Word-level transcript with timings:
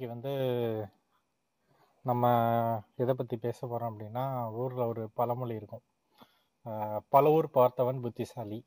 இன்னைக்கு 0.00 0.16
வந்து 0.16 0.34
நம்ம 2.04 2.28
எதை 3.02 3.14
பத்தி 3.16 3.36
பேச 3.42 3.66
போறோம் 3.70 3.90
அப்படின்னா 3.92 4.22
ஊர்ல 4.60 4.82
ஒரு 4.92 5.02
பழமொழி 5.18 5.54
இருக்கும். 5.60 5.82
பல 7.14 7.32
ஊர் 7.36 7.48
பார்த்தவன் 7.56 8.00
புத்திசாலி. 8.04 8.58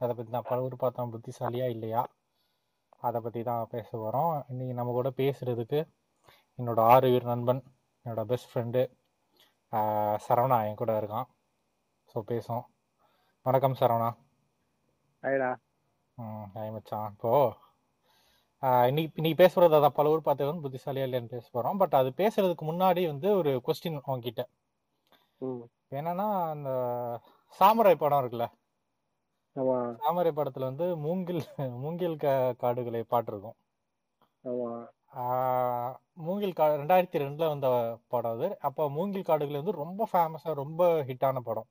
அதை 0.00 0.10
பத்தி 0.16 0.30
தான் 0.36 0.48
பல 0.48 0.56
ஊர் 0.66 0.76
பார்த்தவன் 0.80 1.12
புத்திசாலியா 1.14 1.66
இல்லையா? 1.74 2.02
அதை 3.08 3.20
பத்தி 3.26 3.42
தான் 3.50 3.70
பேச 3.74 3.88
போறோம். 4.02 4.32
இன்னைக்கு 4.52 4.74
நம்ம 4.78 4.94
கூட 4.98 5.12
பேசுறதுக்கு 5.20 5.80
என்னோட 6.58 6.80
ஆறு 6.94 7.10
உயிர் 7.12 7.30
நண்பன் 7.32 7.62
என்னோட 8.04 8.24
பெஸ்ட் 8.32 8.50
ஃப்ரெண்டு 8.52 8.82
சரவணா 10.26 10.58
என் 10.70 10.80
கூட 10.82 10.96
இருக்கான். 11.02 11.28
ஸோ 12.12 12.24
பேசும் 12.32 12.64
வணக்கம் 13.46 13.78
சரவணா. 13.82 14.10
ஐடா 15.22 15.52
ம் 16.18 16.48
ஹாய் 16.56 16.74
மச்சான். 16.76 17.12
இப்போ 17.16 17.34
ஆஹ் 17.44 17.54
இன்னைக்கு 18.64 19.12
இன்னைக்கு 19.14 19.40
பேச 19.42 19.52
போறது 19.54 19.76
அதான் 19.78 19.96
பல 19.98 20.10
ஊர் 20.10 20.20
பார்த்தவன் 20.24 20.60
புத்திசாலியா 20.64 21.04
இல்லையான்னு 21.06 21.32
பேச 21.32 21.46
போறோம். 21.54 21.76
பட் 21.76 21.94
அது 21.94 22.10
பேசுறதுக்கு 22.16 22.64
முன்னாடி 22.70 23.06
வந்து 23.06 23.28
ஒரு 23.36 23.50
கொஸ்டின் 23.66 23.98
உங்ககிட்ட 24.04 24.42
என்னன்னா 25.90 26.26
அந்த 26.50 26.70
சாமராய் 27.58 28.02
படம் 28.02 28.20
இருக்குல்ல? 28.20 28.46
ஆமா. 29.56 29.76
சாமராய் 30.02 30.38
படத்துல 30.38 30.66
வந்து 30.70 30.96
மூங்கில் 30.96 31.42
மூங்கில் 31.82 32.16
காடுகளை 32.62 33.02
பாட்டு 33.12 33.30
இருக்கும் 33.32 33.56
ஆமா. 34.44 34.70
ஆஹ் 35.16 35.92
மூங்கில் 36.26 36.52
கா 36.52 36.64
ரெண்டாயிரத்தி 36.80 37.18
ரெண்டுல 37.24 37.48
வந்த 37.48 37.68
படம் 38.08 38.34
அது. 38.36 38.48
அப்போ 38.68 38.82
மூங்கில் 38.90 39.28
காடுகள் 39.28 39.60
வந்து 39.60 39.80
ரொம்ப 39.82 40.08
ஃபேமஸா 40.12 40.54
ரொம்ப 40.62 40.88
ஹிட்டான 41.10 41.42
படம். 41.48 41.68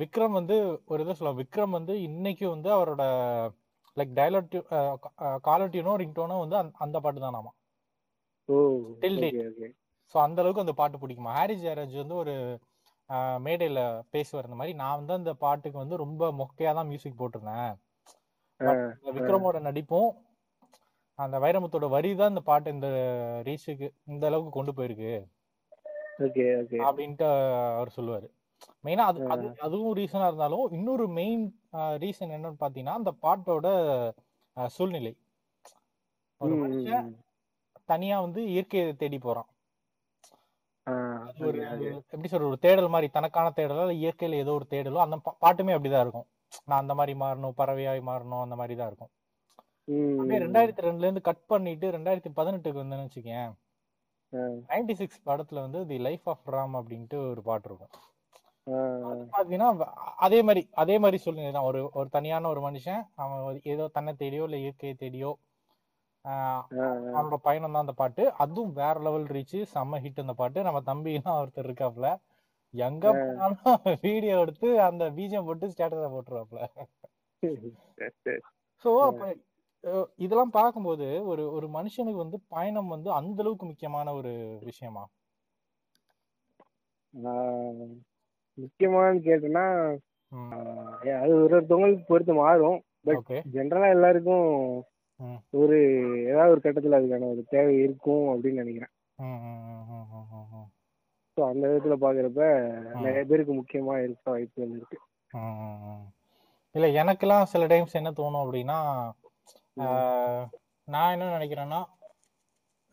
விக்ரம் 0.00 0.36
வந்து 0.38 0.56
ஒரு 0.86 1.02
இதை 1.02 1.14
சொல்லுவோம். 1.14 1.42
விக்ரம் 1.44 1.76
வந்து 1.78 1.94
இன்னைக்கு 2.02 2.48
வந்து 2.48 2.70
அவரோட 2.76 3.02
லைக் 3.98 4.16
டயலாக் 4.18 5.40
காலர் 5.40 5.70
டியூனோ 5.70 5.94
ரிங்டோனோ 6.02 6.38
வந்து 6.38 6.56
அந்த- 6.56 7.00
பாட்டு 7.00 7.20
தான் 7.20 7.32
நாமா 7.32 7.52
date. 9.00 9.14
ஓகே 9.22 9.70
ஸோ 10.14 10.18
அந்த 10.26 10.40
அளவுக்கு 10.40 10.60
அந்த 10.60 10.72
பாட்டு 10.72 10.98
பிடிக்குமா? 10.98 11.32
ஹாரி 11.38 11.54
ஜெயராஜ் 11.64 11.96
வந்து 11.96 12.14
ஒரு 12.14 12.34
மேடையில 13.46 13.80
பேசுவார் 14.10 14.44
இந்த 14.44 14.56
மாதிரி. 14.56 14.76
நான் 14.76 14.96
வந்து 14.96 15.12
அந்த 15.12 15.34
பாட்டுக்கு 15.34 15.78
வந்து 15.78 15.96
ரொம்ப 15.96 16.32
மொக்கையா 16.32 16.74
தான் 16.74 16.86
மியூசிக் 16.86 17.22
போட்டிருந்தேன். 17.22 17.74
விக்ரமோட 19.16 19.60
நடிப்பும் 19.60 20.10
அந்த 21.18 21.38
வைரமுத்தோட 21.38 21.88
வரி 21.88 22.14
தான் 22.14 22.28
இந்த 22.28 22.40
பாட்டு 22.40 22.70
இந்த 22.70 22.88
ரீச்சுக்கு 23.44 23.90
இந்த 24.06 24.26
அளவுக்கு 24.26 24.50
கொண்டு 24.50 24.72
போயிருக்கு. 24.72 25.12
அப்படின்ட்டு 26.88 27.26
அவர் 27.76 27.92
சொல்லுவாரு. 27.96 28.28
மெயினா 28.84 29.04
அது 29.10 29.18
அது 29.34 29.46
அதுவும் 29.66 29.94
ரீசனா 29.96 30.26
இருந்தாலும் 30.30 30.64
இன்னொரு 30.76 31.06
மெயின் 31.18 31.44
ரீசன் 32.04 32.34
என்னன்னு 32.36 32.62
பாத்தீங்கன்னா 32.64 32.98
அந்த 33.00 33.12
பாட்டோட 33.24 33.66
சூழ்நிலை. 34.76 35.12
ஒரு 36.40 36.54
மனுஷன். 36.62 37.08
தனியா 37.92 38.16
வந்து 38.20 38.40
இயற்கையை 38.54 38.88
தேடி 39.02 39.18
போறான். 39.18 39.48
ஒரு 41.46 41.58
எப்படி 42.12 42.28
சொல்ற 42.30 42.46
ஒரு 42.50 42.58
தேடல் 42.58 42.92
மாதிரி 42.94 43.08
தனக்கான 43.16 43.52
தேடலோ 43.56 43.84
இயற்கையில 44.02 44.40
ஏதோ 44.44 44.52
ஒரு 44.58 44.66
தேடலோ 44.70 45.00
அந்த 45.04 45.16
பாட்டுமே 45.44 45.74
அப்படிதான் 45.76 46.04
இருக்கும். 46.06 46.28
நான் 46.68 46.82
அந்த 46.82 46.94
மாதிரி 46.98 47.14
மாறணும் 47.22 47.56
பறவையாய் 47.60 48.00
மாறணும் 48.10 48.44
அந்த 48.44 48.56
மாதிரி 48.60 48.74
தான் 48.80 48.90
இருக்கும். 48.90 49.12
ரெண்டாயிரத்தி 50.44 50.84
ரெண்டுல 50.86 51.06
இருந்து 51.06 51.28
கட் 51.28 51.46
பண்ணிட்டு 51.46 51.86
ரெண்டாயிரத்தி 51.96 52.30
பதினெட்டுக்கு 52.38 52.82
வந்தேன்னு 52.82 53.06
வச்சுக்கேன். 53.08 53.50
நைன்டி 54.70 54.94
சிக்ஸ் 55.00 55.20
படத்துல 55.28 55.62
வந்து 55.66 55.80
தி 55.90 55.98
லைஃப் 56.08 56.26
ஆஃப் 56.32 56.48
ராம் 56.54 56.74
அப்படின்ட்டு 56.80 57.18
ஒரு 57.30 57.42
பாட்டு 57.42 57.68
இருக்கும். 57.70 57.92
பாத்தீங்கன்னா 59.32 59.68
அதே 60.26 60.38
மாதிரி 60.46 60.62
அதே 60.82 60.96
மாதிரி 61.04 61.18
சொல்லுங்க. 61.26 61.50
தான் 61.56 61.68
ஒரு 61.70 61.80
ஒரு 61.98 62.08
தனியான 62.16 62.48
ஒரு 62.54 62.60
மனுஷன். 62.66 63.02
அவன் 63.22 63.60
ஏதோ 63.74 63.84
தன்னை 63.96 64.12
தேடியோ 64.22 64.46
இல்ல 64.48 64.58
இயற்கையை 64.64 64.94
தேடியோ 65.02 65.30
அவனோட 67.14 67.36
பயணம் 67.46 67.74
தான் 67.74 67.84
அந்த 67.84 67.94
பாட்டு. 68.00 68.22
அதுவும் 68.44 68.72
வேற 68.80 68.94
லெவல் 69.06 69.26
ரீச் 69.36 69.56
செம்ம 69.74 70.00
ஹிட் 70.04 70.22
அந்த 70.24 70.34
பாட்டு. 70.40 70.66
நம்ம 70.68 70.80
தம்பினா 70.90 71.32
ஒருத்தர் 71.42 71.68
இருக்காப்ல 71.68 72.08
எங்க 72.74 73.04
போனாலும் 73.18 73.76
வீடியோ 74.06 74.34
எடுத்து 74.44 74.68
அந்த 74.88 75.04
பீஜம் 75.18 75.46
போட்டு 75.48 75.70
ஸ்டேட்டஸ 75.74 76.08
போட்டுருவாப்ல. 76.14 76.60
சோ 78.84 78.90
இதெல்லாம் 80.24 80.52
பார்க்கும்போது 80.58 81.06
ஒரு 81.32 81.42
ஒரு 81.56 81.66
மனுஷனுக்கு 81.76 82.22
வந்து 82.24 82.38
பயணம் 82.54 82.92
வந்து 82.94 83.08
அந்த 83.18 83.38
அளவுக்கு 83.44 83.66
முக்கியமான 83.70 84.12
ஒரு 84.20 84.32
விஷயமா? 84.70 85.04
முக்கியமானு 88.58 89.20
ஆ, 90.32 90.38
அது 91.20 91.32
ஒரு 91.36 91.52
ஒருத்தவங்களுக்கு 91.56 92.04
பொறுத்து 92.06 92.34
மாறும். 92.34 92.78
பட் 93.04 93.18
ஜென்ரலா 93.52 93.88
எல்லாருக்கும் 93.88 94.46
ஒரு 95.52 95.76
ஏதாவது 96.26 96.50
ஒரு 96.50 96.60
கட்டத்துல 96.64 96.98
அதுக்கான 96.98 97.28
ஒரு 97.30 97.42
தேவை 97.48 97.74
இருக்கும் 97.78 98.26
அப்படின்னு 98.32 98.62
நினைக்கிறேன். 98.62 98.92
ஸோ 101.36 101.42
அந்த 101.48 101.64
விதத்துல 101.68 101.96
பாக்குறப்ப 102.02 102.42
நிறைய 102.98 103.24
பேருக்கு 103.24 103.52
முக்கியமா 103.54 103.94
இருக்க 103.98 104.30
வாய்ப்புகள் 104.30 104.70
இருக்கு. 104.70 104.98
இல்ல 106.74 106.86
எனக்கெல்லாம் 107.00 107.44
சில 107.44 107.66
டைம்ஸ் 107.66 107.94
என்ன 107.94 108.10
தோணும் 108.12 108.44
அப்படின்னா 108.44 108.78
நான் 110.88 111.12
என்ன 111.12 111.30
நினைக்கிறேன்னா 111.36 111.80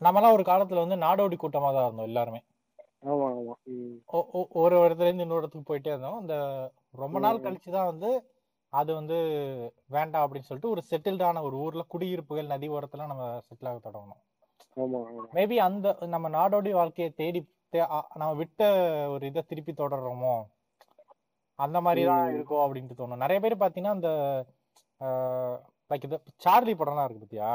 நம்மலாம் 0.00 0.32
ஒரு 0.32 0.44
காலத்துல 0.44 0.82
வந்து 0.84 0.96
நாடோடி 0.96 1.36
கூட்டமா 1.36 1.68
தான் 1.72 1.86
இருந்தோம் 1.86 2.08
எல்லாருமே. 2.08 2.40
ஆமா 3.06 3.26
ஒரு 4.60 4.76
இடத்துல 4.78 5.06
இருந்து 5.06 5.24
இன்னொரு 5.24 5.42
இடத்துக்கு 5.42 5.68
போயிட்டே 5.68 5.92
இருந்தோம். 5.92 6.20
இந்த 6.22 6.36
ரொம்ப 7.02 7.18
நாள் 7.24 7.44
கழிச்சு 7.44 7.70
தான் 7.70 7.90
வந்து 7.90 8.10
அது 8.72 8.90
வந்து 8.94 9.16
வேண்டாம் 9.94 10.24
அப்படின்னு 10.24 10.48
சொல்லிட்டு 10.48 10.72
ஒரு 10.74 10.82
செட்டில்டான 10.88 11.42
ஒரு 11.42 11.56
ஊர்ல 11.64 11.82
குடியிருப்புகள் 11.92 12.52
நதி 12.52 12.68
ஓரத்துல 12.72 13.06
நம்ம 13.06 13.26
செட்டில் 13.46 13.70
ஆக 13.70 13.80
தொடங்கணும் 13.80 14.22
மேபி 15.36 15.56
அந்த 15.66 15.86
நம்ம 16.14 16.26
நாடோடி 16.34 16.70
வாழ்க்கையை 16.74 17.10
தேடி 17.20 17.40
நம்ம 18.14 18.32
விட்ட 18.40 18.60
ஒரு 19.12 19.24
இதை 19.26 19.42
திருப்பி 19.44 19.72
தொடர்றோமோ? 19.74 20.34
அந்த 21.58 21.78
மாதிரி 21.80 22.02
தான் 22.10 22.30
இருக்கும் 22.34 22.62
அப்படின்ட்டு 22.64 22.98
தோணும். 22.98 23.22
நிறைய 23.24 23.38
பேர் 23.40 23.62
பாத்தீங்கன்னா 23.62 23.96
அந்த 23.96 24.10
லைக் 25.90 26.06
இது 26.08 26.16
சார்லி 26.44 26.74
படம்லாம் 26.74 27.06
இருக்கு 27.06 27.24
பாத்தியா? 27.24 27.50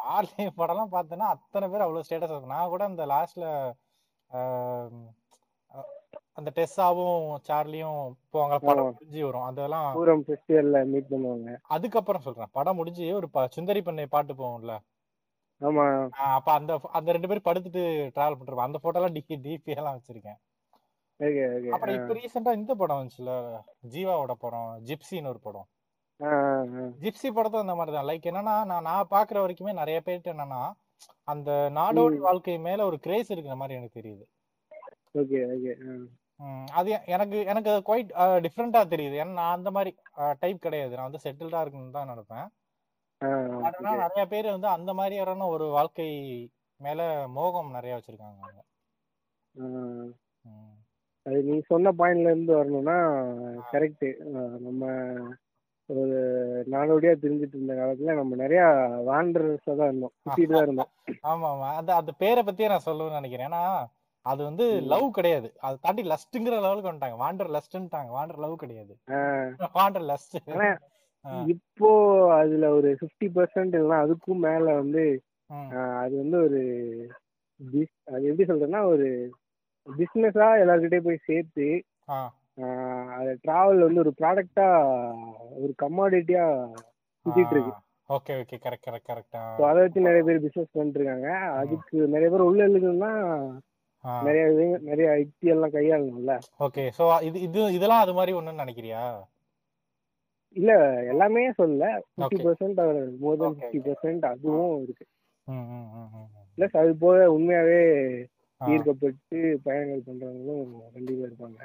சார்லி 0.00 0.46
படம்லாம் 0.58 0.94
பார்த்தேன்னா 0.94 1.28
அத்தனை 1.34 1.66
பேர் 1.68 1.84
அவ்வளவு 1.84 2.06
ஸ்டேட்டஸ் 2.06 2.32
இருக்கும் 2.32 2.54
நான் 2.54 2.72
கூட 2.72 2.84
அந்த 2.90 3.04
லாஸ்ட்ல 3.12 3.46
அந்த 6.38 6.50
டெஸ்ஸாவும் 6.56 7.20
சார்லியும் 7.46 8.00
போவாங்க 8.32 8.56
படம் 8.66 8.88
முடிஞ்சு 8.88 9.20
வரும். 9.26 9.46
அதெல்லாம் 9.50 9.86
பூரம் 9.98 10.24
ஃபெஸ்டிவல்ல 10.26 10.80
மீட் 10.92 11.12
பண்ணுவாங்க. 11.12 11.52
அதுக்கப்புறம் 11.74 12.24
சொல்றேன். 12.26 12.52
படம் 12.58 12.78
முடிஞ்சு 12.80 13.06
ஒரு 13.20 13.28
சுந்தரி 13.56 13.82
பண்ணை 13.86 14.06
பாட்டு 14.14 14.34
போகும்ல 14.42 14.74
ஆமா. 15.60 15.84
அப்ப 16.36 16.48
அந்த 16.58 16.72
அந்த 16.98 17.08
ரெண்டு 17.16 17.28
பேரும் 17.28 17.46
படுத்துட்டு 17.46 17.82
டிராவல் 18.16 18.36
பண்ணிருப்போம் 18.38 18.68
அந்த 18.68 18.78
போட்டோ 18.82 18.98
எல்லாம் 19.00 19.16
டிபி 19.16 19.36
டிபி 19.46 19.76
எல்லாம் 19.80 19.96
வச்சிருக்கேன். 19.98 20.38
அப்புறம் 21.74 21.96
இப்ப 21.98 22.14
ரீசெண்டா 22.18 22.52
இந்த 22.58 22.72
படம் 22.80 22.98
வந்துச்சுல 23.00 23.32
ஜீவாவோட 23.94 24.32
படம் 24.44 24.70
ஜிப்சின்னு 24.88 25.32
ஒரு 25.32 25.40
படம். 25.46 25.68
ஜிப்சி 27.02 27.28
படத்தும் 27.36 27.64
அந்த 27.64 27.74
மாதிரி 27.78 27.94
தான். 27.96 28.08
லைக் 28.10 28.28
என்னன்னா 28.30 28.56
நான் 28.70 28.86
நான் 28.88 29.10
பாக்குற 29.14 29.38
வரைக்குமே 29.44 29.72
நிறைய 29.80 29.98
பேர்ட்ட 30.06 30.34
என்னன்னா 30.34 30.60
அந்த 31.28 31.50
நாடோடி 31.78 32.18
வாழ்க்கை 32.26 32.56
மேல 32.66 32.84
ஒரு 32.90 32.98
கிரேஸ் 33.06 33.32
இருக்கிற 33.34 33.56
மாதிரி 33.60 33.78
எனக்கு 33.78 33.98
தெரியுது. 34.00 34.24
ஓகே 35.14 35.38
ஓகே 35.54 35.72
அது 36.78 36.90
எனக்கு 37.14 37.38
எனக்கு 37.50 37.70
குவைட் 37.86 38.10
டிஃப்ரெண்டா 38.44 38.80
தெரியுது. 38.94 39.16
ஏன்னா 39.22 39.34
நான் 39.40 39.56
அந்த 39.58 39.70
மாதிரி 39.70 39.90
டைப் 40.40 40.64
கிடையாது. 40.66 40.92
நான் 40.96 41.08
வந்து 41.08 41.24
செட்டில்டா 41.24 41.62
இருக்கணும்னு 41.62 41.96
தான் 41.98 42.10
நினைப்பேன். 42.12 42.48
ஆனா 43.66 43.92
நிறைய 44.02 44.24
பேர் 44.32 44.54
வந்து 44.54 44.68
அந்த 44.76 44.90
மாதிரியான 44.94 45.46
ஒரு 45.54 45.66
வாழ்க்கை 45.76 46.08
மேல 46.80 47.00
மோகம் 47.36 47.74
நிறைய 47.76 47.92
வச்சிருக்காங்க 47.96 48.38
அவங்க. 48.42 48.62
அது 51.26 51.38
நீ 51.48 51.54
சொன்ன 51.70 51.92
பாயிண்ட்ல 52.00 52.32
இருந்து 52.32 52.52
வரணும்னா 52.58 52.96
கரெக்ட் 53.72 54.06
நம்ம 54.66 54.82
ஒரு 55.88 56.16
நாடோடியா 56.74 57.12
தெரிஞ்சிட்டு 57.22 57.56
இருந்த 57.56 57.74
காலத்துல 57.80 58.14
நம்ம 58.18 58.36
நிறைய 58.42 58.62
வாண்டர்ஸா 59.08 59.72
தான் 59.80 59.90
இருந்தோம். 59.90 60.12
சுத்திட்டு 60.22 60.54
தான் 60.54 60.66
இருந்தோம். 60.66 60.90
ஆமா 61.30 61.46
ஆமா 61.52 61.68
அந்த 61.80 61.90
அந்த 62.00 62.12
பேரை 62.22 62.42
பத்தியே 62.46 62.70
நான் 62.72 62.86
சொல்லணும்னு 62.86 63.18
நினைக்கிறேன். 63.20 63.48
ஏன்னா 63.50 63.62
அது 64.26 64.40
வந்து 64.48 64.64
லவ் 64.92 65.06
கிடையாது. 65.18 65.48
அதை 65.64 65.76
தாண்டி 65.84 66.02
லஸ்ட்ங்கிற 66.12 66.56
லெவலுக்கு 66.64 66.90
வந்துட்டாங்க. 66.90 67.18
வாண்டர் 67.24 67.52
லஸ்ட்ன்ட்டாங்க 67.56 68.10
வாண்டர் 68.18 68.42
லவ் 68.44 68.62
கிடையாது. 68.62 68.94
வாண்டர் 69.78 70.06
லஸ்ட் 70.10 70.38
இப்போ 71.52 71.88
அதுல 72.40 72.66
ஒரு 72.78 72.90
ஃபிஃப்டி 72.98 73.28
பர்சன்ட் 73.36 73.76
இல்லைன்னா 73.76 74.02
அதுக்கும் 74.04 74.44
மேல 74.48 74.74
வந்து 74.80 75.04
அது 76.02 76.14
வந்து 76.22 76.36
ஒரு 76.46 76.60
அது 78.14 78.22
எப்படி 78.30 78.46
சொல்றேன்னா 78.50 78.80
ஒரு 78.92 79.08
பிசினஸா 79.86 80.48
எல்லார்கிட்டயும் 80.62 81.08
போய் 81.08 81.26
சேர்த்து 81.28 81.66
அது 83.16 83.32
டிராவல் 83.42 83.84
வந்து 83.86 84.02
ஒரு 84.04 84.12
ப்ராடக்டா 84.20 84.66
ஒரு 85.56 85.72
கமாடிட்டியா 85.82 86.44
சுத்திட்டு 87.26 87.54
இருக்கு 87.54 87.72
ஓகே 88.08 88.34
ஓகே 88.40 88.56
கரெக்ட் 88.64 88.86
கரெக்ட் 88.86 89.08
கரெக்டா 89.10 89.40
ஸோ 89.58 89.62
அதை 89.68 89.78
வச்சு 89.82 90.06
நிறைய 90.06 90.22
பேர் 90.24 90.44
பிசினஸ் 90.44 90.74
பண்ணிட்டு 90.74 91.00
இருக்காங்க 91.00 91.30
அதுக்கு 91.56 91.96
நிறைய 92.14 92.28
பேர் 92.30 92.48
உள்ள 92.48 92.68
எழுதுனா 92.68 93.12
நிறைய 94.22 94.44
நிறைய 94.82 95.06
யுக்தி 95.22 95.52
எல்லாம் 95.54 95.74
கையாளணும்ல 95.74 96.34
ஓகே 96.60 96.84
சோ 96.98 97.06
இது 97.22 97.38
இது 97.40 97.62
இதெல்லாம் 97.72 98.04
அது 98.04 98.14
மாதிரி 98.14 98.36
ஒண்ணுன்னு 98.38 98.64
நினைக்கிறியா 98.64 99.02
இல்ல 100.56 100.72
எல்லாமே 101.12 101.42
சொல்லல 101.58 101.86
fifty. 102.12 102.36
Percent 102.44 102.78
more 103.20 103.40
then 103.40 103.56
fifty. 103.56 103.80
Percent 103.86 104.24
அதுவும் 104.24 104.76
இருக்கு. 104.84 105.04
பிளஸ் 106.58 106.76
அது 106.76 106.92
போக 106.96 107.26
உண்மையாவே. 107.34 107.82
ஈர்க்கப்பட்டு 108.60 109.38
பயணங்கள் 109.64 110.06
பண்றவங்களும் 110.06 110.66
கண்டிப்பா 110.92 111.24
இருப்பாங்க. 111.26 111.60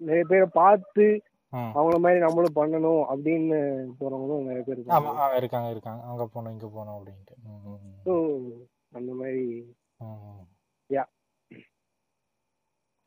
நிறைய 0.00 0.24
பேரை 0.26 0.46
பார்த்து. 0.56 1.06
அவங்கள 1.72 1.98
மாதிரி 1.98 2.18
நம்மளும் 2.20 2.56
பண்ணணும் 2.56 3.02
அப்படின்னு 3.12 3.58
போறவங்களும் 3.98 4.48
நிறைய 4.48 4.62
பேர் 4.62 4.76
இருக்காங்க. 4.76 5.36
இருக்காங்க 5.38 5.68
இருக்காங்க. 5.70 6.02
அங்க 6.04 6.24
போகணும் 6.26 6.52
இங்க 6.52 6.68
போகணும் 6.68 6.96
அப்படின்ட்டு. 6.96 7.34
ஸோ 8.04 8.14
அந்த 8.92 9.12
மாதிரி. 9.14 9.44
யா. 10.90 11.04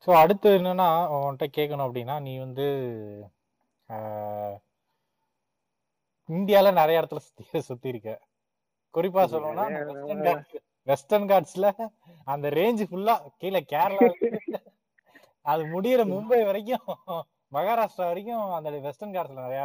ஸோ 0.06 0.12
அடுத்து 0.16 0.48
என்னன்னா 0.58 0.88
உன்கிட்ட 1.16 1.46
கேட்கணும் 1.56 1.86
அப்படின்னா 1.86 2.16
நீ 2.22 2.32
வந்து 2.38 2.66
ஆஹ், 3.88 4.56
இந்தியால 6.28 6.68
நிறைய 6.74 7.00
இடத்துல 7.00 7.22
சுத்தி 7.24 7.44
சுத்தி 7.62 7.88
இருக்க. 7.88 8.10
குறிப்பா 8.94 9.22
சொல்லணும்னா 9.32 9.66
வெஸ்டர்ன் 9.80 10.22
காட்ஸ் 10.26 10.56
வெஸ்டர்ன் 10.88 11.28
காட்ஸ்ல 11.30 11.66
அந்த 12.26 12.46
ரேஞ்ச் 12.56 12.82
ஃபுல்லா 12.88 13.14
கீழே 13.40 13.60
கேரளா 13.72 14.08
அது 15.46 15.62
முடியிற 15.72 16.00
மும்பை 16.12 16.40
வரைக்கும் 16.48 16.86
மகாராஷ்டிரா 17.52 18.06
வரைக்கும் 18.10 18.54
அந்த 18.58 18.68
வெஸ்டர்ன் 18.84 19.14
காட்ஸ்ல 19.16 19.42
நிறைய 19.42 19.62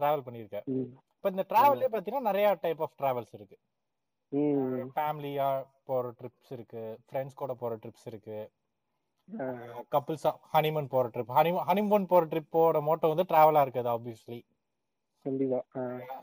டிராவல் 0.00 0.24
பண்ணியிருக்க 0.26 0.58
ம். 0.72 0.88
இப்போ 1.14 1.28
இந்த 1.32 1.44
டிராவல்லே 1.50 1.88
பார்த்தீங்கன்னா 1.88 2.28
நிறைய 2.28 2.48
டைப் 2.64 2.82
ஆஃப் 2.84 2.96
டிராவல்ஸ் 3.00 3.32
இருக்கு. 3.34 3.56
ஃபேமிலியா 4.92 5.46
போற 5.84 6.10
ட்ரிப்ஸ் 6.18 6.52
இருக்கு 6.56 6.82
ஃப்ரெண்ட்ஸ் 7.06 7.38
கூட 7.40 7.52
போற 7.54 7.72
ட்ரிப்ஸ் 7.76 8.06
இருக்கு. 8.06 8.38
கப்புள்ஸா 9.92 10.30
ஹனிமூன் 10.52 10.88
போற 10.88 11.06
ட்ரிப் 11.14 11.32
ஹனிமூன் 11.36 11.66
ஹனிமூன் 11.68 12.06
போற 12.06 12.24
ட்ரிப்போட 12.26 12.80
மோட்டோ 12.86 13.08
வந்து 13.08 13.26
டிராவலா 13.30 13.62
இருக்குது 13.66 13.90
ஆப்வியஸ்லி 13.94 14.38
கண்டிப்பா. 15.28 15.60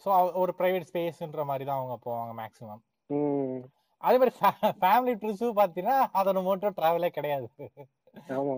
ஸோ 0.04 0.10
ஒரு 0.42 0.52
பிரைவேட் 0.60 0.90
ஸ்பேஸ்ன்ற 0.90 1.44
மாதிரி 1.52 1.66
தான் 1.70 1.80
அவங்க 1.80 1.98
போவாங்க 2.08 2.34
மேக்ஸிமம். 2.42 2.84
அதே 4.04 4.18
மாதிரி 4.22 4.34
ஃபேமிலி 4.82 5.14
ட்ரிப்ஸும் 5.22 5.60
பார்த்தீங்கன்னா 5.62 5.98
அதோட 6.20 6.40
மோட்டோ 6.48 6.70
டிராவலே 6.80 7.10
கிடையாது. 7.18 7.48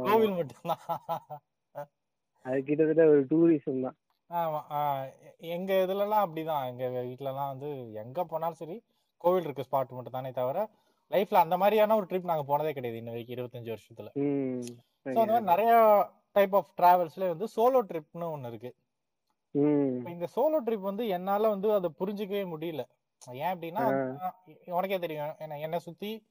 கோவில் 0.07 0.37
மட்டும்தான். 0.39 0.83
அது 2.45 2.59
கிட்டத்தட்ட 2.67 3.05
ஒரு 3.13 3.21
டூரிசம் 3.31 3.85
தான். 3.85 3.97
ஆமா 4.29 4.61
எங்க 5.55 5.71
இதுலலாம் 5.85 6.23
அப்படிதான். 6.25 6.65
எங்க 6.71 7.01
வீட்லலாம் 7.07 7.51
வந்து 7.53 7.69
எங்க 8.03 8.25
போனாலும் 8.31 8.59
சரி 8.61 8.77
கோவில் 9.21 9.47
இருக்க 9.47 9.63
ஸ்பாட் 9.67 9.95
மட்டும் 9.97 10.17
தானே 10.17 10.31
தவிர 10.39 10.59
லைஃப்ல 11.11 11.41
அந்த 11.45 11.55
மாதிரியான 11.61 11.95
ஒரு 11.99 12.07
ட்ரிப் 12.09 12.29
நாங்க 12.31 12.45
போனதே 12.49 12.71
கிடையாது 12.77 12.99
இன்ன 13.01 13.13
வரைக்கும் 13.13 13.35
இருபத்தஞ்சு 13.37 13.73
வருஷத்துல. 13.73 14.09
ஸோ 15.05 15.17
அந்த 15.21 15.31
மாதிரி 15.33 15.49
நிறைய 15.53 15.71
டைப் 16.35 16.55
ஆஃப் 16.59 16.71
டிராவல்ஸ்ல 16.79 17.29
வந்து 17.33 17.47
சோலோ 17.55 17.81
ட்ரிப்னு 17.91 18.27
ஒன்று 18.35 18.51
இருக்கு. 18.51 18.71
இந்த 20.09 20.27
சோலோ 20.35 20.69
ட்ரிப் 20.69 20.79
வந்து 20.79 21.07
என்னால 21.07 21.49
வந்து 21.49 21.73
அதை 21.73 21.89
புரிஞ்சுக்கவே 21.99 22.43
முடியல. 22.53 22.83
ஏன் 23.31 23.59
அப்படின்னா 23.59 23.83
உனக்கே 24.65 24.99
தெரியும். 24.99 25.35
என்ன- 25.39 25.59
என்னை 25.59 25.79
சுத்தி 25.79 26.27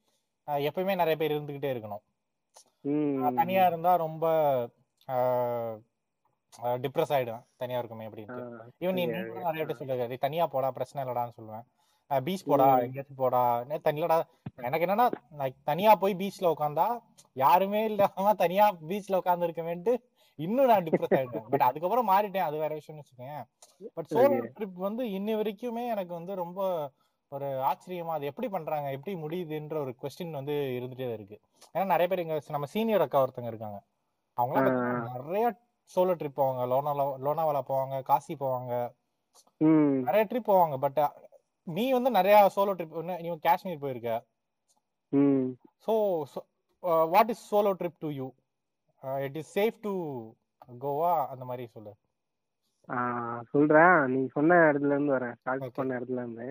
எப்பயுமே 0.47 0.95
நிறைய 0.95 1.17
பேர் 1.17 1.33
இருந்துகிட்டே 1.33 1.71
இருக்கணும். 1.77 2.03
தனியா 3.35 3.67
இருந்தா 3.67 3.97
ரொம்ப 3.97 4.25
டிப்ரெஸ் 6.63 7.13
ஆயிடுவேன். 7.17 7.45
தனியா 7.57 7.79
இருக்குமே 7.79 8.07
அப்படின்ட்டு. 8.07 8.43
ஈவன் 8.81 8.93
நீ 8.93 9.07
நிறைய 9.07 9.65
பேர் 9.65 10.09
"டேய், 10.09 10.17
தனியா 10.17 10.47
போடா 10.47 10.71
பிரச்சனை 10.71 11.13
இல்லடான்னு 11.13 11.33
சொல்லுவேன். 11.41 11.65
பீச் 12.25 12.45
போடா. 12.45 12.65
எங்கேயாச்சும் 12.79 13.17
போடா. 13.17 13.61
தனிலடா 13.61 14.23
எனக்கு 14.57 14.87
என்னன்னா 14.87 15.09
தனியா 15.65 15.95
போய் 15.95 16.15
பீச்ல 16.15 16.53
உட்காந்தா 16.59 17.03
யாருமே 17.33 17.85
இல்லாம 17.85 18.35
தனியா 18.35 18.73
பீச்ல 18.89 19.17
உட்கார்ந்து 19.17 19.47
இருக்கவேன்ட்டு 19.47 19.95
இன்னும் 20.39 20.71
நான் 20.71 20.87
டிப்ரெஸ் 20.87 21.17
ஆயிட்டேன். 21.19 21.47
பட் 21.53 21.67
அதுக்கப்புறம் 21.69 22.09
மாறிட்டேன். 22.13 22.47
அது 22.49 22.57
வேற 22.63 22.73
விஷயம்னு 22.79 23.03
வச்சுக்கேன் 23.03 23.43
பட் 23.97 24.09
சோலோ. 24.13 24.39
ட்ரிப் 24.57 24.79
வந்து 24.87 25.03
இன்னி 25.17 25.35
வரைக்குமே 25.41 25.85
எனக்கு 25.95 26.13
வந்து 26.19 26.35
ரொம்ப 26.43 26.61
ஒரு 27.33 27.47
ஆச்சரியமா 27.69 28.13
அது 28.17 28.29
எப்படி 28.31 28.49
பண்றாங்க 28.55 28.89
எப்படி 28.97 29.13
முடியுதுன்ற 29.23 29.77
ஒரு 29.85 29.93
கொஸ்டின் 30.03 30.37
வந்து 30.39 30.55
இருந்துட்டே 30.79 31.09
இருக்கு. 31.17 31.37
ஏன்னா 31.75 31.87
நிறைய 31.93 32.07
பேர் 32.11 32.23
இங்க 32.25 32.37
நம்ம 32.57 32.69
சீனியர் 32.75 33.05
அக்கா 33.07 33.23
ஒருத்தங்க 33.25 33.51
இருக்காங்க. 33.53 33.79
அவங்களாம் 34.37 34.67
பாத்தீங்கன்னா 34.67 35.17
நிறைய 35.17 35.47
சோலோ 35.91 36.15
ட்ரிப் 36.21 36.39
போவாங்க. 36.41 36.63
லோனாலா 36.73 37.05
லோனாவாலா 37.25 37.63
போவாங்க 37.71 37.97
காசி 38.11 38.35
போவாங்க. 38.43 38.73
நிறைய 40.09 40.23
ட்ரிப் 40.31 40.51
போவாங்க. 40.53 40.77
பட் 40.85 41.01
நீ 41.67 41.85
வந்து 41.97 42.11
நிறைய 42.19 42.37
சோலோ 42.57 42.75
ட்ரிப் 42.79 42.97
நீ 43.25 43.31
காஷ்மீர் 43.49 43.85
போயிருக்க. 43.85 44.11
So 45.87 45.95
what 47.15 47.31
is 47.35 47.45
solo 47.53 47.73
trip 47.81 48.03
to 48.05 48.11
you 48.19 48.27
it 49.25 49.37
is 49.37 49.53
safe 49.59 49.79
to 49.81 49.93
Goa 50.81 51.13
அந்த 51.27 51.45
மாதிரி 51.45 51.67
சொல்லு. 51.67 51.93
சொல்றேன். 53.53 53.99
நீ 54.13 54.21
சொன்ன 54.27 54.55
இடத்துல 54.67 54.93
இருந்து 54.95 55.17
வரேன். 55.17 55.35
ஸ்டார்ட். 55.41 55.75
பண்ண 55.75 55.99
இடத்துல 55.99 56.21
இருந்து. 56.23 56.47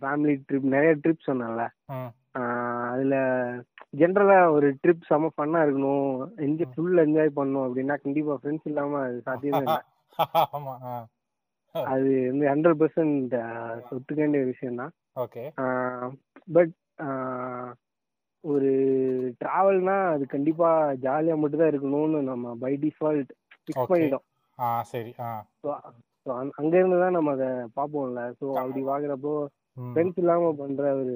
ஃபேமிலி 0.00 0.34
ட்ரிப் 0.48 0.68
நிறைய 0.74 0.92
ட்ரிப் 1.02 1.70
ஆஹ் 2.38 2.86
அதுல 2.92 3.14
ஜென்ரலா 3.96 4.50
ஒரு 4.50 4.68
ட்ரிப் 4.82 5.02
செம 5.08 5.30
ஃபன்னா 5.36 5.60
இருக்கணும். 5.64 6.12
என்ஜாய் 6.46 6.70
ஃபுல் 6.74 6.96
என்ஜாய் 7.04 7.30
பண்ணணும் 7.38 7.64
அப்படின்னா 7.66 7.96
கண்டிப்பா 8.04 8.38
ஃப்ரெண்ட்ஸ் 8.42 8.68
இல்லாம 8.70 9.00
அது 9.06 9.18
சாத்தியமே 9.26 9.62
இல்லை. 9.66 9.80
அது 11.92 12.10
வந்து 12.30 12.46
ஹண்ட்ரட் 12.52 12.80
பர்சன்ட் 12.80 13.34
ஒத்துக்க 13.90 14.14
வேண்டிய 14.14 14.42
விஷயம் 14.44 14.80
தான் 14.80 14.92
ஓகே 15.20 15.44
பட் 16.52 16.72
ஒரு 18.44 18.70
டிராவல்னா 19.40 19.96
அது 20.10 20.24
கண்டிப்பா 20.26 20.68
ஜாலியா 21.02 21.34
மட்டும் 21.36 21.60
தான் 21.60 21.70
இருக்கணும்னு 21.70 22.20
நம்ம 22.22 22.54
பை 22.54 22.72
டிஃபால்ட் 22.76 23.30
ஃபிக்ஸ். 23.58 23.90
பண்ணிட்டோம். 23.90 24.24
ஆ 24.58 24.68
சரி 24.82 25.12
ஆ. 25.20 25.28
அங்க- 26.56 26.78
இருந்து 26.78 26.98
தான் 26.98 27.12
நம்ம 27.12 27.30
அதை 27.30 27.48
பார்ப்போம்ல. 27.76 28.22
ஸோ 28.38 28.46
அப்படி 28.54 28.80
பார்க்குறப்போ 28.84 29.32
ஃப்ரெண்ட்ஸ் 29.86 30.18
இல்லாம 30.18 30.50
பண்ற 30.52 30.82
ஒரு 30.94 31.14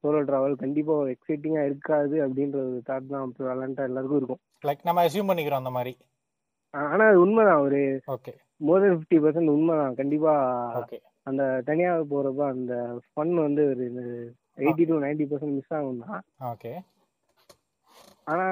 சோலோ 0.00 0.20
டிராவல் 0.26 0.56
கண்டிப்பா 0.56 0.94
எக்ஸைட்டிங்கா 1.12 1.62
இருக்காது 1.64 2.16
அப்படின்ற 2.24 2.58
ஒரு 2.64 2.82
தாட் 2.86 3.08
தான் 3.08 3.32
விளாண்டா 3.40 3.82
எல்லாருக்கும் 3.82 4.20
இருக்கும். 4.20 4.40
லைக் 4.64 4.84
நம்ம 4.84 5.04
அசியூம் 5.04 5.30
பண்ணிக்கிறோம் 5.30 5.62
அந்த 5.62 5.70
மாதிரி. 5.70 5.92
ஆனா 6.74 7.04
அது 7.04 7.20
உண்மைதான். 7.20 7.60
ஒரு 7.60 7.80
okay 8.08 8.32
more 8.60 8.82
then 8.82 8.96
fifty 8.96 9.18
percent 9.20 9.54
உண்மைதான். 9.54 9.94
கண்டிப்பா 9.94 10.34
அந்த 11.26 11.42
தனியா 11.64 11.90
போறப்ப 12.10 12.42
அந்த 12.48 12.74
ஃபன் 13.06 13.34
வந்து 13.40 13.62
ஒரு 13.68 13.86
eighty 14.58 14.84
to 14.86 14.98
ninety 15.02 15.24
percent 15.26 15.56
miss 15.56 15.74
ஆகும் 15.76 16.00
தான் 16.04 16.24
ஓகே 16.48 16.72
ஆனா 18.26 18.46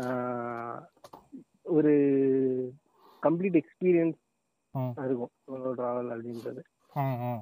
ஆஹ், 0.00 0.78
ஒரு 1.70 1.92
கம்ப்ளீட் 3.22 3.58
எக்ஸ்பீரியன்ஸ் 3.60 4.18
இருக்கும் 5.04 5.32
சோலோ 5.44 5.70
டிராவல் 5.78 6.12
அப்படின்றது. 6.14 6.60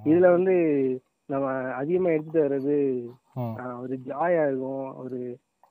இதுல 0.06 0.26
வந்து 0.32 0.54
நம்ம 1.28 1.47
அதிகமா 1.76 2.09
எடுத்துட்டு 2.11 2.44
வர்றது 2.44 2.76
ஒரு 3.82 3.94
ஜாயா 4.06 4.42
இருக்கும் 4.47 4.85
ஒரு 5.02 5.18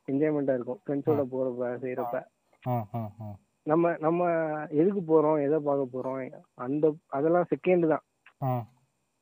என்ஜாய்மெண்டா 0.08 0.54
இருக்கும் 0.54 0.80
ஃப்ரெண்ட்ஸோட 0.82 1.24
போறப்ப 1.32 1.64
செய்யறப்ப 1.84 2.20
நம்ம 3.66 3.92
நம்ம 4.00 4.22
எதுக்கு 4.80 5.02
போறோம் 5.08 5.44
எதை 5.44 5.58
பார்க்க 5.62 5.96
போறோம் 5.96 6.20
அந்த 6.60 6.86
அதெல்லாம் 7.10 7.50
செகண்ட் 7.52 7.86
தான். 7.88 8.06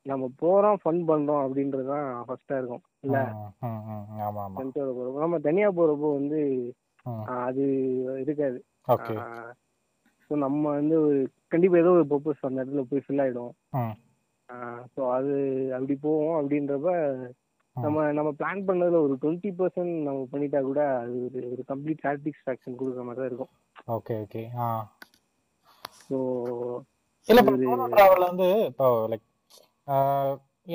நம்ம 0.08 0.24
போறோம் 0.40 0.78
ஃபன் 0.82 1.00
பண்றோம் 1.08 1.42
அப்படின்றது 1.44 1.86
தான் 1.86 2.06
ஃபர்ஸ்டா 2.26 2.56
இருக்கும். 2.60 2.82
இல்ல? 3.04 3.18
ஃப்ரெண்ட்ஸோட 4.50 4.90
போறப்போ. 4.92 5.18
நம்ம 5.24 5.38
தனியா 5.46 5.68
போறப்போ 5.78 6.10
வந்து 6.14 6.40
அது 7.42 7.64
இருக்காது. 8.22 8.58
ஸோ 10.30 10.36
நம்ம 10.42 10.62
வந்து 10.74 10.96
ஒரு 11.02 11.18
கண்டிப்பா 11.52 11.78
ஏதோ 11.78 11.92
ஒரு 11.96 12.06
பர்பஸ் 12.10 12.46
அந்த 12.46 12.62
இடத்துல 12.62 12.82
போய் 12.88 13.04
ஃபில் 13.04 13.22
ஆயிடும் 13.24 13.52
ஸோ 14.94 15.00
அது 15.14 15.32
அப்படி 15.76 15.94
போவோம் 16.02 16.38
அப்படின்றப்ப 16.38 16.90
நம்ம 17.76 18.04
நம்ம 18.12 18.30
பிளான் 18.38 18.62
பண்ணதுல 18.68 19.00
ஒரு 19.04 19.14
டுவெண்ட்டி 19.22 19.50
பர்சன்ட் 19.58 19.94
நம்ம 20.06 20.20
பண்ணிட்டா 20.32 20.60
கூட 20.62 20.80
அது 21.00 21.16
ஒரு 21.28 21.40
ஒரு 21.50 21.62
கம்ப்ளீட் 21.68 22.04
சாட்டிஸ்ஃபேக்ஷன் 22.04 22.78
கொடுக்குற 22.78 23.04
மாதிரி 23.04 23.20
தான் 23.20 23.30
இருக்கும். 23.30 23.52
Okay 23.96 24.14
okay. 24.22 24.42
ஆ. 24.58 24.68
ஸோ 26.04 26.16
இல்ல 27.28 27.40
இப்போ 27.44 27.76
வந்து 28.24 28.48
இப்போ 28.68 28.88
லைக் 29.10 29.24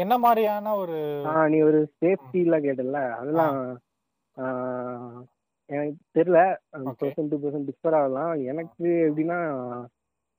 என்ன 0.02 0.14
மாதிரியான 0.24 0.76
ஒரு 0.82 1.00
நீ 1.54 1.58
ஒரு 1.70 1.80
சேஃப்டிலாம் 2.02 2.66
கேட்டல 2.68 3.00
அதெல்லாம் 3.18 3.58
எனக்கு 5.70 5.94
தெரியல. 6.18 6.40
பர்சன்ட் 7.02 7.32
டு 7.34 7.38
பர்சன்ட் 7.44 7.68
டிஃபர் 7.70 7.98
ஆகலாம். 8.00 8.34
எனக்கு 8.52 8.88
எப்படின்னா 9.08 9.38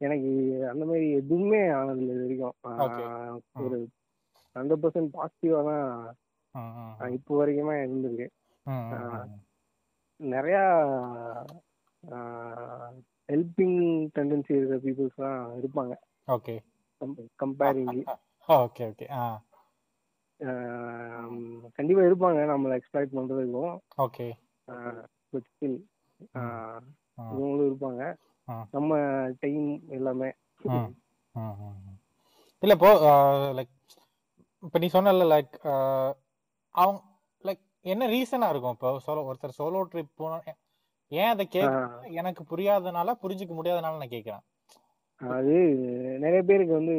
எனக்கு 0.00 0.30
அந்த 0.70 0.82
மாதிரி 0.88 1.06
எதுவுமே 1.20 1.60
ஆனதில்லை 1.78 2.14
இது 2.14 2.24
வரைக்கும். 2.24 2.56
ஒரு 3.64 3.78
ஹண்ட்ரட் 4.56 4.82
பர்சன்ட் 4.84 5.14
பாசிட்டிவாக 5.16 5.64
தான் 5.70 7.14
இப்போ 7.18 7.32
வரைக்குமே 7.40 7.76
இருந்திருக்கு. 7.84 8.26
நிறையா 10.20 10.64
ஹெல்பிங் 13.32 13.80
டெண்டன்சி 14.16 14.52
இருக்கிற 14.58 14.78
பீப்புள்ஸ்லாம் 14.84 15.40
இருப்பாங்க. 15.60 15.94
ஓகே 16.36 16.56
கம்பேரிங்லி 17.42 18.04
ஓகே 18.48 18.84
ஓகே 18.90 19.06
ஆ 19.18 19.22
கண்டிப்பாக 21.76 22.08
இருப்பாங்க. 22.08 22.40
நம்மளை 22.52 22.74
எக்ஸ்ப்ளாய்ட் 22.78 23.14
பண்ணுறதுக்கும் 23.16 23.74
ஓகே 24.04 24.26
பட் 25.32 25.46
ஸ்டில் 25.52 25.78
இவங்களும் 27.30 27.68
இருப்பாங்க. 27.70 28.02
நம்ம 28.70 28.92
டைம் 29.42 29.66
எல்லாமே. 29.96 30.28
இல்ல 32.62 32.74
இப்போ 32.76 32.90
லைக் 33.58 33.72
இப்போ 34.62 34.78
நீ 34.82 34.88
சொன்னல 34.92 35.24
லைக் 35.32 35.54
அவங்க 36.74 37.00
லைக் 37.44 37.62
என்ன 37.84 38.06
ரீசனா 38.14 38.46
இருக்கும்? 38.52 38.76
இப்போ 38.76 38.90
சோலோ 39.06 39.24
ஒருத்தர் 39.30 39.58
சோலோ 39.58 39.80
ட்ரிப் 39.92 40.18
போனா 40.20 40.38
ஏன் 41.12 41.32
அதை 41.32 41.44
கேட்க 41.48 42.10
எனக்கு 42.20 42.42
புரியாதனால 42.52 43.14
புரிஞ்சுக்க 43.22 43.54
முடியாதனால 43.56 44.00
நான் 44.02 44.14
கேட்கிறேன் 44.14 44.44
அது 45.20 45.56
நிறைய 46.24 46.40
பேருக்கு 46.48 46.74
வந்து 46.80 46.96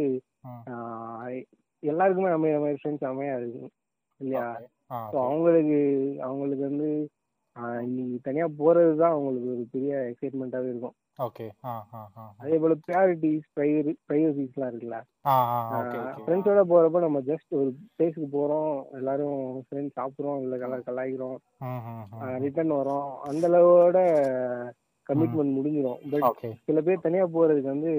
எல்லாருக்குமே 1.79 2.29
அமைய 2.29 2.59
மாதிரி 2.59 2.77
ஃப்ரெண்ட்ஸ் 2.83 3.05
அமையாது. 3.05 3.71
இல்லையா? 4.17 4.59
Okay. 4.59 4.65
ஆ, 4.91 5.11
ஸோ. 5.11 5.15
அவங்களுக்கு 5.15 5.77
அவங்களுக்கு 6.21 6.63
வந்து 6.63 7.09
இன்னைக்கு 7.81 8.19
தனியா 8.23 8.45
போறது 8.45 8.95
தான் 8.95 9.11
அவங்களுக்கு 9.11 9.49
ஒரு 9.49 9.65
பெரிய 9.71 10.13
எக்ஸைட்மெண்ட்டாவே 10.13 10.69
இருக்கும். 10.69 10.93
ஓகே. 11.21 11.51
அதே 12.37 12.57
போல 12.57 12.73
ப்ரையாரிட்டிஸ் 12.87 13.59
ப்ரைவசிஸ்லாம் 13.59 14.69
இருக்குல்ல? 14.71 15.01
ஃப்ரெண்ட்ஸோட 16.25 16.61
போறப்ப 16.69 16.99
நம்ம 16.99 17.19
ஜஸ்ட் 17.19 17.49
ஒரு 17.49 17.75
பிளேஸுக்கு 17.97 18.27
போறோம். 18.33 18.91
எல்லாரும் 18.91 19.65
ஃப்ரெண்ட்ஸ் 19.69 19.97
சாப்பிட்றோம். 19.99 20.41
இல்லை 20.41 20.59
கலா 20.59 20.75
கலாய்க்கிறோம். 20.75 21.37
ரிட்டர்ன் 22.37 22.71
வரோம். 22.71 23.15
அந்த 23.15 23.49
அளவோட 23.49 23.97
கமிட்மெண்ட் 25.09 25.55
முடிஞ்சிடும் 25.57 26.01
பட் 26.11 26.39
சில 26.67 26.81
பேர் 26.87 27.03
தனியா 27.05 27.25
போறதுக்கு 27.35 27.73
வந்து 27.73 27.91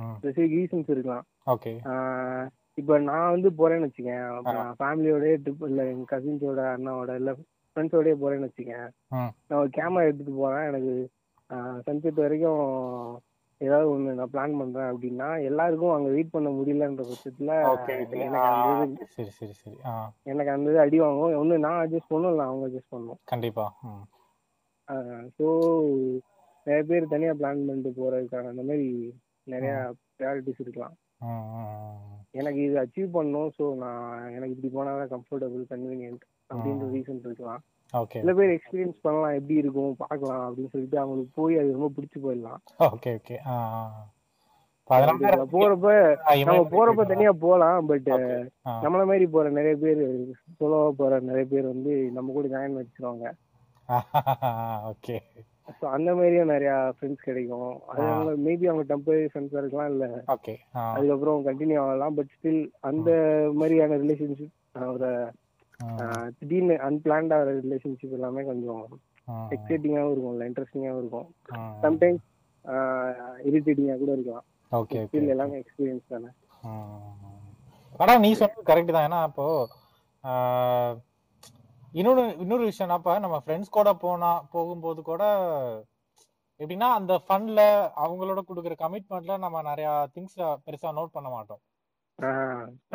ம் 0.00 0.14
ஸ்பெசிஃபிக் 0.16 0.56
ரீசன்ஸ் 0.58 0.92
இருக்கலாம். 0.94 1.26
ஓகே 1.54 1.72
இப்ப 2.80 2.98
நான் 3.10 3.32
வந்து 3.34 3.50
போறேன்னு 3.58 3.88
வச்சுக்கேன். 3.88 4.24
ஃபேமிலியோடய 4.80 5.36
ட்ரிப் 5.44 5.68
இல்ல 5.68 5.82
எங்க 5.92 6.04
கசின்ஸோட 6.10 6.62
அண்ணாவோட 6.72 7.12
இல்ல 7.20 7.32
ஃப்ரெண்ட்ஸோடய 7.70 8.16
போறேன்னு 8.22 8.48
வச்சுக்கேன். 8.48 8.88
நான் 9.48 9.60
ஒரு 9.62 9.70
கேமரா 9.78 10.08
எடுத்துட்டு 10.08 10.34
போறேன். 10.42 10.66
எனக்கு 10.70 10.94
சன்செட் 11.86 12.20
வரைக்கும் 12.24 12.62
ஏதாவது 13.60 13.86
ஒண்ணு 13.90 14.16
நான் 14.16 14.32
பிளான் 14.32 14.56
பண்றேன் 14.60 14.88
அப்படின்னா 14.92 15.28
எல்லாருக்கும் 15.50 15.94
அங்க 15.94 16.08
வெயிட் 16.14 16.32
பண்ண 16.34 16.48
முடியலன்ற 16.56 17.04
பட்சத்துல 17.10 17.52
ஓகே 17.70 17.94
ஓகே 18.02 18.18
எனக்கு 18.24 18.48
அந்த 18.48 18.72
இது 18.86 19.06
சரி 19.16 19.30
சரி 19.38 19.54
சரி. 19.60 19.76
எனக்கு 20.32 20.52
அந்த 20.54 20.66
இது 20.72 20.80
அடி 20.84 20.98
வாங்கும். 21.04 21.36
ஒண்ணு 21.42 21.64
நான் 21.66 21.80
அட்ஜஸ்ட் 21.84 22.12
பண்ணும் 22.14 22.32
இல்லை 22.34 22.46
அவங்க 22.48 22.66
அட்ஜஸ்ட் 22.68 22.94
பண்ணும் 22.96 23.20
கண்டிப்பா. 23.32 23.66
ஸோ 25.38 25.46
நிறைய 26.66 26.82
பேர் 26.90 27.12
தனியா 27.14 27.32
பிளான் 27.40 27.66
பண்ணிட்டு 27.68 27.90
போறதுக்கான 27.98 28.50
அந்த 28.52 28.62
மாதிரி 28.68 28.88
நிறைய 29.46 29.72
ப்ரையாரிட்டிஸ் 30.16 30.62
இருக்கலாம். 30.64 30.94
எனக்கு 32.40 32.60
இது 32.66 32.76
அச்சீவ் 32.82 33.14
பண்ணணும் 33.16 33.50
ஸோ 33.58 33.64
நான் 33.82 34.02
எனக்கு 34.36 34.54
இப்படி 34.54 34.70
போனால் 34.74 35.00
தான் 35.02 35.12
கம்ஃபர்டபுள் 35.14 35.62
கன்வீனியன்ட் 35.72 36.24
அப்படின்ற 36.50 36.88
ரீசன் 36.94 37.22
இருக்கலாம். 37.28 37.62
சில 38.14 38.32
பேர் 38.38 38.54
எக்ஸ்பீரியன்ஸ் 38.56 38.98
பண்ணலாம் 39.04 39.36
எப்படி 39.38 39.56
இருக்கும் 39.62 39.94
பார்க்கலாம் 40.02 40.44
அப்படின்னு 40.46 40.72
சொல்லிட்டு 40.74 40.98
அவங்களுக்கு 41.02 41.32
போய் 41.40 41.60
அது 41.60 41.76
ரொம்ப 41.76 41.90
பிடிச்சி 41.96 42.18
போயிடலாம். 42.24 42.60
ஓகே 42.88 43.12
ஓகே 43.18 43.36
போறப்ப 44.90 45.92
நம்ம 46.48 46.64
போறப்ப 46.74 47.04
தனியா 47.12 47.30
போகலாம் 47.44 47.86
பட். 47.90 48.10
நம்மள 48.84 49.02
மாதிரி 49.10 49.26
போற 49.34 49.46
நிறைய 49.58 49.76
பேர் 49.84 50.02
சொலோவா 50.58 50.90
போற 51.00 51.20
நிறைய 51.30 51.46
பேர் 51.52 51.66
வந்து 51.74 51.94
நம்ம 52.16 52.32
கூட 52.38 52.48
ஜாயின் 52.54 52.80
வச்சிருவாங்க 52.80 53.26
ஓகே 54.92 55.16
ஸோ 55.78 55.84
அந்த 55.96 56.10
மாதிரியும் 56.16 56.52
நிறைய 56.52 56.72
ஃப்ரெண்ட்ஸ் 56.96 57.26
கிடைக்கும். 57.28 57.72
அது 57.90 58.02
அவங்க 58.12 58.32
மேபி 58.46 58.66
அவங்க 58.70 58.84
டெம்பரரி 58.92 59.26
ஃப்ரெண்ட்ஸா 59.32 59.60
இருக்கலாம் 59.62 59.90
இல்ல. 59.92 60.06
ஓகே 60.34 60.54
அதுக்கப்புறம் 60.94 61.46
கண்டினியூ 61.48 61.78
ஆகலாம் 61.84 62.16
பட் 62.18 62.30
ஸ்டில் 62.36 62.62
அந்த 62.90 63.10
மாதிரியான 63.60 63.98
ரிலேஷன்ஷிப் 64.04 64.54
ஒரு 64.92 65.10
திடீர்னு 66.38 66.76
அன்பிளான்டா 66.88 67.38
ரிலேஷன்ஷிப் 67.66 68.16
எல்லாமே 68.18 68.44
கொஞ்சம் 68.50 68.84
எக்ஸைட்டிங்காகவும் 69.54 70.12
இருக்கும்ல 70.14 70.48
இன்ட்ரெஸ்டிங்காகவும் 70.50 71.02
இருக்கும். 71.02 71.28
சம்டைம்ஸ் 71.84 72.24
இரிட்டேட்டிங்காக 73.48 73.98
கூட 74.02 74.12
இருக்கலாம். 74.16 74.46
ஓகே 74.72 75.02
ஸ்டில் 75.08 75.32
எல்லாமே 75.34 75.58
எக்ஸ்பீரியன்ஸ் 75.62 76.12
தானே. 76.14 76.30
ம். 76.70 77.42
ஆனா 78.00 78.14
நீ 78.24 78.30
சொன்னது 78.40 78.68
கரெக்ட் 78.70 78.94
தான். 78.94 79.06
ஏன்னா 79.08 79.20
இப்போ 79.30 79.46
இன்னொரு 81.96 82.22
இன்னொரு 82.42 82.64
விஷயம் 82.70 82.94
அப்ப 82.96 83.18
நம்ம 83.24 83.36
ஃப்ரெண்ட்ஸ் 83.44 83.76
கூட 83.76 83.90
போனா 84.02 84.30
போகும்போது 84.54 85.00
கூட 85.02 85.22
எப்படின்னா 86.60 86.88
அந்த 86.98 87.12
ஃபன்ல 87.24 87.60
அவங்களோட 88.04 88.40
கொடுக்குற 88.48 88.74
கமிட்மெண்ட்ல 88.82 89.34
நம்ம 89.44 89.62
நிறைய 89.68 89.88
திங்ஸ் 90.14 90.36
பெருசா 90.66 90.90
நோட் 90.98 91.14
பண்ண 91.16 91.28
மாட்டோம். 91.36 91.60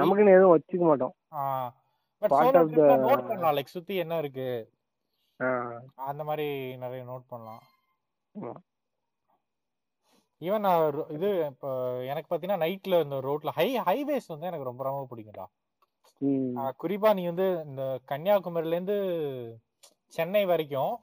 நமக்குன்னு 0.02 0.36
எதுவும் 0.38 0.54
வச்சுக்க 0.56 0.84
மாட்டோம். 0.92 1.14
பட் 2.22 2.36
சோலோ 2.40 2.62
நோட் 3.08 3.28
பண்ணலாம். 3.30 3.56
லைக் 3.58 3.76
சுத்தி 3.76 3.96
என்ன 4.04 4.18
இருக்கு? 4.24 4.50
அந்த 6.10 6.24
மாதிரி 6.30 6.48
நிறைய 6.84 7.02
நோட் 7.12 7.26
பண்ணலாம். 7.34 7.64
ஈவன் 10.42 10.68
இது 11.16 11.30
இப்போ 11.52 11.70
எனக்கு 12.12 12.30
பார்த்தீங்கன்னா 12.30 12.62
நைட்ல 12.66 13.02
இந்த 13.06 13.18
ரோட்ல 13.30 13.52
ஹை 13.58 13.68
ஹைவேஸ் 13.90 14.32
வந்து 14.34 14.50
எனக்கு 14.52 14.70
ரொம்ப 14.70 14.84
ரொம்ப 14.90 15.04
பிடிக்கும்டா. 15.12 15.48
குறிப்பா 16.82 17.10
நீ 17.18 17.24
வந்து 17.30 17.48
இந்த 17.68 17.84
கன்னியாகுமரியில 18.12 18.78
இருந்து 18.78 18.98
சென்னை 20.14 20.44
வரைக்கும். 20.52 20.94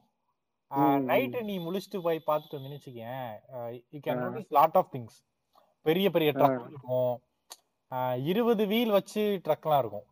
நைட்டு 1.11 1.39
நீ 1.49 1.55
முழிச்சிட்டு 1.67 1.99
போய் 2.07 2.27
பார்த்துட்டு 2.29 2.59
வந்து 2.59 2.77
வச்சுக்கேன் 2.77 3.31
you 3.95 4.01
can 4.07 4.23
notice 4.25 4.55
lot 4.59 4.79
of 4.81 4.93
things 4.95 5.17
பெரிய 5.87 6.07
பெரிய 6.17 6.31
ட்ரக் 6.39 6.61
இருக்கும். 6.69 7.15
இருபது 8.31 8.63
வீல் 8.73 8.95
வச்சு 8.99 9.23
ட்ரக்லாம் 9.47 9.81
இருக்கும். 9.83 10.07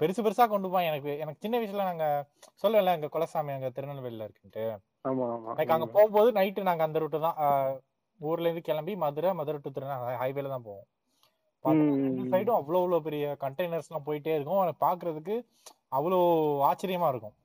பெருசு 0.00 0.20
பெருசா 0.24 0.44
கொண்டு 0.52 0.68
போய் 0.72 0.88
எனக்கு 0.90 1.10
எனக்கு 1.22 1.42
சின்ன 1.44 1.58
வயசுல 1.60 1.86
நாங்க 1.90 2.06
சொல்லல 2.62 2.94
எங்க 2.96 3.08
குலசாமி 3.14 3.52
அங்க 3.56 3.68
திருநெல்வேலியில 3.76 4.26
இருக்குன்ட்டு. 4.28 4.64
அங்க 5.74 5.86
போகும்போது 5.96 6.30
நைட்டு 6.38 6.68
நாங்க 6.70 6.84
அந்த 6.88 7.00
ரூட்டு 7.02 7.20
தான் 7.26 7.38
ஊர்ல 8.20 8.48
இருந்து 8.48 8.68
கிளம்பி 8.68 8.92
மதுரை 9.04 9.30
மதுரை 9.40 9.58
டு 9.62 9.70
திருநெல்வேலி 9.76 10.20
ஹைவேல 10.22 10.52
தான் 10.54 10.66
போவோம். 10.68 10.86
சைடும் 12.32 12.58
அவ்வளோ 12.58 12.80
அவ்வளோ 12.82 12.98
பெரிய 13.06 13.24
கண்டெய்னர்ஸ் 13.44 13.88
எல்லாம் 13.90 14.06
போயிட்டே 14.08 14.34
இருக்கும். 14.36 14.62
அதை 14.64 14.74
பாக்குறதுக்கு 14.84 15.36
அவ்வளோ 15.96 16.18
ஆச்சரியமா 16.68 17.08
இருக்கும். 17.12 17.36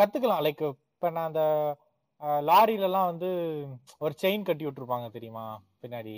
கத்துக்கலாம். 0.00 0.42
லைக் 0.46 0.62
இப்ப 0.94 1.10
நான் 1.16 1.28
அந்த 1.30 1.42
லாரில 2.48 2.86
எல்லாம் 2.88 3.08
வந்து 3.10 3.30
ஒரு 4.04 4.14
செயின் 4.22 4.46
கட்டி 4.48 4.66
விட்டுருப்பாங்க 4.66 5.08
தெரியுமா? 5.16 5.46
பின்னாடி. 5.82 6.14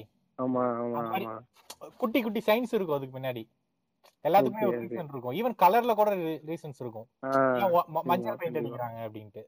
குட்டி 2.03 2.19
குட்டி 2.23 2.41
சயின்ஸ் 2.49 2.75
இருக்கும் 2.77 2.99
அதுக்கு 2.99 3.17
பின்னாடி. 3.17 3.43
எல்லாத்துக்குமே 4.25 4.69
ஒரு. 4.69 4.79
ரீசன் 4.85 5.11
இருக்கும். 5.15 5.35
ஈவன் 5.41 5.57
கலர்ல 5.63 5.95
கூட 6.01 6.11
ரீசன்ஸ் 6.51 6.81
இருக்கும். 6.85 7.09
மஞ்சள் 8.11 8.39
பெயிண்ட். 8.43 8.61
அடிக்கிறாங்க 8.61 9.01
அப்படின்ட்டு. 9.09 9.43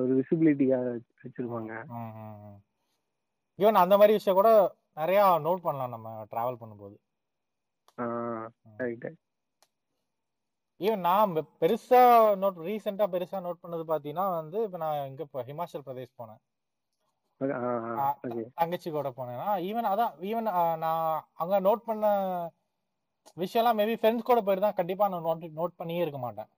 ஒரு 0.00 0.12
விசிபிலிட்டிக்காக 0.18 0.88
வச்சிருப்பாங்க. 1.22 1.72
ஈவன் 3.58 3.82
அந்த 3.82 3.94
மாதிரி 4.00 4.16
விஷயம் 4.16 4.38
கூட 4.40 4.50
நிறைய 5.00 5.20
நோட் 5.46 5.64
பண்ணலாம் 5.66 5.94
நம்ம 5.94 6.08
டிராவல் 6.32 6.60
பண்ணும்போது. 6.60 6.96
ஈவன் 10.80 11.06
நான் 11.08 11.32
பெருசா 11.62 12.00
நோட் 12.42 12.58
ரீசெண்டா 12.66 13.06
பெருசா 13.14 13.38
நோட் 13.46 13.62
பண்ணது 13.62 13.84
பாத்தீங்கன்னா 13.92 14.26
வந்து 14.40 14.58
இப்ப 14.66 14.78
நான் 14.84 15.06
இங்க 15.10 15.22
இப்போ 15.26 15.42
ஹிமாச்சல் 15.48 15.86
பிரதேஷ் 15.86 16.18
போனேன். 16.20 16.40
தங்கச்சி 18.60 18.88
கூட 18.90 19.08
போனேன்னா 19.18 19.48
ஈவன் 19.68 19.90
அதான் 19.92 20.14
ஈவன் 20.30 20.48
நான் 20.84 21.02
அங்க 21.42 21.60
நோட் 21.66 21.82
பண்ண 21.88 22.06
விஷயம்லாம் 23.42 23.78
மேபி 23.80 23.96
ஃப்ரெண்ட்ஸ் 24.00 24.28
கூட 24.30 24.40
போயிட்டு 24.44 24.66
தான் 24.66 24.78
கண்டிப்பா 24.78 25.08
நான் 25.12 25.26
நோட் 25.28 25.58
நோட் 25.60 25.78
பண்ணியே 25.80 26.04
இருக்க 26.04 26.20
மாட்டேன். 26.26 26.50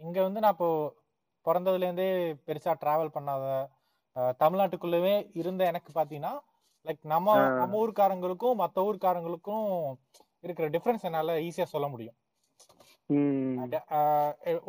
இங்க 0.00 0.18
வந்து 0.22 0.42
நான் 0.44 0.54
இப்போ 0.56 0.70
பிறந்ததுல 1.46 1.86
இருந்தே 1.86 2.08
பெருசா 2.46 2.72
டிராவல் 2.82 3.14
பண்ணாத 3.16 3.44
தமிழ்நாட்டுக்குள்ளவே 4.42 5.14
இருந்த 5.40 5.62
எனக்கு 5.70 5.90
பாத்தீங்கன்னா 5.98 6.32
லைக் 6.86 7.02
நம்ம. 7.12 7.28
நம்ம 7.60 7.78
ஊர்க்காரங்களுக்கும் 7.82 8.58
மத்த 8.62 8.86
ஊர்க்காரங்களுக்கும் 8.88 9.66
இருக்கிற 10.44 10.66
டிஃபரன்ஸ் 10.74 11.06
என்னால 11.08 11.36
ஈஸியா 11.48 11.66
சொல்ல 11.74 11.86
முடியும். 11.92 12.16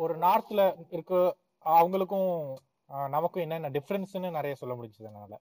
ஒரு 0.04 0.14
நார்த்ல 0.24 0.62
இருக்க 0.94 1.14
அவங்களுக்கும் 1.66 2.30
நமக்கும் 3.16 3.44
என்னென்ன 3.44 3.70
டிஃபரன்ஸ்னு 3.76 4.30
நிறைய 4.38 4.54
சொல்ல 4.62 4.74
முடிஞ்சது 4.78 5.08
என்னால. 5.10 5.34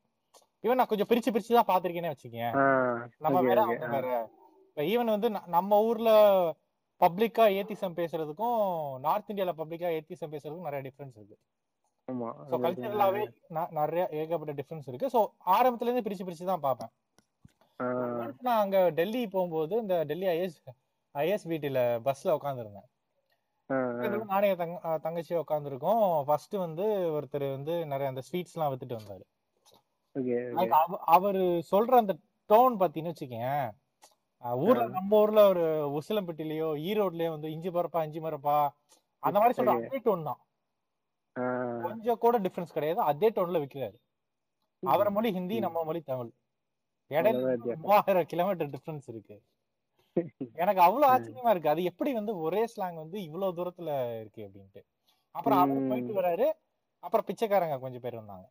ஈவன் 0.63 0.79
நான் 0.79 0.91
கொஞ்சம் 0.91 1.09
பிரிச்சு 1.11 1.33
பிரிச்சு 1.33 1.57
தான் 1.57 1.69
பாத்திருக்கேனே 1.71 2.11
வச்சுக்கேன் 2.13 2.53
நம்ம 3.25 3.37
வேற 3.47 3.59
அவங்க 3.65 3.87
வேற. 3.95 4.07
இப்ப 4.69 4.83
ஈவன் 4.93 5.13
வந்து 5.15 5.29
நம்ம 5.55 5.79
ஊர்ல 5.87 6.11
பப்ளிக்கா 7.01 7.45
ஏத்திசம் 7.57 7.97
பேசுறதுக்கும் 7.97 8.59
நார்த் 9.01 9.31
இந்தியால 9.31 9.53
பப்ளிக்கா 9.57 9.89
ஏத்திசம் 9.97 10.33
பேசுறதுக்கும் 10.33 10.67
நிறைய 10.67 10.83
டிஃபரன்ஸ் 10.87 11.17
இருக்கு. 11.19 11.37
ஆமா 12.07 12.29
ஸோ 12.43 12.55
கல்ச்சரலாவே 12.63 13.23
நிறைய 13.79 14.03
ஏகப்பட்ட 14.21 14.53
டிஃபரன்ஸ் 14.59 14.87
இருக்கு. 14.89 15.11
ஸோ 15.13 15.19
ஆரம்பத்துல 15.55 15.89
இருந்து 15.89 16.05
பிரிச்சு 16.05 16.25
பிரிச்சு 16.27 16.51
தான் 16.51 16.65
பார்ப்பேன். 16.65 16.91
நான் 18.41 18.61
அங்க 18.61 18.77
டெல்லி 18.97 19.21
போகும்போது 19.27 19.75
இந்த 19.81 19.95
டெல்லி 20.09 20.27
ஐஎஸ் 20.33 20.57
ஐஎஸ்பிடில 21.15 21.79
பஸ்ல 22.05 22.35
உட்காந்துருந்தேன் 22.37 22.89
நானே 24.31 24.49
தங்க 24.55 24.75
அஹ் 24.87 24.99
தங்கச்சி 24.99 25.33
உட்காந்துருக்கோம் 25.39 25.99
ஃபர்ஸ்ட் 26.27 26.55
வந்து 26.63 26.85
ஒருத்தர் 27.15 27.45
வந்து 27.51 27.73
நிறைய 27.91 28.11
அந்த 28.11 28.21
ஸ்வீட்ஸ் 28.27 28.55
எல்லாம் 28.55 28.71
வித்துட்டு 28.71 28.97
வந்தாரு. 28.97 29.23
அவரு 31.13 31.41
சொல்ற 31.71 31.93
அந்த 32.01 32.13
டோன் 32.49 32.75
பாத்தீங்கன்னு 32.81 33.13
வச்சுக்கேன் 33.13 33.63
ஊர்ல 34.43 34.87
நம்ம 34.87 35.17
ஊர்ல 35.17 35.47
ஒரு 35.47 35.65
உசிலம்பட்டிலயோ 35.99 36.69
ஈரோட்லயோ 36.89 37.29
வந்து 37.29 37.51
இஞ்சி 37.51 37.69
பரப்பா 37.69 38.03
இஞ்சி 38.03 38.19
மரப்பா 38.19 38.69
அந்த 39.19 39.39
மாதிரி 39.39 39.53
சொல்ற. 39.57 39.85
அதே 39.85 39.99
டோன் 39.99 40.23
தான். 40.23 40.39
கொஞ்சம் 41.81 42.17
கூட 42.17 42.39
டிஃபரன்ஸ் 42.39 42.73
கிடையாது. 42.73 42.99
அதே 43.01 43.29
டோன்ல 43.29 43.61
விக்கிறாரு. 43.63 43.97
அவர் 44.83 45.11
மொழி 45.11 45.31
ஹிந்தி. 45.31 45.59
நம்ம 45.59 45.83
மொழி 45.83 46.01
தமிழ். 46.01 46.31
இடையில. 47.09 47.75
மூவாயிரம் 47.75 48.25
கிலோமீட்டர் 48.25 48.69
டிஃபரன்ஸ் 48.69 49.07
இருக்கு. 49.07 49.41
எனக்கு 50.53 50.81
அவ்வளவு 50.81 51.13
ஆச்சரியமா 51.13 51.49
இருக்கு. 51.49 51.69
அது 51.69 51.83
எப்படி 51.83 52.13
வந்து 52.13 52.37
ஒரே 52.37 52.65
ஸ்லாங் 52.65 52.95
வந்து 52.95 53.23
இவ்வளவு 53.23 53.55
தூரத்துல 53.55 54.19
இருக்கு 54.19 54.41
அப்படின்ட்டு. 54.41 54.81
அப்புறம் 55.31 55.59
அவர். 55.59 55.87
போயிட்டு 55.87 56.21
வராரு. 56.21 56.51
அப்புறம் 56.99 57.25
பிச்சைக்காரங்க 57.25 57.79
கொஞ்சம் 57.79 58.01
பேர் 58.01 58.15
வந்தாங்க. 58.15 58.45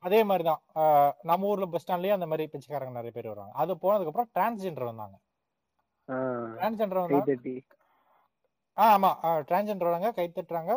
அதே 0.00 0.24
மாதிரிதான். 0.24 0.62
ஆஹ் 0.74 1.12
நம்ம 1.22 1.46
ஊர்ல 1.46 1.66
பஸ் 1.66 1.84
ஸ்டாண்ட்லயே 1.84 2.12
அந்த 2.12 2.26
மாதிரி 2.26 2.50
பிச்சைக்காரங்க 2.52 2.90
நிறைய 2.90 3.10
பேர் 3.10 3.26
வருவாங்க. 3.26 3.54
அது 3.54 3.74
போனதுக்கு 3.74 4.10
அப்புறம் 4.12 4.30
டிரான்ஸ்ஜெண்டர் 4.34 4.84
வந்தாங்க 4.84 5.16
டிரான்ஸ்ஜெண்டர் 6.56 7.00
வந்தாங்க 7.00 7.16
ஆ 8.76 8.84
ஆமா. 8.96 9.10
டிரான்ஸ்ஜெண்டர் 9.48 9.88
வராங்க 9.88 10.12
கை 10.12 10.32
தட்டுறாங்க. 10.34 10.72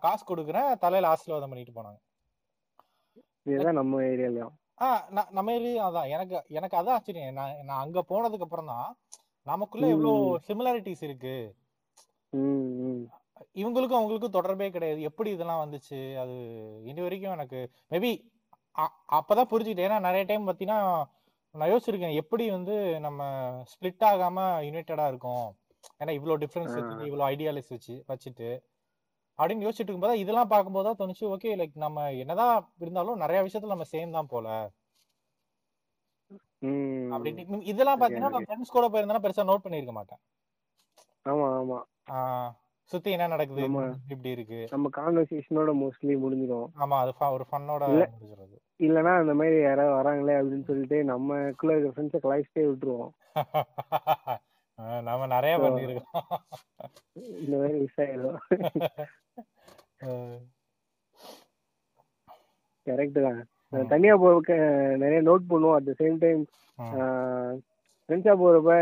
காசு 0.00 0.22
கொடுக்குறேன் 0.24 0.78
தலையில 0.78 1.08
ஆசீர்வாதம் 1.08 1.48
பண்ணிட்டு 1.48 1.76
போனாங்க. 1.78 1.98
இதுதான் 3.42 3.74
நம்ம 3.74 4.00
ஏரியாலயும். 4.00 4.52
ஆ 4.80 4.86
நம்ம 5.30 5.52
ஏரியா 5.52 5.90
அதான். 5.90 6.08
எனக்கு 6.08 6.44
எனக்கு 6.48 6.76
அதான் 6.76 6.96
ஆச்சரியம். 6.98 7.32
நான் 7.32 7.56
நான் 7.64 7.82
அங்க 7.84 8.04
போனதுக்கு 8.08 8.46
அப்புறம் 8.46 8.66
தான் 8.66 8.96
நமக்குள்ள 9.46 9.86
எவ்வளவு. 9.86 10.38
சிமிலாரிட்டிஸ் 10.46 11.02
இருக்கு. 11.02 11.36
இவங்களுக்கும் 13.56 13.98
அவங்களுக்கும் 13.98 14.36
தொடர்பே 14.36 14.70
கிடையாது. 14.70 15.00
எப்படி 15.02 15.30
இதெல்லாம் 15.30 15.62
வந்துச்சு? 15.64 15.98
அது 16.22 16.34
இனி 16.84 17.00
வரைக்கும் 17.00 17.32
எனக்கு 17.32 17.60
மேபி 17.90 18.10
அப்பதான் 19.18 19.50
புரிஞ்சுக்கிட்டேன். 19.50 19.88
ஏன்னா 19.88 19.98
நிறைய 20.00 20.22
டைம் 20.24 20.46
பார்த்தீங்கன்னா 20.46 20.80
நான் 21.54 21.70
யோசிச்சிருக்கேன் 21.72 22.18
எப்படி 22.20 22.44
வந்து 22.50 22.76
நம்ம 22.98 23.22
ஸ்ப்ளிட் 23.72 24.06
ஆகாம 24.08 24.38
யுனைட்டடா 24.68 25.06
இருக்கும்? 25.08 25.46
ஏன்னா 26.00 26.12
இவ்வளோ 26.12 26.36
டிஃப்ரென்ஸ் 26.42 26.72
ஆ. 26.72 26.78
வச்சுட்டு 26.78 27.08
இவ்வளோ 27.10 27.26
ஐடியாலிஸ் 27.26 27.72
வச்சு 27.72 27.94
வச்சுட்டு 28.08 28.48
அப்படின்னு 29.38 29.64
யோசிச்சுட்டு 29.64 29.90
இருக்கும்போது 29.90 30.22
இதெல்லாம் 30.22 30.50
பார்க்கும்போது 30.52 30.86
தான் 30.88 30.98
தோணுச்சு 31.00 31.24
ஓகே 31.26 31.52
லைக் 31.56 31.76
நம்ம 31.76 32.10
என்னதான் 32.14 32.54
இருந்தாலும் 32.80 33.22
நிறைய 33.24 33.38
விஷயத்துல 33.42 33.74
நம்ம 33.74 33.86
சேம் 33.92 34.16
தான் 34.18 34.32
போல. 34.34 34.48
அப்படின்னு 37.14 37.42
இதெல்லாம் 37.64 38.00
பாத்தீங்கன்னா 38.00 38.34
நான் 38.34 38.46
ஃப்ரெண்ட்ஸ் 38.46 38.74
கூட 38.76 38.86
போயிருந்தேன்னா 38.88 39.24
பெருசா 39.24 39.48
நோட் 39.50 39.64
பண்ணிருக்க 39.64 39.92
மாட்டேன். 39.92 40.20
ஆமா 41.26 41.48
ஆமா. 41.58 41.78
சுத்தி 42.84 43.10
என்ன 43.10 43.26
நடக்குது? 43.26 43.60
நம்ம- 43.60 43.94
இப்படி 44.08 44.30
இருக்கு? 44.30 44.66
நம்ம 44.70 44.88
கான்வர்சேஷனோட 44.96 45.70
மோஸ்ட்லி 45.82 46.16
முடிஞ்சிடும். 46.16 46.66
ஆமா 46.78 46.98
அது 46.98 47.12
ஒரு 47.32 47.46
ஃபன்னோட. 47.52 48.08
முடிஞ்சிருது 48.16 48.58
இல்லனா 48.78 49.18
அந்த 49.18 49.34
மாதிரி 49.34 49.60
யாராவது 49.60 49.94
வராங்களே 49.96 50.30
அப்படின்னு 50.30 50.64
சொல்லிட்டு 50.64 51.02
நம்மக்குள்ள 51.02 51.78
இருக்க 51.78 52.02
ஃப்ரெண்ட்ஸை 52.02 52.20
கலாய்ச்சிட்டே 52.22 52.58
விட்டுருவோம். 52.58 53.10
நம்ம 55.02 55.26
நிறைய 55.26 55.58
பண்ணிருக்கோம் 55.58 56.26
இந்த 57.12 57.56
மாதிரி 57.56 57.78
மிஸ் 57.78 58.00
ஆயிடும் 58.00 58.36
கரெக்ட் 62.84 63.22
தான். 63.22 63.86
தனியா 63.88 64.16
போக 64.16 64.54
நிறைய 64.98 65.22
நோட் 65.22 65.44
பண்ணுவோம். 65.48 65.74
At 65.74 65.84
the 65.84 65.94
same 65.98 66.18
time. 66.18 66.46
ஃப்ரெண்ட்ஸா 68.08 68.32
போறப்ப 68.40 68.72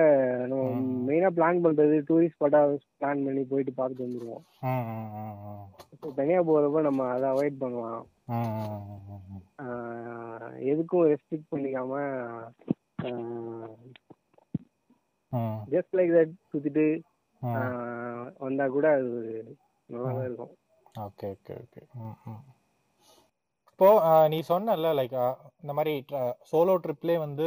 நம்ம 0.43 0.63
ம். 0.77 0.87
மெயினா 1.09 1.29
பிளான் 1.37 1.61
பண்றது 1.65 1.97
டூரிஸ்ட் 2.09 2.37
ஸ்பாட்டா 2.37 2.61
பிளான் 3.01 3.25
பண்ணி 3.25 3.43
போயிட்டு 3.43 3.73
பார்த்துட்டு 3.77 4.07
வந்துருவோம். 4.07 4.43
ம், 4.63 4.87
ம், 4.93 5.11
ம், 5.21 5.37
ம். 5.45 5.61
So, 6.01 6.09
தனியா 6.13 6.41
போறப்ப 6.43 6.81
நம்ம 6.81 7.07
அதை 7.11 7.29
அவாய்ட் 7.31 7.59
பண்ணலாம். 7.59 8.07
எதுக்கும் 10.71 11.07
ரெஸ்ட்ரிக்ட் 11.11 11.53
பண்ணிக்காம 11.53 11.93
ஜஸ்ட் 15.73 15.95
லைக் 15.99 16.17
தட் 16.17 16.35
சுத்திட்டு 16.51 16.87
வந்தா 18.39 18.67
கூட 18.69 18.87
அது 18.97 19.07
ஒரு 19.19 19.33
நல்லா 19.89 20.11
தான் 20.13 20.25
இருக்கும். 20.25 20.53
Okay 21.01 21.29
okay 21.35 21.55
okay. 21.63 21.81
இப்போ 23.73 23.89
நீ 24.29 24.39
சொன்னல 24.49 24.91
லைக் 24.99 25.17
இந்த 25.63 25.73
மாதிரி 25.73 25.95
சோலோ 26.51 26.75
ட்ரிப்லேயே 26.85 27.19
வந்து 27.19 27.47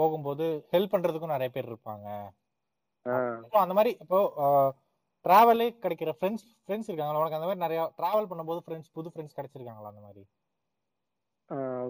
போகும்போது 0.00 0.44
ஹெல்ப் 0.72 0.92
பண்றதுக்கும் 0.94 1.34
நிறைய 1.34 1.50
பேர் 1.54 1.70
இருப்பாங்க. 1.72 2.08
அந்த 3.64 3.74
மாதிரி 3.78 3.90
இப்போ 4.02 4.18
டிராவலே 5.24 5.66
கிடைக்கிற 5.84 6.10
ஃப்ரெண்ட்ஸ் 6.18 6.46
ஃப்ரெண்ட்ஸ் 6.64 6.88
இருக்காங்களா? 6.90 7.20
உனக்கு 7.20 7.38
அந்த 7.38 7.48
மாதிரி 7.48 7.64
நிறைய 7.66 7.80
டிராவல் 8.00 8.30
பண்ணும்போது 8.30 8.60
ஃப்ரெண்ட்ஸ் 8.66 8.94
புது 8.96 9.12
ஃப்ரெண்ட்ஸ் 9.14 9.36
கிடைச்சிருக்காங்களா 9.38 9.92
அந்த 9.92 10.02
மாதிரி? 10.06 10.24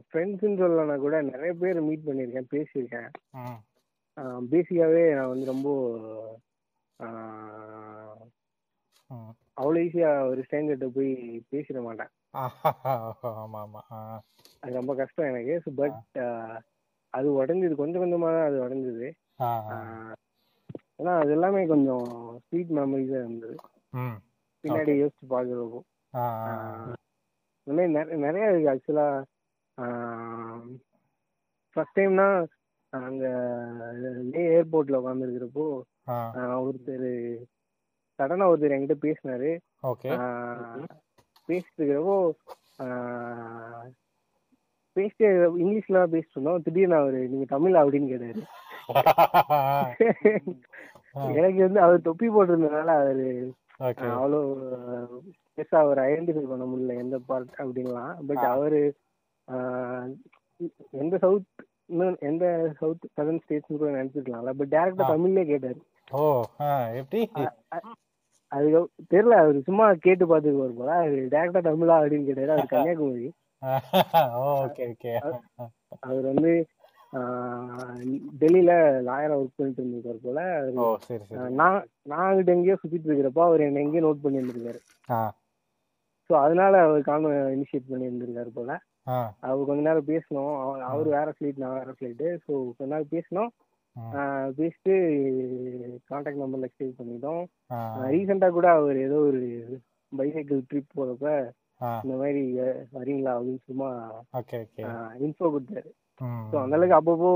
ஃப்ரெண்ட்ஸ்ன்னு 0.09 0.61
சொல்லலைன்னா 0.62 0.96
கூட 1.05 1.16
நிறைய 1.33 1.53
பேர் 1.61 1.79
மீட் 1.88 2.07
பண்ணியிருக்கேன் 2.07 2.51
பேசியிருக்கேன். 2.55 3.11
பேசிக்காவே 4.53 5.03
நான் 5.18 5.33
வந்து 5.33 5.46
ரொம்ப 5.53 5.68
அவ்வளோ 9.61 9.79
ஈஸியாக 9.87 10.29
ஒரு 10.31 10.40
ஸ்ட்ரேஞ்சர்கிட்ட 10.46 10.88
போய் 10.96 11.12
பேசிட 11.53 11.79
மாட்டேன். 11.87 12.11
ஆமா 13.42 13.59
ஆமா 13.64 13.83
அது 14.62 14.72
ரொம்ப 14.81 14.94
கஷ்டம் 15.01 15.31
எனக்கு. 15.33 15.55
பட் 15.81 16.01
அது 17.14 17.29
உடஞ்சது 17.37 17.75
கொஞ்சம் 17.75 18.01
கொஞ்சமாக 18.01 18.33
தான் 18.33 18.47
அது 18.47 18.57
உடஞ்சது. 18.64 19.07
ஆ 19.40 19.49
ஆ. 19.71 19.77
ஏன்னா 20.99 21.12
அது 21.21 21.31
எல்லாமே 21.31 21.66
கொஞ்சம் 21.66 22.07
ஸ்வீட் 22.45 22.71
மெமரிஸாக 22.71 23.23
இருந்தது. 23.23 23.57
பின்னாடி 24.64 24.92
யோசிச்சு 24.97 25.25
பார்க்குறப்போ. 25.31 25.81
ஆ. 26.14 26.23
இந்த 27.66 27.73
மாதிரி 27.73 27.92
நிறைய 27.92 28.16
நிறைய 28.25 28.51
இருக்கு 28.51 28.73
ஆக்சுவலாக 28.73 29.25
ஃபர்ஸ்ட் 31.77 31.99
டைம்னா 31.99 32.29
அங்கே 32.92 33.31
லே 34.31 34.42
ஏர்போர்ட்டில் 34.55 35.01
உட்காந்துருக்கிறப்போ 35.01 35.64
ஒருத்தர் 36.61 37.09
சடனாக 38.19 38.51
ஒருத்தர் 38.51 38.75
என்கிட்ட 38.75 38.97
பேசினாரு. 39.03 39.51
பேசிட்டு 41.49 41.79
இருக்கிறப்போ 41.79 42.16
பேசிட்டு 44.96 45.59
இங்கிலீஷ்ல 45.59 46.12
பேசிட்டு 46.12 46.30
இருந்தோம் 46.30 46.62
திடீர்னு 46.62 46.96
அவரு 46.96 47.28
நீங்க 47.28 47.44
தமிழ் 47.48 47.74
அப்படின்னு 47.74 48.09
கேட்டாரு. 48.09 48.42
எனக்கு 51.37 51.59
வந்து 51.59 51.80
அவர் 51.80 52.00
தொப்பி 52.00 52.28
போட்டிருந்தனால 52.28 52.98
அவரு 52.98 53.52
அவ்வளோ 54.11 54.56
பெருசா 55.56 55.76
அவர் 55.76 56.00
ஐடென்டிஃபை 56.00 56.44
பண்ண 56.44 56.64
முடியல 56.64 56.98
எந்த 56.98 57.20
பார்ட் 57.26 57.48
அப்படின்லாம். 57.59 58.26
பட் 58.26 58.52
அவரு 58.52 58.94
எந்த 60.94 61.18
சவுத் 61.18 61.46
எந்த 62.20 62.74
சவுத் 62.78 63.06
சதர்ன் 63.16 63.42
ஸ்டேட்ஸ் 63.42 63.72
கூட 63.72 63.92
நினைச்சிருக்கலாம்ல. 63.92 64.52
பட் 64.52 64.68
டேரக்டா 64.68 65.12
தமிழ்லயே 65.12 65.44
கேட்டாரு. 65.44 65.80
ஓ 66.12 66.42
எப்படி? 66.94 67.30
அதுக்கு 68.52 68.88
தெரியல 69.12 69.37
அவரு 69.37 69.62
சும்மா 69.62 69.94
கேட்டு 70.00 70.26
பார்த்துக்குவாரு 70.26 70.76
போல. 70.76 70.98
அவரு 70.98 71.28
டேரக்டா 71.35 71.68
தமிழா 71.68 72.00
அப்படின்னு 72.00 72.24
கேட்டாரு. 72.24 72.50
அவர் 72.50 72.70
கன்னியாகுமரி. 72.74 73.32
Okay 74.62 74.85
okay. 74.90 75.12
அவர் 76.03 76.27
வந்து 76.31 76.53
டெல்லியில 78.40 78.73
லாயரா 79.07 79.35
ஒர்க் 79.37 79.59
பண்ணிட்டு 79.59 79.83
இருந்திருக்காரு 79.83 80.21
போல. 80.25 80.40
நான் 81.59 81.79
நான் 82.05 82.51
எங்கேயோ 82.55 82.77
சுத்திட்டு 82.81 83.09
இருக்கிறப்ப 83.09 83.42
அவர் 83.45 83.66
என்ன 83.66 83.83
எங்கேயோ 83.85 84.05
நோட் 84.07 84.25
பண்ணி 84.25 84.40
இருந்திருக்காரு 84.40 84.81
ஸோ 86.31 86.35
அதனால 86.40 86.75
அவர் 86.83 87.01
கான்வ 87.03 87.29
இனிஷியேட் 87.55 87.90
பண்ணி 87.90 88.09
இருந்திருக்காரு 88.09 88.53
போல 88.55 88.71
அவர் 89.42 89.69
கொஞ்ச 89.69 89.83
நேரம் 89.83 90.09
பேசணும் 90.09 90.55
அவர் 90.88 91.09
வேற 91.11 91.29
ஃபிளைட் 91.35 91.62
நான் 91.62 91.79
வேற 91.79 91.90
ஃபிளைட்டு 91.92 92.29
ஸோ 92.45 92.53
கொஞ்ச 92.71 92.90
நேரம் 92.95 93.12
பேசணும் 93.12 93.51
பேசிட்டு 94.59 94.95
கான்டாக்ட் 96.11 96.42
நம்பர்ல 96.42 96.69
எக்ஸ்சேஞ்ச் 96.69 96.99
பண்ணிட்டோம். 96.99 97.42
ரீசெண்டா 98.11 98.49
கூட 98.51 98.66
அவர் 98.73 98.99
ஏதோ 99.05 99.19
ஒரு 99.29 99.40
பைசைக்கிள் 100.12 100.61
ட்ரிப் 100.71 100.97
போறப்ப 100.97 101.31
இந்த 102.05 102.15
மாதிரி 102.21 102.43
வரீங்களா 102.97 103.33
அப்படின்னு 103.37 103.62
சும்மா 103.69 103.89
ஓகே 104.39 104.59
ஓகே. 104.65 104.83
இன்ஃபோ 105.25 105.47
கொடுத்தாரு. 105.55 105.91
ஸோ 106.51 106.57
அந்த 106.62 106.77
அளவுக்கு 106.77 106.99
அப்பப்போ 107.01 107.31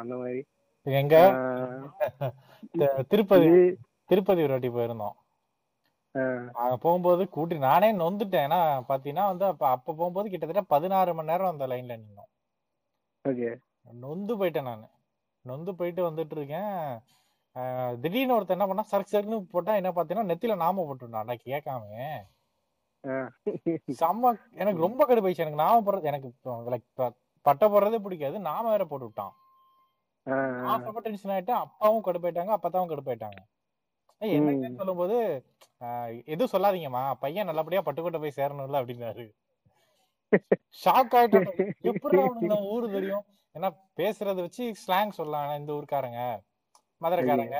அந்த 0.00 0.14
மாதிரி. 0.20 0.40
எங்க? 0.86 1.16
திருப்பதி 3.10 3.50
திருப்பதி 4.10 4.40
ஒரு 4.42 4.54
வாட்டி 4.54 4.68
போயிருந்தோம். 4.68 5.16
அங்க 6.60 6.74
போகும்போது 6.76 7.22
கூட்டி 7.28 7.58
நானே 7.58 7.88
நொந்துட்டேன். 7.92 8.46
ஏன்னா 8.48 8.60
பாத்தீங்கன்னா 8.88 9.26
வந்து 9.32 9.44
அப்ப 9.44 9.64
அப்ப 9.68 9.92
போகும்போது 9.92 10.30
கிட்டத்தட்ட 10.30 10.62
பதினாறு 10.74 11.14
மணி 11.14 11.30
நேரம் 11.30 11.52
அந்த 11.52 11.66
லைன்ல 11.66 11.96
நின்னோம். 12.02 12.30
ஓகே. 13.24 13.50
நொந்து 14.02 14.32
போயிட்டேன் 14.40 14.68
நான். 14.70 14.84
நொந்து 15.44 15.70
போயிட்டு 15.74 16.02
வந்துட்டு 16.10 16.36
இருக்கேன். 16.38 16.76
திடீர்னு 18.02 18.34
ஒருத்தர் 18.36 18.56
என்ன 18.56 18.66
பண்ணா 18.68 18.84
சரக்கு 18.90 19.12
சரக்குன்னு 19.12 19.52
போட்டா 19.54 19.72
என்ன 19.80 19.90
பாத்தீங்கன்னா 19.96 20.30
நெத்தில 20.30 20.54
நாம 20.62 20.84
போட்டுருந்தான் 20.86 21.28
நான் 21.30 21.46
கேட்காம 21.48 21.82
செம்ம 24.00 24.32
எனக்கு 24.62 24.84
ரொம்ப 24.84 25.02
கடுப்பாயிடுச்சு 25.06 25.44
எனக்கு 25.44 25.62
நாம 25.64 25.80
போடுறது 25.86 26.10
எனக்கு 26.10 26.28
லைக் 26.72 26.86
பட்டை 27.46 27.66
போடுறதே 27.68 27.98
பிடிக்காது. 28.02 28.36
நாம 28.48 28.64
வேற 28.70 28.84
போட்டு 28.90 29.06
விட்டான். 29.06 29.32
ரொம்ப 30.86 31.00
டென்ஷன் 31.06 31.32
ஆயிட்டேன் 31.34 31.62
அப்பாவும் 31.64 32.04
கடுப்பாயிட்டாங்க 32.06 32.52
அப்பத்தாவும் 32.56 32.92
கடுப்பாயிட்டாங்க 32.92 33.40
ஏய், 34.22 34.34
என்னங்கன்னு 34.38 34.80
சொல்லும்போது 34.80 35.16
எதுவும் 36.32 36.52
சொல்லாதீங்கம்மா. 36.52 37.02
பையன் 37.22 37.48
நல்லபடியா 37.50 37.82
பட்டுக்கோட்டை 37.86 38.20
போய் 38.24 38.38
சேரணும்ல 38.38 38.80
அப்படின்னாரு. 38.82 39.24
ஷாக் 40.82 41.16
ஆயிட்டேன் 41.20 41.48
எப்படி 41.90 42.18
ஊரு 42.74 42.86
தெரியும்? 42.94 43.24
ஏன்னா 43.54 43.68
பேசுறத 44.00 44.38
வச்சு 44.46 44.64
ஸ்லாங் 44.82 45.16
சொல்லலாம் 45.18 45.58
இந்த 45.60 45.72
ஊருக்காரங்க. 45.78 46.20
மதுரைக்காரங்க 47.04 47.58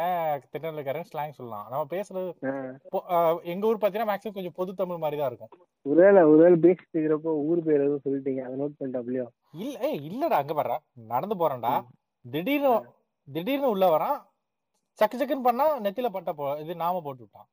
திருநெல்வேலிக்காரங்க 0.52 1.08
ஸ்லாங் 1.10 1.36
சொல்லலாம். 1.38 1.66
நம்ம 1.72 1.84
பேசுறது 1.94 2.30
எங்க 3.52 3.70
ஊர் 3.70 3.80
பாத்தீங்கன்னா 3.82 4.10
மேக்ஸிமம் 4.10 4.36
கொஞ்சம் 4.38 4.56
பொது 4.58 4.72
தமிழ் 4.80 5.02
மாதிரி 5.04 5.20
தான் 5.20 5.30
இருக்கும். 5.30 5.52
ஒருவேளை 5.86 6.20
ஒருவேளை 6.32 6.58
பேசிட்டு 6.66 6.94
இருக்கிறப்போ 6.96 7.32
ஊர் 7.48 7.62
பேர் 7.68 7.84
எதுவும் 7.86 8.04
சொல்லிட்டீங்க 8.06 8.42
அதை 8.48 8.56
நோட் 8.62 8.78
பண்ணிட்டாப்லையோ 8.80 9.26
இல்ல 9.62 9.74
ஏய் 9.88 10.02
இல்லடா 10.10 10.42
அங்க 10.42 10.54
வர்றா 10.60 10.76
நடந்து 11.14 11.36
போறேன்டா. 11.42 11.74
திடீர்னு 12.24 12.74
திடீர்னு 13.28 13.72
உள்ள 13.74 13.86
வரான். 13.94 14.18
சக்கு 14.98 15.18
சக்குன்னு 15.18 15.48
பண்ணா 15.48 15.66
நெத்தில 15.84 16.08
பட்ட 16.14 16.30
போ 16.38 16.46
இது 16.62 16.72
நாம 16.84 17.00
போட்டு 17.04 17.22
விட்டான். 17.24 17.48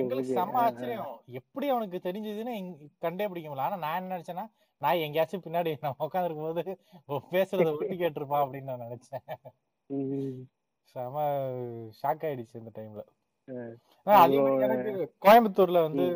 எங்களுக்கு 0.00 0.36
செம்ம 0.38 0.56
ஆச்சரியம். 0.66 1.10
எப்படி 1.40 1.66
அவனுக்கு 1.72 1.98
தெரிஞ்சதுன்னு 2.06 2.54
கண்டே 3.04 3.26
பிடிக்க 3.30 3.48
முடியல. 3.48 3.66
ஆனா 3.68 3.76
நான் 3.84 3.98
என்ன 4.00 4.14
நினைச்சேன்னா 4.14 4.46
நான் 4.80 5.02
எங்கேயாச்சும் 5.04 5.44
பின்னாடி 5.44 5.70
நம்ம 5.84 6.06
உட்காந்துருக்கும் 6.06 6.48
போது 6.48 6.62
பேசுறத 7.34 7.68
ஒட்டி 7.76 7.96
கேட்டிருப்பான் 8.02 8.42
அப்படின்னு 8.44 8.70
நான் 8.72 8.84
நினைச்சேன். 8.86 9.24
செம 10.92 11.22
ஷாக் 12.00 12.24
ஆயிடுச்சு 12.28 12.60
இந்த 12.62 12.72
டைம்ல 12.78 13.02
கோயம்புத்தூர்ல 15.24 15.80
வந்து 15.86 16.06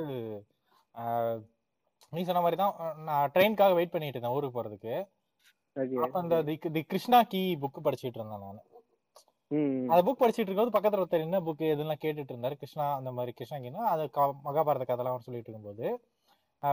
நீ 2.13 2.21
சொன்ன 2.29 2.41
மாதிரி 2.45 2.57
தான் 2.61 2.75
நான் 3.09 3.31
ட்ரெயின்காக 3.35 3.75
வெயிட் 3.79 3.93
பண்ணிட்டு 3.95 4.17
இருந்தேன் 4.17 4.37
ஊருக்கு 4.37 4.57
போறதுக்கு. 4.57 4.95
அப்ப 6.05 6.17
அந்த 6.23 6.37
தி 6.77 6.83
கிருஷ்ணா 6.93 7.19
கீ 7.33 7.41
புக் 7.63 7.85
படிச்சிட்டு 7.87 8.19
இருந்தேன் 8.21 8.45
நான். 8.45 8.61
அந்த 9.91 10.01
புக் 10.07 10.21
படிச்சிட்டு 10.23 10.49
இருக்கும்போது 10.49 10.75
பக்கத்துல 10.77 11.03
ஒருத்தர் 11.05 11.27
என்ன 11.27 11.41
புக் 11.49 11.63
எதெல்லாம் 11.73 12.03
கேட்டுட்டு 12.05 12.33
இருந்தாரு 12.35 12.57
கிருஷ்ணா 12.63 12.87
அந்த 12.99 13.11
மாதிரி 13.19 13.33
கிருஷ்ணா 13.39 13.59
கீனா 13.65 13.85
அது 13.93 14.05
மகாபாரத 14.49 14.87
கதைலாம் 14.91 15.25
சொல்லிட்டு 15.27 15.51
இருக்கும்போது. 15.51 15.87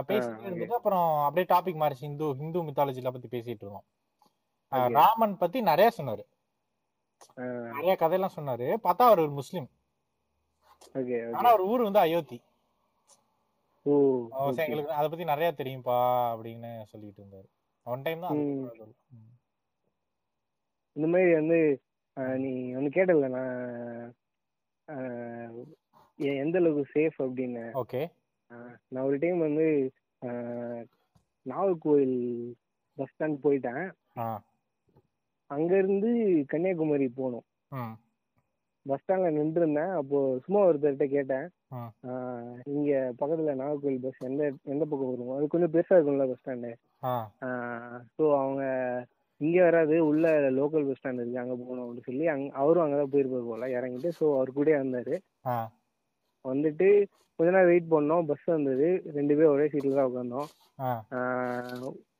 பேசிட்டே. 0.08 0.42
இருந்துட்டு 0.46 0.78
அப்புறம் 0.78 1.06
அப்படியே 1.26 1.46
டாபிக் 1.52 1.80
மாறிச்சு 1.82 2.08
இந்து 2.10 2.26
ஹிந்து 2.40 2.64
மித்தாலஜில 2.66 3.12
பத்தி 3.14 3.28
பேசிட்டு 3.36 3.64
இருந்தோம். 3.64 3.86
ராமன் 4.98 5.36
பத்தி 5.42 5.58
நிறைய 5.70 5.90
சொன்னாரு. 5.98 6.24
நிறைய 7.34 7.96
கதையெல்லாம் 7.96 8.36
சொன்னாரு. 8.36 8.66
பார்த்தா 8.84 9.06
அவர் 9.08 9.24
ஒரு 9.24 9.32
முஸ்லீம். 9.40 9.68
ஆனா 11.36 11.48
அவர் 11.52 11.64
ஊர் 11.72 11.82
வந்து 11.88 11.98
அயோத்தி. 11.98 12.38
எங்களுக்கு 13.84 14.92
அதை 14.98 15.08
பத்தி 15.08 15.24
நிறைய 15.24 15.50
தெரியும்பா 15.56 15.98
அப்படின்னு 16.36 16.70
சொல்லிட்டு 16.92 17.20
இருந்தாரு. 17.22 17.48
ஒன் 17.92 18.04
டைம் 18.06 18.20
தான். 18.20 18.38
இந்த 20.92 21.08
மாதிரி 21.12 21.32
வந்து 21.40 21.58
நீ 22.44 22.52
ஒன்று 22.78 22.90
கேட்டல 22.96 23.28
நான் 23.36 23.56
எந்த 26.16 26.58
அளவுக்கு 26.58 26.84
சேஃப் 26.94 27.18
அப்படின்னு? 27.26 27.64
ஓகே. 27.82 28.02
நான் 28.88 29.06
ஒரு 29.08 29.18
டைம் 29.18 29.38
வந்து 29.46 29.66
நாகர்கோவில் 31.50 32.18
பஸ் 32.96 33.14
ஸ்டாண்ட் 33.14 33.42
போயிட்டேன். 33.44 33.88
அங்கேருந்து 35.50 36.10
கன்னியாகுமரி 36.46 37.08
போகணும் 37.16 37.46
ம் 37.72 37.94
பஸ் 38.86 39.00
ஸ்டாண்டில் 39.02 39.38
நின்றுருந்தேன். 39.38 39.92
அப்போது 39.92 40.40
சும்மா 40.44 40.60
ஒருத்தர்கிட்ட 40.66 41.06
கேட்டேன். 41.08 41.46
இங்க 42.72 42.90
பக்கத்துல 43.18 43.54
நாகர்கோவில் 43.54 44.00
பஸ் 44.00 44.20
எந்த 44.20 44.42
எந்த 44.64 44.84
பக்கம் 44.84 45.10
வரும் 45.10 45.34
அது 45.36 45.46
கொஞ்சம் 45.46 45.72
பெருசா 45.72 45.96
இருக்கும்ல 45.96 46.26
பஸ் 46.30 46.40
ஸ்டாண்டு. 46.40 46.70
ஸோ 48.16 48.24
அவங்க 48.38 48.62
இங்க 49.40 49.58
வராது 49.62 49.96
உள்ள 50.06 50.26
லோக்கல் 50.56 50.86
பஸ் 50.86 51.00
ஸ்டாண்ட் 51.00 51.20
இருக்கு. 51.20 51.42
அங்க 51.42 51.56
போகணும் 51.56 51.84
அப்படின்னு 51.84 52.08
சொல்லி 52.08 52.26
அங்க 52.26 52.48
அவரும் 52.54 52.84
அங்கதான் 52.84 53.12
போயிருப்பாரு 53.12 53.46
போல 53.50 53.68
இறங்கிட்டு. 53.78 54.10
ஸோ 54.20 54.24
அவர் 54.36 54.56
கூடயே 54.56 54.78
வந்தாரு. 54.78 55.16
ஆ. 55.46 55.56
வந்துட்டு 56.44 56.88
கொஞ்ச 57.38 57.48
நேரம் 57.54 57.70
வெயிட் 57.70 57.92
பண்ணோம். 57.94 58.26
பஸ் 58.28 58.46
வந்தது. 58.54 58.86
ரெண்டு 59.16 59.32
பேரும் 59.36 59.54
ஒரே 59.56 59.66
சீட்ல 59.72 59.96
தான் 59.98 60.08
உட்காந்தோம் 60.10 60.48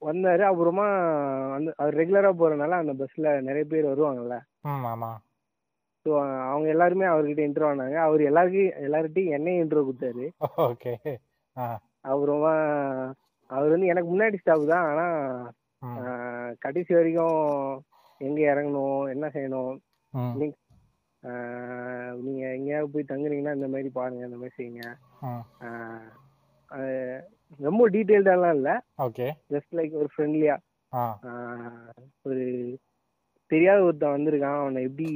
வந்தாரு. 0.09 0.43
அப்புறமா 0.49 0.85
அந்த 1.57 1.69
அவர் 1.83 1.99
ரெகுலரா 2.01 2.31
போறதுனால 2.41 2.79
அந்த 2.83 2.93
பஸ்ல 3.01 3.33
நிறைய 3.49 3.65
பேர் 3.73 3.91
வருவாங்கல்ல. 3.93 4.37
ஆமா. 4.73 5.11
ஸோ 6.07 6.11
அவங்க 6.51 6.69
எல்லாருமே 6.75 7.07
அவர்கிட்ட 7.13 7.43
இன்ட்ரோ 7.47 7.69
ஆனாங்க. 7.71 7.97
அவர் 8.07 8.23
எல்லாருக்கும் 8.31 8.85
எல்லார்கிட்டையும் 8.87 9.35
என்னையும் 9.39 9.63
இன்ட்ரோ 9.63 9.83
கொடுத்தாரு. 9.89 10.27
ஓகே. 10.69 10.93
அப்புறமா 12.11 12.53
அவர் 13.51 13.73
வந்து 13.75 13.91
எனக்கு 13.93 14.11
முன்னாடி 14.13 14.39
ஸ்டாப் 14.41 14.73
தான். 14.73 14.87
ஆனா 14.91 15.07
கடைசி 16.65 16.93
வரைக்கும் 16.99 17.41
எங்க 18.21 18.41
இறங்கணும் 18.53 19.03
என்ன 19.15 19.27
செய்யணும் 19.35 19.75
நீங்க 22.23 22.43
எங்கேயாவது 22.57 22.93
போய் 22.95 23.11
தங்குறீங்கன்னா 23.11 23.55
இந்த 23.59 23.69
மாதிரி 23.69 23.91
பாருங்க 23.97 24.25
இந்த 24.27 24.39
மாதிரி 24.41 24.57
செய்யுங்க. 24.59 24.83
ரொம்ப 27.61 27.83
டீட்டெயில்டாலாம் 27.95 28.57
இல்லை. 28.59 28.75
ஓகே. 29.07 29.27
ஜஸ்ட் 29.55 29.73
லைக் 29.79 29.95
ஒரு 30.03 30.11
ஃப்ரெண்ட்லியா 30.13 30.57
ஒரு 32.27 32.43
தெரியாத 33.51 33.81
ஒருத்தன் 33.87 34.15
வந்திருக்கான் 34.15 34.61
அவனை 34.63 34.81
எப்படி 34.89 35.09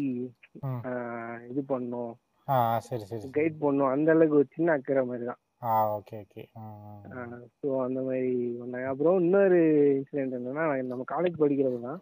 இது 1.50 1.60
பண்ணணும் 1.70 2.12
ஆ 2.48 2.56
சரி 2.86 3.04
சரி. 3.10 3.26
கைட் 3.36 3.56
பண்ணணும் 3.62 3.92
அந்த 3.92 4.08
அளவுக்கு 4.14 4.38
ஒரு 4.40 4.48
சின்ன 4.56 4.74
அக்கறை 4.76 5.02
மாதிரி 5.10 5.24
தான் 5.24 5.40
ஓகே 5.96 6.16
ஓகே. 6.24 6.42
ஸோ 7.58 7.68
அந்த 7.84 8.00
மாதிரி 8.06 8.30
பண்ணாங்க 8.60 8.88
அப்புறம் 8.92 9.18
இன்னொரு 9.22 9.60
இன்சிடென்ட் 9.98 10.36
என்னன்னா 10.38 10.64
நம்ம 10.90 11.06
காலேஜ் 11.12 11.40
படிக்கிறது 11.42 11.78
தான் 11.80 12.00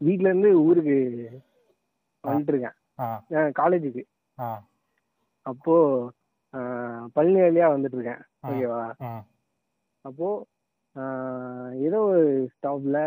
வீட்ல 0.00 0.30
இருந்து 0.30 0.50
ஊருக்கு 0.64 0.98
வந்துட்டு 2.24 2.52
இருக்கேன் 2.52 2.76
காலேஜுக்கு 3.58 4.02
அப்போ 5.46 5.74
பழனி 7.14 7.40
வழியா 7.40 7.66
வந்துட்டு 7.72 7.96
இருக்கேன். 7.98 8.22
ஓகேவா? 8.48 8.82
அப்போ 10.04 10.28
ஏதோ 11.86 11.98
ஒரு 12.10 12.22
ஸ்டாப்ல 12.52 12.98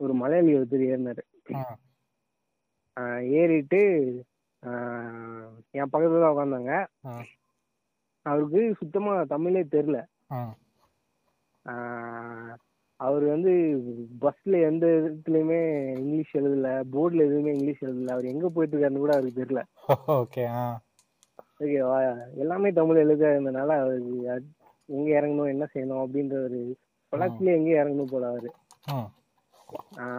ஒரு 0.00 0.12
மலையாளி 0.14 0.52
ஒருத்தர் 0.56 0.84
ஏறினாரு. 0.88 1.22
ஏறிட்டு 3.38 3.80
என் 5.74 5.90
பக்கத்துல 5.92 6.20
தான் 6.20 6.34
உட்காந்தாங்க 6.34 6.72
அவருக்கு 8.26 8.60
சுத்தமா 8.80 9.12
தமிழே 9.24 9.62
தெரில 9.74 9.98
ம் 10.34 10.54
அவர் 13.00 13.24
வந்து 13.26 13.52
பஸ்ல 14.22 14.60
எந்த 14.68 14.84
இடத்துலயுமே 14.98 15.58
இங்கிலீஷ் 15.98 16.34
எழுதல 16.34 16.68
போர்டுல 16.92 17.26
எதுவுமே 17.26 17.50
இங்கிலீஷ் 17.52 17.82
எழுதல. 17.82 18.14
அவர் 18.14 18.30
எங்க 18.32 18.48
போயிட்டு 18.48 18.74
இருக்காருன்னு 18.74 19.02
கூட 19.04 19.14
அவருக்கு 19.16 19.40
தெரியல. 19.40 19.62
ஓகே 20.18 20.44
ஓகேவா 21.56 21.98
எல்லாமே 22.36 22.70
தமிழ் 22.72 23.02
எழுத 23.02 23.24
இருந்தனால 23.32 23.76
அவருக்கு 23.78 24.16
எங்க 24.88 25.08
இறங்கணும் 25.18 25.52
என்ன 25.52 25.64
செய்யணும் 25.72 26.02
அப்படின்ற 26.02 26.34
ஒரு 26.44 26.58
பழக்கத்துல 27.12 27.54
எங்க 27.58 27.70
இறங்கணும் 27.76 28.12
போல 28.12 28.26
அவரு. 28.32 28.50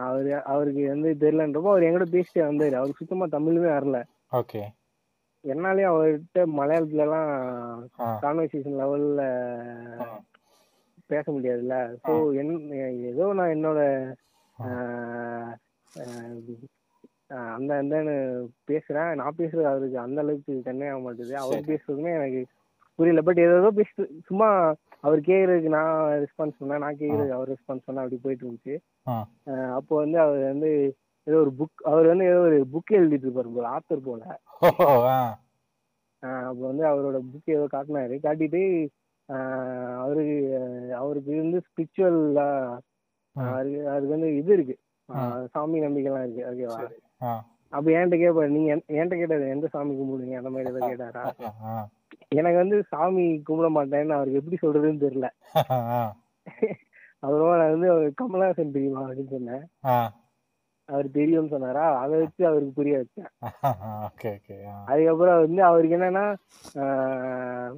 அவரு 0.02 0.32
அவருக்கு 0.52 0.82
வந்து 0.88 1.10
தெரியலன்றப்போ 1.22 1.70
அவர் 1.70 1.86
எங்கிட்ட 1.86 2.08
பேசிட்டே 2.14 2.42
வந்தாரு. 2.44 2.74
அவருக்கு 2.74 3.02
சுத்தமா 3.02 3.26
தமிழுமே 3.36 3.70
வரல. 3.72 3.98
ஓகே 4.32 4.62
என்னாலயும் 5.44 5.92
அவர்கிட்ட 5.92 6.40
மலையாளத்துல 6.58 7.04
எல்லாம் 7.04 7.30
கான்வர்சேஷன் 8.22 8.78
லெவல்ல 8.80 9.22
பேச 11.12 11.24
முடியாதுல்ல? 11.34 11.76
ஸோ 12.04 12.12
என் 12.40 12.52
ஏதோ 13.12 13.26
நான் 13.38 13.54
என்னோட 13.56 13.80
அந்த 17.56 17.70
அந்தன்னு 17.80 18.14
பேசுறேன். 18.70 19.10
நான் 19.20 19.38
பேசுறது 19.40 19.66
அவருக்கு 19.70 19.98
அந்த 20.04 20.18
அளவுக்கு 20.22 20.54
கண்ணே 20.68 20.86
ஆக 20.92 21.00
மாட்டேது. 21.06 21.34
அவர் 21.42 21.68
பேசுறதுமே 21.70 22.12
எனக்கு 22.18 22.40
புரியல. 22.98 23.22
பட் 23.26 23.40
ஏதோ 23.46 23.70
பேசு 23.78 24.06
சும்மா 24.28 24.48
அவர் 25.06 25.20
கேக்குறதுக்கு 25.28 25.70
நான் 25.76 25.98
ரெஸ்பான்ஸ் 26.22 26.58
பண்ணேன் 26.60 26.82
நான் 26.84 27.00
கேக்குறதுக்கு 27.02 27.36
அவர் 27.38 27.52
ரெஸ்பான்ஸ் 27.54 27.84
பண்ணா 27.86 28.04
அப்படி 28.04 28.18
போயிட்டு 28.22 28.44
இருந்துச்சு. 28.46 28.76
அப்போ 29.78 29.92
வந்து 30.02 30.18
அவர் 30.24 30.40
வந்து 30.52 30.70
ஏதோ 31.26 31.38
ஒரு 31.44 31.52
புக் 31.58 31.84
அவர் 31.90 32.06
வந்து 32.12 32.26
ஏதோ 32.32 32.40
ஒரு 32.48 32.58
புக் 32.74 32.92
எழுதிட்டு 32.98 33.26
இருப்பாரு 33.26 33.50
போல 33.56 33.68
ஆத்தர் 33.76 34.06
போல. 34.08 34.22
அப்போ 36.50 36.62
வந்து 36.70 36.84
அவரோட 36.90 37.18
புக் 37.32 37.54
ஏதோ 37.56 37.66
காட்டினாரு. 37.74 38.14
காட்டிட்டு 38.26 38.62
அவருக்கு 39.98 40.38
அவருக்கு 40.94 41.36
வந்து 41.36 41.58
ஸ்பிரிச்சுவலா 41.60 42.48
அவருக்கு 43.50 43.88
அவருக்கு 43.88 44.08
வந்து 44.08 44.36
இது 44.36 44.52
இருக்கு. 44.52 44.76
சாமி 45.50 45.80
நம்பிக்கைலாம் 45.80 46.32
இருக்கு 46.32 46.42
ஓகேவா? 46.50 46.76
அப்ப 47.70 47.90
என்கிட்ட 47.90 48.18
கேட்பாரு 48.18 48.48
நீங்க 48.48 48.76
என்- 48.76 48.84
என்கிட்ட 48.88 49.16
கேட்டாரு 49.16 49.48
எந்த 49.48 49.66
சாமி 49.66 49.94
கும்பிடுங்க 49.94 50.36
அந்த 50.36 50.50
மாதிரி 50.50 50.70
ஏதோ 50.70 50.86
கேட்டாரா? 50.86 51.22
எனக்கு 52.28 52.58
வந்து 52.58 52.82
சாமி 52.88 53.42
கும்பிட 53.48 53.68
மாட்டேன்னு 53.68 54.08
அவருக்கு 54.08 54.42
எப்படி 54.42 54.56
சொல்றதுன்னு 54.62 55.04
தெரியல. 55.06 55.26
அப்புறமா 57.20 57.56
நான் 57.56 57.78
வந்து 57.78 57.90
அவர் 57.90 58.12
கமலஹாசன் 58.22 58.70
தெரியுமா 58.70 59.02
அப்படின்னு 59.02 59.30
சொன்னேன். 59.30 59.64
அவர் 60.84 61.10
தெரியும்னு 61.10 61.48
சொன்னாரா? 61.48 61.98
அதை 61.98 62.18
வச்சு 62.18 62.46
அவருக்கு 62.46 62.72
புரிய 62.72 62.98
வச்சேன். 62.98 63.30
அதுக்கப்புறம் 64.86 65.40
வந்து 65.40 65.62
அவருக்கு 65.62 65.96
என்னன்னா 65.96 66.26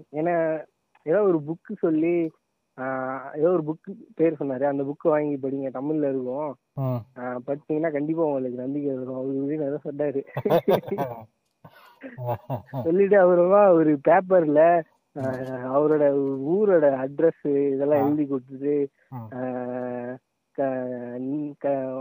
என்ன 0.09 0.31
ஏதோ 1.07 1.21
ஒரு 1.31 1.39
புக்கு 1.49 1.73
சொல்லி 1.85 2.15
ஏதோ 3.39 3.49
ஒரு 3.57 3.63
புக்கு 3.69 3.91
பேர் 4.19 4.39
சொன்னாரு. 4.41 4.65
அந்த 4.71 4.83
புக்கு 4.89 5.07
வாங்கி 5.13 5.37
படிங்க. 5.43 5.69
தமிழ்ல 5.79 6.09
இருக்கும். 6.13 6.51
படிச்சீங்கன்னா 7.47 7.91
கண்டிப்பா 7.97 8.23
உங்களுக்கு 8.29 8.63
நம்பிக்கை 8.65 8.95
வரும். 8.99 9.19
அவரு 9.21 9.37
இப்படின்னு 9.41 9.69
ஏதோ 9.71 9.79
சொன்னாரு. 9.89 10.21
சொல்லிட்டு 12.85 13.17
அப்புறமா 13.23 13.63
ஒரு 13.79 13.93
பேப்பர்ல 14.09 14.61
அவரோட 15.75 16.05
ஊரோட 16.53 16.85
அட்ரஸ் 17.05 17.45
இதெல்லாம். 17.75 18.03
எழுதி 18.05 18.25
கொடுத்துட்டு 18.33 18.75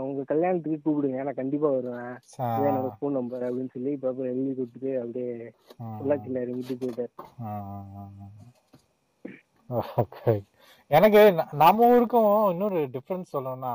உங்க 0.04 0.22
கல்யாணத்துக்கு 0.30 0.78
கூப்பிடுங்க. 0.84 1.18
நான் 1.26 1.40
கண்டிப்பா 1.40 1.68
வருவேன். 1.74 2.14
என்னோட 2.66 2.88
ஃபோன் 2.96 3.16
நம்பர் 3.18 3.44
அப்படின்னு 3.48 3.74
சொல்லி 3.76 3.92
பாப்பா 4.02 4.24
எழுதி 4.32 4.52
கொடுத்துட்டு 4.58 4.92
அப்படியே. 5.02 5.34
பொள்ளாச்சியில 5.98 6.42
இறங்கிட்டு 6.44 6.80
போயிட்டாரு. 6.82 7.12
ஓகே 9.70 10.32
எனக்கு 10.90 11.20
ந- 11.32 11.50
நம்ம 11.56 11.88
ஊருக்கும் 11.88 12.30
இன்னொரு 12.50 12.78
டிஃபரன்ஸ் 12.94 13.32
சொல்லணும்னா 13.32 13.74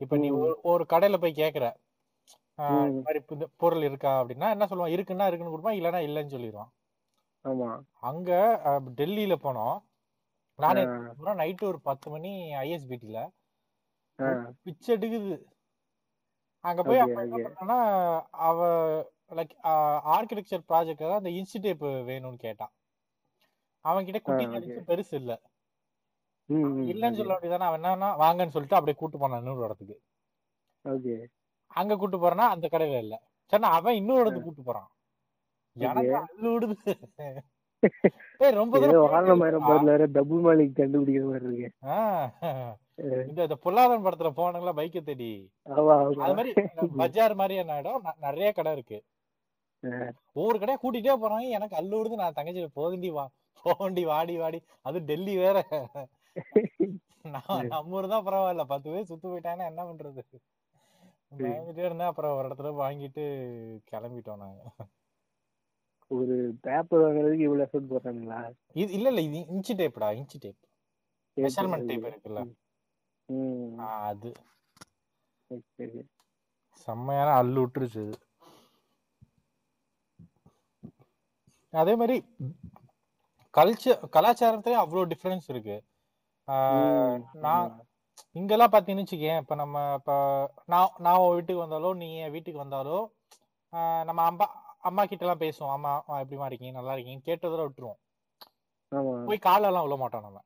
இப்ப 0.00 0.16
நீ 0.16 0.28
ம். 0.28 0.38
ஒரு- 0.40 0.58
ஒரு 0.64 0.84
கடையில 0.88 1.16
போய் 1.16 1.40
கேக்குற 1.40 1.64
ஆஹ் 2.58 2.72
ம். 2.74 2.86
இந்த 2.88 3.00
மாதிரி 3.00 3.20
புது- 3.28 3.50
பொருள் 3.56 3.82
இருக்கா 3.82 4.12
அப்படின்னா 4.20 4.48
என்ன 4.50 4.66
சொல்லுவான் 4.66 4.94
இருக்குன்னா 4.94 5.26
இருக்குன்னு 5.26 5.54
கொடுப்பான் 5.54 5.78
இல்லைன்னா 5.78 6.00
இல்லைன்னு 6.04 6.34
சொல்லிடுவான் 6.34 6.70
ஆமா 7.44 7.70
அங்க 8.02 8.30
அஹ், 8.64 8.90
டெல்லியில 8.98 9.34
போனோம் 9.42 9.76
நானே 10.58 10.82
ஆ. 10.86 11.34
நைட்டு 11.40 11.64
ஒரு 11.64 11.80
பத்து 11.80 12.10
மணி 12.10 12.32
ஐஎஸ்பிடில 12.60 13.18
ஆ. 14.18 14.28
பிச்சை 14.62 14.90
எடுக்குது 14.96 15.34
அங்க 16.64 16.82
போய் 16.82 17.00
என்ன 17.00 17.22
okay. 17.22 17.42
பண்ணான்னா 17.46 17.78
அவ 18.44 18.58
லைக் 19.32 19.54
ஆர்கிடெக்சர் 20.12 20.62
ப்ராஜெக்ட் 20.68 21.04
அந்த 21.16 21.30
இன்ஸ்டிடேப் 21.34 21.82
வேணும்னு 22.08 22.38
கேட்டான் 22.38 22.72
அவன் 23.84 24.06
கிட்ட. 24.06 24.20
இருந்துச்சு 24.44 24.88
பெருசு 24.90 25.14
இல்ல. 25.20 25.32
இல்லன்னு 26.92 27.18
சொல்ல 27.20 27.34
வேண்டியதானே 27.34 27.66
அவன் 27.68 27.80
என்னன்னா 27.80 28.08
வாங்கன்னு 28.22 28.54
சொல்லிட்டு 28.54 28.78
அப்படியே 28.78 28.96
கூட்டு 29.00 29.18
போனான் 29.18 29.40
இன்னொரு 29.42 29.64
இடத்துக்கு. 29.64 29.96
அங்க 31.80 31.96
கூட்டு 31.96 32.16
போறேன்னா 32.18 32.46
அந்த 32.54 32.66
கடையில 32.72 32.98
இல்ல. 33.04 33.16
சரி 33.52 33.66
அவன் 33.78 33.98
இன்னொரு 34.00 34.20
இடத்துக்கு 34.20 34.48
கூட்டு 34.48 34.68
போறான். 34.68 34.88
எனக்கு 35.76 36.16
அள்ளு 36.24 36.48
விடுது 36.54 36.94
ரொம்ப 38.58 38.74
கண்டுபிடிக்கிற 38.78 39.24
மாதிரி 39.30 39.30
இருக்கு. 39.32 39.70
இந்த 43.30 43.56
பொல்லாதன் 43.64 44.04
படத்துல 44.04 44.30
போனாங்களா 44.38 44.72
பைக்கை 44.80 45.02
தேடி. 45.08 45.30
அது 46.26 46.34
மாதிரி 46.38 46.52
பஜார் 47.00 47.34
மாதிரியான 47.40 47.78
இடம் 47.78 48.06
நிறைய 48.26 48.48
கடை 48.58 48.72
இருக்கு. 48.72 48.98
ஒவ்வொரு 50.38 50.58
கடையா 50.58 50.78
கூட்டிட்டே 50.82 51.16
போறாங்க. 51.22 51.48
எனக்கு 51.58 51.78
அள்ளு 51.80 51.94
விடுது 51.98 52.20
நான் 52.22 52.38
தங்கச்சி 52.38 52.70
போகண்டி 52.80 53.10
வா. 53.18 53.26
போகண்டி 53.64 54.02
வாடி 54.04 54.34
வாடி. 54.38 54.58
அது 54.82 54.98
டெல்லி 55.04 55.34
வேற. 55.36 55.56
நான் 57.26 57.66
நம்ம 57.66 57.96
ஊர் 57.96 58.12
தான் 58.12 58.26
பரவாயில்ல. 58.26 58.64
பத்து 58.72 58.88
பேர் 58.90 59.08
சுத்து 59.10 59.26
போயிட்டாங்கன்னா 59.26 59.70
என்ன 59.72 59.84
பண்றது? 59.84 60.22
பயந்துட்டே 61.38 61.84
இருந்தேன். 61.86 62.10
அப்புறம் 62.10 62.36
ஒரு 62.36 62.48
இடத்துல 62.48 62.72
வாங்கிட்டு 62.80 63.22
கிளம்பிட்டோம் 63.90 64.42
நாங்க. 64.44 64.60
ஒரு 66.10 66.34
பேப்பர் 66.62 67.02
வாங்குறதுக்கு 67.04 67.46
இவ்வளவு 67.46 67.66
எஃபர்ட் 67.66 67.90
போடுறாங்களா 67.92 68.38
இது 68.74 68.90
இல்ல 68.92 69.08
இல்ல. 69.08 69.22
இது 69.28 69.38
இன்ச்சி 69.54 69.74
டேப்டா 69.80 70.08
இன்ச்சி 70.20 70.38
டேப் 70.38 70.60
மெஷர்மெண்ட் 71.36 71.88
டேப் 71.90 72.06
இருக்குல்ல. 72.10 72.42
அது. 74.02 74.30
செம்மையான 76.82 77.30
அள்ளு 77.40 77.58
விட்டுருச்சு 77.62 78.04
அதே 81.72 81.94
மாதிரி 81.94 82.16
கல்ச்சர் 83.54 84.00
கலாச்சாரத்திலே 84.14 84.76
அவ்வளோ 84.82 85.02
டிஃப்ரென்ஸ் 85.12 85.48
இருக்கு. 85.52 85.76
நான். 87.44 87.68
இங்கெல்லாம் 88.38 88.72
பார்த்தீங்கன்னு 88.72 89.04
வச்சுக்கேன் 89.04 89.40
இப்போ 89.42 89.54
நம்ம 89.60 89.82
இப்போ 89.98 90.16
நான் 90.72 90.96
நான் 91.04 91.20
உன் 91.24 91.36
வீட்டுக்கு 91.36 91.64
வந்தாலோ 91.64 91.90
நீ 92.00 92.08
என் 92.24 92.34
வீட்டுக்கு 92.36 92.62
வந்தாலோ 92.64 92.98
நம்ம 94.08 94.20
அம்மா 94.30 94.46
அம்மா 94.88 95.02
கிட்ட 95.10 95.24
எல்லாம் 95.26 95.42
பேசுவோம். 95.44 95.74
அம்மா 95.76 95.92
எப்படிமா 96.22 96.48
இருக்கீங்க? 96.48 96.74
நல்லா 96.78 96.94
இருக்கீங்க 96.96 97.22
கேட்டதோட 97.28 97.62
விட்டுருவோம். 97.66 98.00
போய் 99.28 99.46
காலெல்லாம் 99.48 99.86
விழ 99.86 99.96
மாட்டோம் 100.02 100.26
நம்ம. 100.26 100.40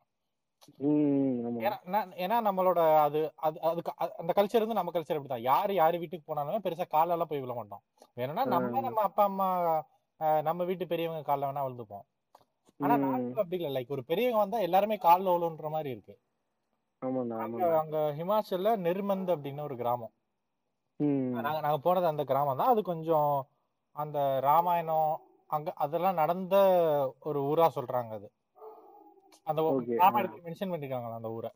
ஏன்னா 2.25 2.37
நம்மளோட 2.49 2.81
அது 3.07 3.19
அது 3.47 3.57
அதுக்கு 3.71 3.93
அந்த 4.23 4.33
கல்ச்சர் 4.39 4.65
வந்து 4.65 4.79
நம்ம 4.81 4.93
கல்ச்சர் 4.97 5.19
அப்படிதான். 5.19 5.47
யாரு 5.51 5.73
யாரு 5.81 6.01
வீட்டுக்கு 6.03 6.29
போனாலுமே 6.31 6.61
பெருசா 6.67 6.87
காலெல்லாம் 6.97 7.31
போய் 7.33 7.45
விழ 7.45 7.55
மாட்டோம். 7.61 7.83
வேணும்னா 8.21 8.45
நம்ம. 8.55 8.83
நம்ம 8.89 9.03
அப்பா 9.09 9.25
அம்மா 9.31 9.49
நம்ம 10.49 10.61
வீட்டு 10.71 10.85
பெரியவங்க 10.93 11.25
காலில் 11.31 11.49
வேணா 11.49 11.65
விழுந்துப்போம். 11.67 12.07
ஆனா 12.81 12.95
அப்படி 13.43 13.57
இல்லை. 13.59 13.71
லைக் 13.77 13.95
ஒரு 13.97 14.03
பெரியவங்க 14.11 14.41
வந்தா 14.43 14.59
எல்லாருமே 14.67 14.97
காலில் 15.07 15.33
விழுன்ற 15.35 15.69
மாதிரி 15.75 15.91
இருக்கு. 15.95 16.15
அங்க 17.83 17.99
ஹிமாச்சல்ல 18.19 18.71
நெர்மந்த் 18.87 19.33
அப்படின்னு 19.35 19.67
ஒரு 19.69 19.77
கிராமம். 19.83 20.13
நாங்க 21.47 21.61
நாங்க 21.65 21.79
போனது 21.87 22.07
அந்த 22.13 22.25
கிராமம் 22.31 22.61
தான். 22.61 22.73
அது 22.75 22.81
கொஞ்சம் 22.93 23.33
அந்த 23.97 24.19
ராமாயணம் 24.49 25.11
அங்க 25.51 25.69
அதெல்லாம் 25.85 26.21
நடந்த 26.23 26.55
ஒரு 27.29 27.41
ஊரா 27.51 27.67
சொல்றாங்க 27.77 28.13
அது. 28.19 28.29
அந்த 29.47 29.61
ராமாயணத்தை 30.03 30.41
மென்ஷன் 30.47 30.73
பண்ணிருக்காங்க 30.73 31.19
அந்த 31.21 31.31
ஊரை? 31.37 31.51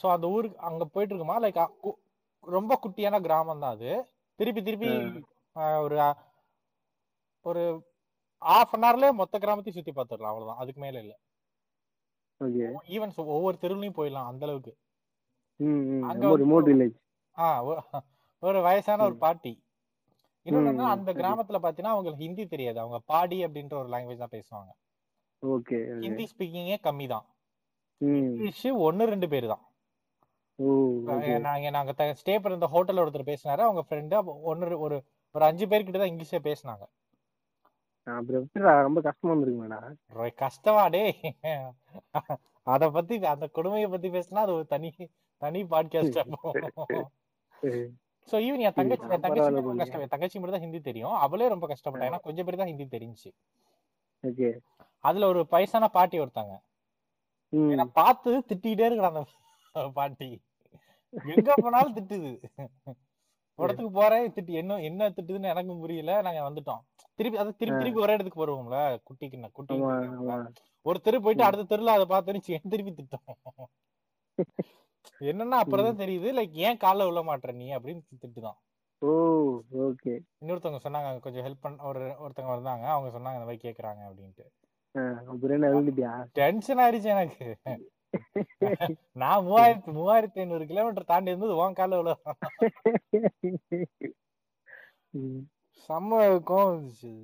ஸோ 0.00 0.06
அந்த 0.14 0.26
ஊருக்கு 0.36 0.58
அங்க 0.68 0.84
போயிட்டு 0.94 1.12
இருக்குமா? 1.14 1.36
லைக் 1.44 1.60
ரொம்ப 2.44 2.72
குட்டியான 2.84 3.20
கிராமம் 3.26 3.62
தான் 3.64 3.74
அது. 3.76 3.90
திருப்பி 4.38 4.62
திருப்பி 4.68 4.90
ஒரு 5.84 5.96
ஒரு 7.44 7.62
ஹாஃப் 8.50 8.72
அன் 8.76 8.84
ஹவர்லயே 8.86 9.10
மொத்த 9.20 9.38
கிராமத்தையும் 9.44 9.78
சுத்தி 9.78 9.92
பார்த்துடலாம் 9.96 10.32
அவ்வளவுதான். 10.32 10.60
அதுக்கு 10.62 10.80
மேல 10.84 11.00
இல்ல. 11.04 11.14
ஈவன் 12.94 13.12
ஒவ்வொரு 13.36 13.56
தெருவுலையும் 13.62 13.98
போயிடலாம் 13.98 14.30
அந்த 14.30 14.44
அளவுக்கு. 14.46 14.72
ஒரு 18.42 18.58
வயசான 18.68 19.04
ஒரு 19.08 19.16
பாட்டி. 19.24 19.52
இன்னொன்னு 20.46 20.84
அந்த. 20.94 21.10
கிராமத்துல 21.20 21.58
பாத்தீங்கன்னா 21.64 21.94
அவங்களுக்கு 21.96 22.24
ஹிந்தி 22.26 22.44
தெரியாது. 22.54 22.78
அவங்க 22.82 22.98
பாடி 23.12 23.38
அப்படின்ற 23.46 23.74
ஒரு 23.82 23.90
லாங்குவேஜ் 23.94 24.24
தான் 24.24 24.34
பேசுவாங்க. 24.36 24.70
ஹிந்தி 26.04 26.24
ஸ்பீக்கிங்கே 26.32 26.78
கம்மி 26.86 27.06
தான். 27.14 27.26
இங்கிலீஷ் 28.00 28.66
ஒன்னு 28.88 29.04
ரெண்டு 29.12 29.28
பேர் 29.34 29.46
தான். 29.52 29.62
நாங்க 31.46 31.70
நாங்க 31.76 31.92
ஸ்டே 32.22 32.34
பண்ண 32.42 32.68
ஹோட்டல்ல 32.74 33.04
ஒருத்தர் 33.04 33.30
பேசினாரு. 33.32 33.62
அவங்க 33.68 33.82
ஃப்ரெண்டு 33.88 34.16
ஒன்னு 34.52 34.78
ஒரு 34.86 34.96
ஒரு 35.34 35.44
அஞ்சு 35.50 35.66
பேர்கிட்ட 35.66 36.00
தான் 36.02 36.12
இங்கிலீஷே 36.12 36.40
பேசினாங்க. 36.48 36.84
அப்புறம் 38.06 38.42
எப்படிடா 38.42 38.80
ரொம்ப 38.80 39.00
கஷ்டமா 39.00 39.32
இருந்திருக்குமாடா. 39.34 39.78
கஷ்டமா 40.34 40.88
டே 40.88 41.02
அத 42.66 42.90
பத்தி 42.90 43.24
அந்த 43.24 43.46
கொடுமையை 43.48 43.88
பத்தி 43.88 44.08
பேசினா 44.10 44.42
அது 44.44 44.52
ஒரு 44.52 44.66
தனி 44.66 44.88
தனி 45.42 45.64
பாட்காஸ்ட். 45.64 46.18
சோ 48.28 48.36
ஈவன் 48.46 48.62
என் 48.66 48.72
தங்கச்சி 48.72 49.06
என் 49.10 49.20
தங்கச்சி 49.20 49.50
ரொம்ப. 49.54 49.74
கஷ்டம். 49.74 50.00
என் 50.00 50.08
தங்கச்சி 50.08 50.38
மட்டும் 50.38 50.56
தான் 50.56 50.64
ஹிந்தி 50.64 50.80
தெரியும். 50.80 51.14
அவளே 51.16 51.48
ரொம்ப 51.48 51.66
கஷ்டப்பட்டா. 51.66 52.08
ஏன்னா 52.08 52.20
கொஞ்சம் 52.20 52.44
பேர் 52.44 52.56
தான் 52.56 52.66
ஹிந்தி 52.66 52.86
தெரிஞ்சு. 52.96 53.30
அதுல 55.04 55.26
ஒரு 55.26 55.46
வயசான 55.50 55.88
பாட்டி 55.88 56.20
ஒருத்தாங்க. 56.20 56.54
ம். 57.52 57.70
ஏன்னா 57.70 57.84
பார்த்து 57.92 58.30
திட்டிக்கிட்டே 58.48 58.88
இருக்கிறான் 58.88 59.14
அந்த 59.14 59.24
பாட்டி. 59.92 60.28
எங்க 61.34 61.54
போனாலும் 61.62 61.96
திட்டுது. 61.96 62.32
இடத்துக்கு 63.58 63.90
போறேன் 63.90 64.32
திட்டு. 64.32 64.52
என்ன 64.52 64.80
என்ன 64.80 65.08
திட்டுதுன்னு 65.08 65.52
எனக்கும் 65.54 65.80
புரியல. 65.80 66.22
நாங்க 66.22 66.42
வந்துட்டோம். 66.50 66.82
திருப்பி 67.22 67.38
அது 67.38 67.56
திருப்பி 67.56 67.80
திருப்பி 67.80 68.00
ஒரே 68.00 68.12
இடத்துக்கு 68.12 68.46
வருவோம்ல 68.46 68.78
குட்டிக்கு 69.02 69.50
குட்டி 69.52 69.74
ஒரு 70.82 71.00
தெரு 71.00 71.20
போயிட்டு 71.22 71.44
அடுத்த 71.44 71.76
தெருல 71.76 71.86
அதை 71.86 72.06
பார்த்து 72.06 72.40
என் 72.46 72.68
திருப்பி 72.68 72.92
திட்டம். 72.94 73.22
என்னன்னா 75.20 75.58
அப்புறம்தான் 75.58 76.06
தெரியுது 76.06 76.28
லைக் 76.36 76.50
ஏன் 76.50 76.76
காலைல 76.76 77.04
விழ 77.08 77.22
மாட்ற 77.22 77.54
நீ 77.54 77.74
அப்படின்னு 77.74 78.02
திட்டுதான். 78.20 78.58
ஓகே. 79.82 80.18
இன்னொருத்தவங்க 80.40 80.78
சொன்னாங்க 80.84 81.20
கொஞ்சம் 81.20 81.44
ஹெல்ப் 81.44 81.60
பண்ண 81.60 81.82
ஒரு 81.82 82.00
ஒருத்தவங்க 82.00 82.48
வந்தாங்க 82.48 82.86
அவங்க 82.88 83.08
சொன்னாங்க 83.10 83.34
இந்த 83.34 83.44
மாதிரி 83.44 83.68
கேக்குறாங்க 83.68 84.00
அப்படின்ட்டு. 84.08 84.44
டென்ஷன் 86.32 86.78
ஆயிடுச்சு 86.78 87.04
எனக்கு. 87.04 87.46
நான் 89.12 89.44
மூவாயிரத்தி 89.44 89.90
மூவாயிரத்தி 89.90 90.38
ஐநூறு 90.38 90.66
கிலோமீட்டர் 90.66 91.04
தாண்டி 91.04 91.30
இருந்தது 91.30 91.56
உன் 91.56 91.72
கால 91.72 92.16
ம், 95.10 95.40
செம்ம 95.84 96.18
கோவம் 96.50 96.88
சரி. 96.98 97.14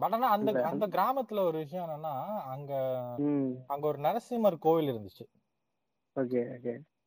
பட் 0.00 0.14
ஆனா 0.16 0.28
அந்த 0.36 0.50
அந்த 0.70 0.84
கிராமத்துல 0.94 1.42
ஒரு 1.48 1.56
விஷயம் 1.62 1.84
என்னன்னா 1.86 2.14
அங்க 2.54 2.72
அங்க 3.72 3.84
ஒரு 3.90 3.98
நரசிம்மர் 4.06 4.56
கோவில் 4.66 4.90
இருந்துச்சு. 4.92 5.24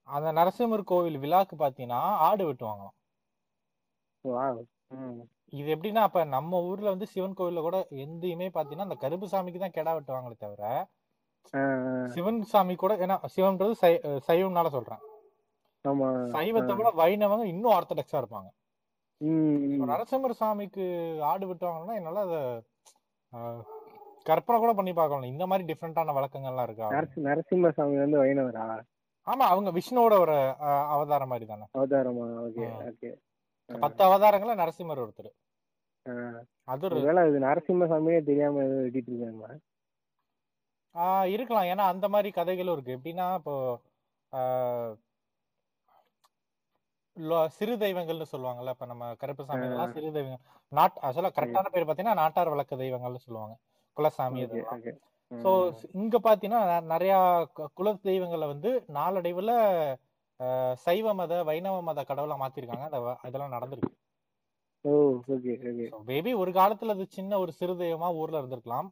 அந்த 0.08 0.30
நரசிம்மர் 0.40 0.90
கோவில் 0.92 1.22
விழாக்கு 1.24 1.56
பாத்தீங்கன்னா 1.63 2.02
ஆடு 2.28 2.44
வெட்டுவாங்களாம். 2.50 2.96
இது 5.54 5.68
எப்படின்னா 5.76 6.02
அப்ப 6.08 6.24
நம்ம 6.36 6.60
ஊர்ல 6.70 6.88
வந்து 6.94 7.08
சிவன் 7.13 7.36
கோவில்ல 7.38 7.62
கூட 7.66 7.78
எந்தையுமே 8.04 8.48
பாத்தீங்கன்னா 8.56 8.88
அந்த 8.90 8.98
கருப்பு 9.04 9.28
சாமிக்கு 9.34 9.60
தான் 9.63 9.76
கெடா 9.78 9.92
வெட்டுவாங்களே 9.98 10.38
தவிர 10.38 10.63
சிவன் 12.13 12.40
சாமி 12.52 12.74
கூட 12.76 12.94
ஏன்னா 13.06 13.16
சிவன்றது 13.36 13.74
சைவம்னால 14.28 14.70
சொல்றேன். 14.76 15.02
சைவத்தை 16.36 16.74
விட 16.80 16.90
வைணவங்க 17.02 17.46
இன்னும் 17.54 17.76
ஆர்த்தடாக்ஸா 17.76 18.20
இருப்பாங்க. 18.22 18.50
நரசிம்மர் 19.91 20.39
சாமிக்கு 20.39 20.86
ஆடு 21.32 21.45
வெட்டுவாங்கன்னா 21.51 21.95
என்னால 21.99 22.21
அதை 22.23 22.41
கற்பனை 24.23 24.58
கூட 24.60 24.73
பண்ணி 24.73 24.93
பார்க்கலாம் 24.93 25.32
இந்த 25.34 25.43
மாதிரி 25.47 25.63
டிஃப்ரெண்டான 25.69 26.15
வழக்கங்கள்லாம் 26.17 26.67
இருக்கா? 26.67 26.88
நரசி 26.95 27.19
நரசிம்ம 27.27 27.71
சாமி 27.77 27.97
வந்து 28.03 28.17
வைணவரா? 28.23 28.65
ஆமா 29.27 29.45
அவங்க 29.53 29.69
விஷ்ணுவோட 29.71 30.15
ஒரு 30.23 30.36
அவதாரம் 30.95 31.27
மாதிரி 31.27 31.45
தானே. 31.45 31.65
அவதாரமா? 31.77 32.25
ஓகே. 32.47 32.67
ஓகே. 32.91 33.10
பத்து 33.69 34.01
அவதாரங்கள 34.06 34.53
நரசிம்மர் 34.62 35.03
ஒருத்தர். 35.06 35.32
அது 36.73 36.86
ஒரு 36.86 36.95
ஒருவேளை 36.95 37.21
அது 37.27 37.39
நரசிம்ம 37.39 37.88
சாமியே 37.93 38.19
தெரியாம 38.30 38.62
வெட்டிட்டு 38.86 39.12
இருக்காங்களா 39.13 39.56
இருக்கலாம். 41.36 41.69
ஏன்னா 41.71 41.86
அந்த 41.93 42.06
மாதிரி 42.13 42.30
கதைகளும் 42.32 42.75
இருக்கு. 42.75 42.95
எப்படின்னா 42.97 43.25
இப்போ 43.39 43.56
சிறு 47.49 47.77
தெய்வங்கள்னு 47.77 48.32
சொல்லுவாங்கல்ல 48.32 48.69
இப்ப 48.69 48.86
நம்ம 48.86 49.13
கருப்புசாமி 49.15 49.65
எல்லாம் 49.65 49.93
சிறு 49.93 50.12
தெய்வங்கள். 50.12 50.41
நாட் 50.71 50.97
ஆக்சுவலா 51.01 51.32
கரெக்டான 51.38 51.71
பேர் 51.71 51.86
பாத்தீங்கன்னா 51.86 52.13
நாட்டார் 52.13 52.49
வழக்கு 52.49 52.75
தெய்வங்கள்னு 52.75 53.25
சொல்லுவாங்க. 53.25 53.56
குலசாமி 53.97 54.39
இதெல்லாம். 54.41 54.73
ஸோ 55.32 55.51
இங்க 55.93 56.17
பாத்தீங்கன்னா 56.19 56.62
நிறைய 56.84 57.13
குல 57.73 57.93
தெய்வங்களை 58.01 58.47
வந்து 58.47 58.69
நாளடைவுல 58.89 59.51
சைவ 60.75 61.13
மத 61.13 61.43
வைணவ 61.43 61.82
மத 61.82 62.01
கடவுளா 62.01 62.36
மாத்திருக்காங்க. 62.38 62.86
அந்த 62.89 62.99
வ- 62.99 63.17
அதெல்லாம் 63.21 63.51
நடந்திருக்கு. 63.51 63.93
மேபி 66.08 66.36
ஒரு 66.36 66.51
காலத்துல 66.51 66.89
அது 66.89 67.06
சின்ன 67.08 67.39
ஒரு 67.39 67.51
சிறு 67.51 67.73
தெய்வமா 67.75 68.13
ஊர்ல 68.13 68.41
இருந்திருக்கலாம். 68.41 68.88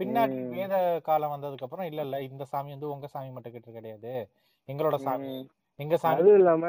பின்னாடி. 0.00 0.48
வேத 0.48 0.74
காலம் 1.02 1.32
வந்ததுக்கு 1.32 1.62
அப்புறம் 1.62 1.86
இல்ல 1.86 2.00
இல்ல 2.02 2.22
இந்த 2.22 2.44
சாமி 2.44 2.70
வந்து 2.70 2.90
உங்க 2.90 3.06
சாமி 3.06 3.30
மட்டும் 3.30 3.52
கிட்ட 3.52 3.70
கிடையாது. 3.70 4.12
எங்களோட 4.68 4.96
சாமி. 4.98 5.32
எங்க 5.80 5.96
சாமி? 5.96 6.14
அதுவும் 6.14 6.38
இல்லாம 6.38 6.64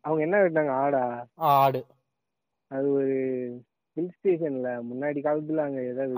அவங்க 0.00 0.20
என்ன 0.22 0.36
வெட்டினாங்க 0.38 0.72
ஆடா. 0.82 1.02
ஆடு. 1.52 1.80
அது 2.70 2.86
ஒரு 2.92 3.14
ஹில் 3.96 4.14
ஸ்டேஷன்ல 4.16 4.68
முன்னாடி 4.90 5.18
காலத்துல 5.26 5.64
அங்க 5.66 5.80
ஏதாவது 5.90 6.14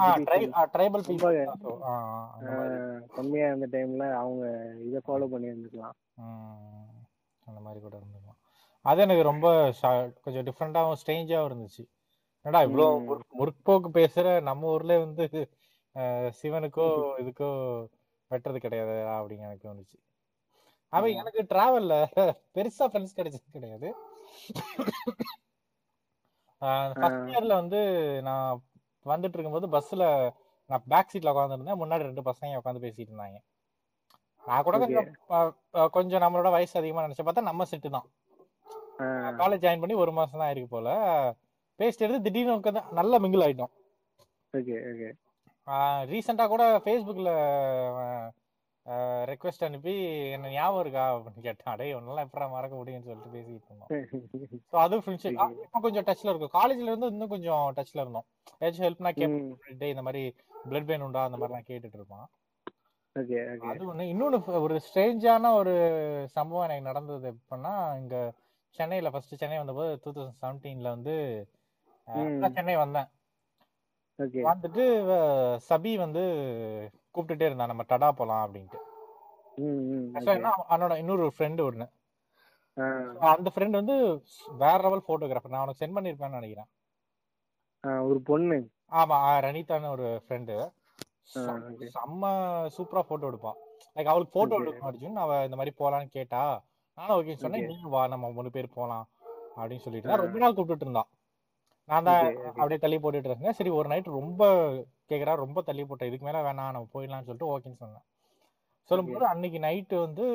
ட்ரைபல் 0.74 1.04
கம்மியா 3.16 3.46
இருந்த 3.48 3.68
டைம்ல 3.74 4.04
அவங்க 4.22 4.44
இதை 4.86 5.00
ஃபாலோ 5.06 5.28
பண்ணி 5.32 5.52
இருந்துக்கலாம் 5.52 5.96
அந்த 7.42 7.58
மாதிரி 7.60 7.80
கூட 7.80 7.94
இருந்துக்கலாம். 7.98 8.40
அது 8.84 9.00
எனக்கு 9.02 9.22
ரொம்ப 9.22 9.46
கொஞ்சம் 10.24 10.46
டிஃப்ரெண்டாகவும் 10.48 10.98
ஸ்ட்ரேஞ்சாகவும் 11.00 11.48
இருந்துச்சு. 11.50 11.82
என்னடா 12.44 12.60
இவ்வளோ 12.66 12.86
முற்போக்கு 13.38 13.88
பேசுற 13.90 14.26
நம்ம 14.42 14.68
ஊர்ல 14.68 14.96
வந்து 14.98 15.24
சிவனுக்கோ 16.38 16.86
இதுக்கோ 17.22 17.48
வெட்டுறது 18.30 18.58
கிடையாது 18.58 18.96
அப்படிங்க 19.14 19.46
எனக்கு 19.48 19.68
தோணுச்சு. 19.68 19.96
அவன். 20.92 21.18
எனக்கு 21.20 21.40
டிராவல்ல 21.52 21.94
பெருசா 22.56 22.84
ஃப்ரெண்ட்ஸ் 22.90 23.16
கிடைச்சது 23.18 23.56
கிடையாது. 23.56 23.88
ஃபர்ஸ்ட் 27.00 27.30
இயர்ல 27.32 27.54
வந்து 27.60 27.80
நான் 28.28 28.60
வந்துட்டு 29.06 29.36
இருக்கும்போது 29.36 29.68
பஸ்ல 29.74 30.04
நான் 30.70 30.86
பேக் 30.92 31.10
சீட்ல 31.12 31.32
உட்காந்துருந்தேன் 31.32 31.80
முன்னாடி 31.82 32.08
ரெண்டு 32.08 32.22
பசங்க 32.28 32.60
உட்காந்து 32.60 32.84
பேசிட்டு 32.84 33.10
இருந்தாங்க. 33.12 33.38
நான் 34.44 34.64
கூட 34.66 34.76
கொஞ்சம் 35.96 36.22
நம்மளோட 36.24 36.50
வயசு 36.56 36.74
அதிகமா 36.80 37.04
நினைச்சு 37.06 37.26
பார்த்தா 37.26 37.48
நம்ம 37.50 37.66
செட்டு 37.72 37.90
தான். 37.96 38.06
காலேஜ் 39.40 39.64
ஜாயின் 39.64 39.82
பண்ணி 39.82 39.96
ஒரு 40.02 40.12
மாசம் 40.18 40.42
தான் 40.42 40.52
இருக்கு 40.52 40.70
போல. 40.74 40.88
பேசிட்டு 41.78 42.04
எடுத்து 42.06 42.26
திடீர்னு 42.26 42.56
உட்காந்து 42.58 42.82
நல்லா 42.98 43.16
மிங்கிள் 43.24 43.44
ஆயிட்டோம். 43.46 43.72
ரீசெண்டாக 46.10 46.50
கூட 46.54 46.64
ஃபேஸ்புக்கில் 46.84 47.32
ரெக்வெஸ்ட் 49.30 49.64
அனுப்பி 49.66 49.94
என்ன 50.34 50.50
ஞாபகம் 50.50 50.82
இருக்கா? 50.84 51.04
அப்படின்னு 51.14 51.44
கேட்டான். 51.46 51.72
அடே 51.72 51.88
ஒன்னெல்லாம் 51.98 52.26
எப்படா 52.26 52.46
மறக்க 52.54 52.74
முடியும்னு 52.80 53.06
சொல்லிட்டு 53.08 53.32
பேசிட்டு 53.36 53.68
இருந்தோம். 53.70 53.90
ஸோ 54.70 54.76
அது 54.84 55.00
ஃப்ரெண்ட்ஷிப் 55.04 55.38
இப்போ 55.64 55.80
கொஞ்சம் 55.86 56.06
டச்ல 56.08 56.32
இருக்கும். 56.32 56.54
காலேஜ்ல 56.58 56.90
இருந்து 56.92 57.10
இன்னும் 57.14 57.32
கொஞ்சம் 57.34 57.64
டச்ல 57.78 58.02
இருந்தோம். 58.04 58.26
ஏதாச்சும் 58.60 58.86
ஹெல்ப்னா 58.88 59.12
கேட்டு 59.20 59.90
இந்த 59.94 60.04
மாதிரி 60.08 60.22
பிளட் 60.70 60.88
பெயின் 60.90 61.06
உண்டா 61.08 61.24
அந்த 61.28 61.38
மாதிரிலாம் 61.40 61.68
கேட்டுட்டு 61.70 61.98
இருப்பான். 62.00 62.26
அது 63.70 63.82
ஒண்ணு. 63.90 64.06
இன்னொன்னு 64.12 64.38
ஒரு 64.66 64.76
ஸ்ட்ரேஞ்சான 64.86 65.52
ஒரு 65.60 65.74
சம்பவம் 66.36 66.66
எனக்கு 66.68 66.88
நடந்தது. 66.90 67.28
எப்படின்னா 67.34 67.74
இங்க 68.00 68.16
சென்னையில 68.78 69.10
ஃபர்ஸ்ட் 69.12 69.40
சென்னை 69.42 69.58
வந்தபோது 69.60 69.92
டூ 70.04 70.10
தௌசண்ட் 70.16 70.40
செவன்டீன்ல 70.42 70.88
வந்து. 70.96 71.14
நான் 72.40 72.56
சென்னை 72.58 72.76
வந்தேன். 72.82 73.08
வந்துட்டு 74.48 74.84
சபி 75.70 75.92
வந்து 76.02 76.22
கூப்பிட்டுட்டே 77.16 77.48
இருந்தான். 77.48 77.66
நம்ம 77.66 77.84
டடா 77.88 78.10
போலாம் 78.12 78.42
அப்படின்ட்டு. 78.46 78.80
அவனோட 80.70 80.96
இன்னொரு 80.96 81.32
ஃப்ரெண்டு 81.38 81.62
ஒண்ணு. 81.68 81.86
அந்த 83.32 83.50
ஃப்ரெண்ட் 83.54 83.78
வந்து 83.80 83.94
வேற 84.58 84.78
லெவல் 84.80 85.06
போட்டோகிராஃபர் 85.08 85.54
நான் 85.54 85.62
உனக்கு 85.62 85.80
சென்ட் 85.82 85.96
பண்ணிருப்பேன்னு 85.96 86.38
நினைக்கிறேன். 86.38 86.68
ஒரு 88.08 88.20
பொண்ணு. 88.20 88.56
ஆமா 88.90 89.16
அஹ், 89.28 89.40
ரனிதான்னு 89.46 89.90
ஒரு 89.90 90.22
ஃப்ரெண்டு. 90.26 90.56
செம்ம 91.94 92.24
சூப்பரா 92.76 93.02
போட்டோ 93.02 93.26
எடுப்பான். 93.26 93.56
லைக் 93.96 94.12
அவளுக்கு 94.12 94.34
போட்டோ. 94.38 94.58
எடுக்கணும் 94.58 94.88
அர்ஜுன் 94.90 95.22
அவ 95.24 95.44
இந்த 95.44 95.56
மாதிரி 95.56 95.72
போலான்னு 95.78 96.08
கேட்டா 96.08 96.42
நானும் 96.98 97.16
ஓகே. 97.16 97.34
சொன்னேன். 97.34 97.66
நீயும் 97.66 97.90
வா 97.90 98.06
நம்ம 98.06 98.30
மூணு 98.30 98.50
பேர் 98.50 98.74
போலாம் 98.74 99.06
அப்படின்னு 99.56 99.84
சொல்லிட்டு 99.86 100.16
ரொம்ப 100.16 100.38
நாள் 100.38 100.54
கூப்பிட்டு 100.54 100.84
இருந்தான். 100.84 101.08
நான் 101.88 102.06
தான். 102.08 102.22
அப்படியே 102.44 102.78
தள்ளி 102.84 102.98
போட்டுட்டு 102.98 103.30
இருந்தேன். 103.30 103.56
சரி 103.60 103.70
ஒரு 103.78 103.88
நைட் 103.88 104.14
ரொம்ப 104.20 104.42
கேக்குறா 105.10 105.34
ரொம்ப 105.36 105.62
தள்ளி 105.62 105.84
போட்டேன் 105.84 106.08
இதுக்கு 106.10 106.26
மேல 106.26 106.40
வேணாம் 106.42 106.74
நம்ம 106.74 106.88
போயிடலாம்னு 106.94 107.28
சொல்லிட்டு 107.28 107.50
ஓகேன்னு 107.52 107.82
சொன்னேன் 107.84 108.04
சொல்லும்போது 108.90 109.26
அன்னைக்கு 109.26 109.58
நைட்டு 109.58 109.96
வந்து 110.06 110.26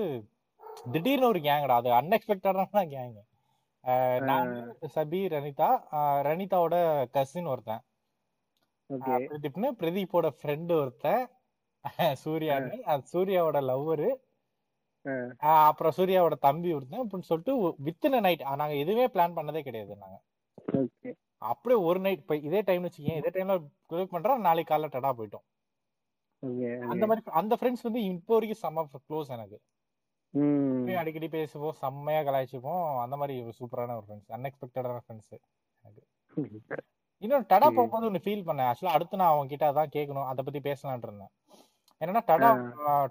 திடீர்னு 0.92 1.28
ஒரு 1.28 1.40
கேங்கடா 1.40 1.78
அது 1.82 1.90
அன்எக்ஸ்பெக்டடான 2.00 2.86
கேங் 2.96 3.20
நான் 4.30 4.50
சபி 4.96 5.20
ரனிதா 5.34 5.70
ரனிதாவோட 6.28 6.76
கசின் 7.16 7.46
ஒருத்தன். 7.46 7.82
பிரதீப்னு 9.30 9.70
பிரதீப்போட 9.82 10.28
ஃப்ரெண்டு 10.40 10.74
ஒருத்தன். 10.82 11.24
சூர்யான்னு. 12.24 12.76
அது 12.92 13.04
சூர்யாவோட 13.14 13.60
லவ்வரு 13.70 14.10
அப்புறம் 15.68 15.96
சூர்யாவோட 15.98 16.36
தம்பி 16.48 16.70
ஒருத்தன் 16.74 17.04
அப்படின்னு 17.04 17.30
சொல்லிட்டு 17.30 17.54
வித்தின் 17.88 18.24
நைட் 18.28 18.44
நாங்க 18.62 18.76
எதுவுமே 18.76 19.06
பிளான் 19.16 19.38
பண்ணதே 19.38 19.62
கிடையாது 19.68 19.96
நாங்க. 20.04 20.18
அப்படியே 21.50 21.78
ஒரு 21.90 22.00
நைட் 22.06 22.22
இப்போ 22.24 22.36
இதே 22.48 22.60
டைம் 22.70 22.86
வச்சுக்கேன் 22.86 23.20
இதே 23.22 23.32
டைம்ல 23.36 23.56
க்ளோஸ் 23.90 24.14
பண்றோம் 24.14 24.46
நாளைக்கு 24.48 24.72
காலைல 24.72 24.90
டடா 24.96 25.12
போயிட்டோம். 25.20 25.46
அந்த 26.94 27.06
மாதிரி 27.10 27.24
அந்த 27.42 27.54
ஃப்ரெண்ட்ஸ் 27.60 27.86
வந்து 27.88 28.02
இப்போ 28.12 28.34
வரைக்கும் 28.36 28.62
செம்ம 28.64 28.86
க்ளோஸ் 29.10 29.34
எனக்கு. 29.38 29.58
அடிக்கடி 31.02 31.28
பேசுவோம் 31.38 31.78
செம்மையா 31.82 32.22
கலாய்ச்சிப்போம். 32.28 32.84
அந்த 33.06 33.16
மாதிரி 33.22 33.36
சூப்பரான 33.60 33.96
ஒரு 34.00 34.06
ஃப்ரெண்ட்ஸ் 34.08 34.34
அன்எக்ஸ்பெக்டடான 34.38 35.02
ஃப்ரெண்ட்ஸ் 35.06 35.34
இன்னும் 37.24 37.48
டடா 37.52 37.68
போகும்போது 37.78 38.08
ஒன்று 38.10 38.24
ஃபீல் 38.26 38.46
பண்ணேன். 38.48 38.68
ஆக்சுவலா 38.70 38.96
அடுத்து 38.98 39.20
நான் 39.22 39.32
அவங்க 39.34 39.52
கிட்ட 39.54 39.66
அதான் 39.72 39.94
கேட்கணும். 39.96 40.28
அதை 40.32 40.42
பத்தி 40.46 40.60
பேசலாம்னு 40.70 41.08
இருந்தேன். 41.08 41.32
என்னன்னா 42.02 42.22
டடா 42.30 42.50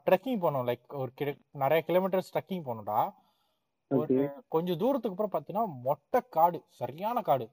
ட்ரெக்கிங் 0.07 0.41
போனோம். 0.45 0.65
லைக் 0.69 0.97
ஒரு 1.03 1.11
கிலோ 1.19 1.33
நிறைய 1.63 1.81
கிலோமீட்டர்ஸ் 1.89 2.33
ட்ரெக்கிங் 2.35 2.65
போகணும்டா 2.69 3.01
ஒரு 3.91 4.17
கொஞ்சம் 4.55 4.81
தூரத்துக்கு 4.83 5.15
அப்புறம் 5.17 5.35
பாத்தீங்கன்னா 5.35 5.67
மொட்டை 5.87 6.21
காடு 6.37 6.59
சரியான 6.81 7.23
காடு. 7.29 7.47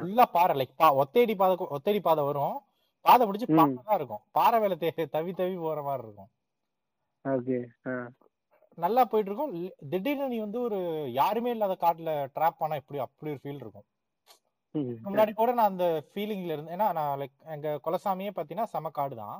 ஃபுல்லா 0.00 0.24
பாறை 0.32 0.54
லைக் 0.56 0.76
பா 0.76 0.88
ஒத்தேடி 0.94 1.34
பாதை 1.36 1.54
ஒத்தேடி 1.70 2.00
பாதை 2.00 2.24
வரும். 2.24 2.56
பாதை 3.04 3.26
முடிச்சு. 3.26 3.46
பாறை 3.52 3.84
தான் 3.84 3.96
இருக்கும். 3.96 4.22
பாறை 4.30 4.60
வேலை 4.60 4.76
தே- 4.76 5.10
தவி 5.12 5.32
தவி 5.34 5.56
போற 5.58 5.82
மாதிரி 5.82 6.06
இருக்கும். 6.06 6.30
ஓகே 7.24 7.58
நல்லா 8.78 9.04
போயிட்டு 9.04 9.30
இருக்கும் 9.30 9.54
திடீர்னு 9.90 10.28
நீ 10.28 10.38
வந்து 10.38 10.60
ஒரு 10.60 10.78
யாருமே 11.12 11.50
இல்லாத 11.50 11.76
காட்டுல 11.80 12.10
ட்ராப் 12.34 12.58
பண்ணா 12.58 12.76
எப்படி 12.76 12.98
அப்படி 12.98 13.30
ஒரு 13.30 13.40
ஃபீல் 13.42 13.62
இருக்கும். 13.62 13.86
முன்னாடி 15.04 15.32
கூட 15.34 15.52
நான் 15.52 15.66
அந்த 15.66 15.86
ஃபீலிங்ல 16.10 16.52
இருந்து 16.52 16.72
ஏன்னா 16.72 16.92
நான் 16.92 17.18
லைக் 17.20 17.34
எங்க 17.46 17.80
குலசாமியே 17.84 18.30
பாத்தீங்கன்னா 18.30 18.64
செம 18.66 18.90
காடு 18.90 19.16
தான். 19.16 19.38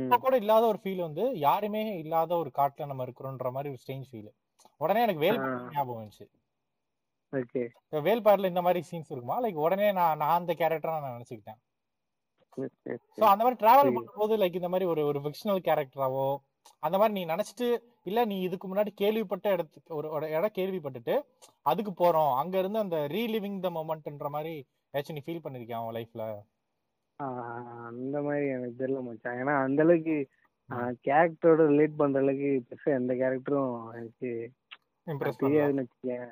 அப்ப 0.00 0.18
கூட 0.18 0.36
இல்லாத 0.36 0.66
ஒரு 0.66 0.78
ஃபீல் 0.82 1.00
வந்து 1.00 1.24
யாருமே 1.38 1.82
இல்லாத 1.98 2.36
ஒரு 2.36 2.50
காட்டுல 2.54 2.86
நம்ம 2.86 3.04
இருக்கிறோன்ற 3.04 3.50
மாதிரி 3.50 3.68
ஒரு 3.68 3.80
ஸ்ட்ரேஞ்ச் 3.82 4.08
ஃபீல் 4.10 4.30
உடனே 4.80 5.02
எனக்கு 5.02 5.20
வேல்பாடு 5.20 5.50
ஞாபகம் 5.70 6.00
வந்துச்சு. 6.00 6.26
ஓகே 7.32 7.62
வேல்பாடுல 8.06 8.50
இந்த 8.52 8.62
மாதிரி 8.66 8.80
சீன்ஸ் 8.88 9.12
இருக்குமா? 9.12 9.36
லைக் 9.44 9.64
உடனே 9.66 9.88
நான் 9.98 10.18
நான் 10.22 10.38
அந்த 10.38 10.52
கேரக்டரா 10.60 10.96
நான் 11.04 11.16
நினைச்சுக்கிட்டேன். 11.16 11.60
சோ 13.18 13.24
அந்த 13.32 13.42
மாதிரி 13.44 13.58
டிராவல். 13.62 13.94
பண்ணும்போது 13.96 14.34
லைக் 14.42 14.58
இந்த 14.60 14.70
மாதிரி 14.72 14.86
ஒரு 14.92 15.02
ஒரு 15.10 15.20
ஃபிக்ஷனல் 15.24 15.62
கேரக்டராவோ 15.68 16.26
அந்த 16.86 16.96
மாதிரி 17.00 17.14
நீ 17.18 17.22
நினைச்சிட்டு 17.30 17.66
இல்ல 18.08 18.20
நீ 18.30 18.36
இதுக்கு 18.46 18.66
முன்னாடி 18.68 18.90
கேள்விப்பட்ட 19.00 19.46
இடத்துக்கு 19.54 19.90
ஒரு 19.98 20.28
இடம் 20.36 20.56
கேள்விப்பட்டுட்டு 20.58 21.14
அதுக்கு 21.70 21.92
போறோம். 22.02 22.32
அங்க 22.40 22.54
இருந்து 22.62 22.82
அந்த 22.84 22.98
ரீலிவிங் 23.14 23.58
த 23.64 23.70
மொமெண்ட்ன்ற 23.78 24.28
மாதிரி 24.36 24.54
ஏதாச்சும் 24.94 25.18
நீ 25.18 25.24
ஃபீல் 25.26 25.44
பண்ணிருக்கியா 25.44 25.80
உன் 25.86 25.96
லைஃப்ல 25.98 26.24
அந்த 27.90 28.16
மாதிரி 28.26 28.46
எனக்கு 28.54 28.78
தெரியல 28.80 29.00
மச்சான். 29.06 29.38
ஏன்னா 29.42 29.54
அந்த 29.66 29.80
அளவுக்கு 29.86 30.16
கேரக்டரோட 31.06 31.62
ரிலேட் 31.70 31.98
பண்ற 32.00 32.18
அளவுக்கு 32.22 32.50
பெருசா 32.68 32.90
எந்த 33.00 33.12
கேரக்டரும் 33.20 33.70
எனக்கு 33.98 34.30
தெரியாதுன்னு 35.42 35.84
வச்சுக்கேன் 35.84 36.28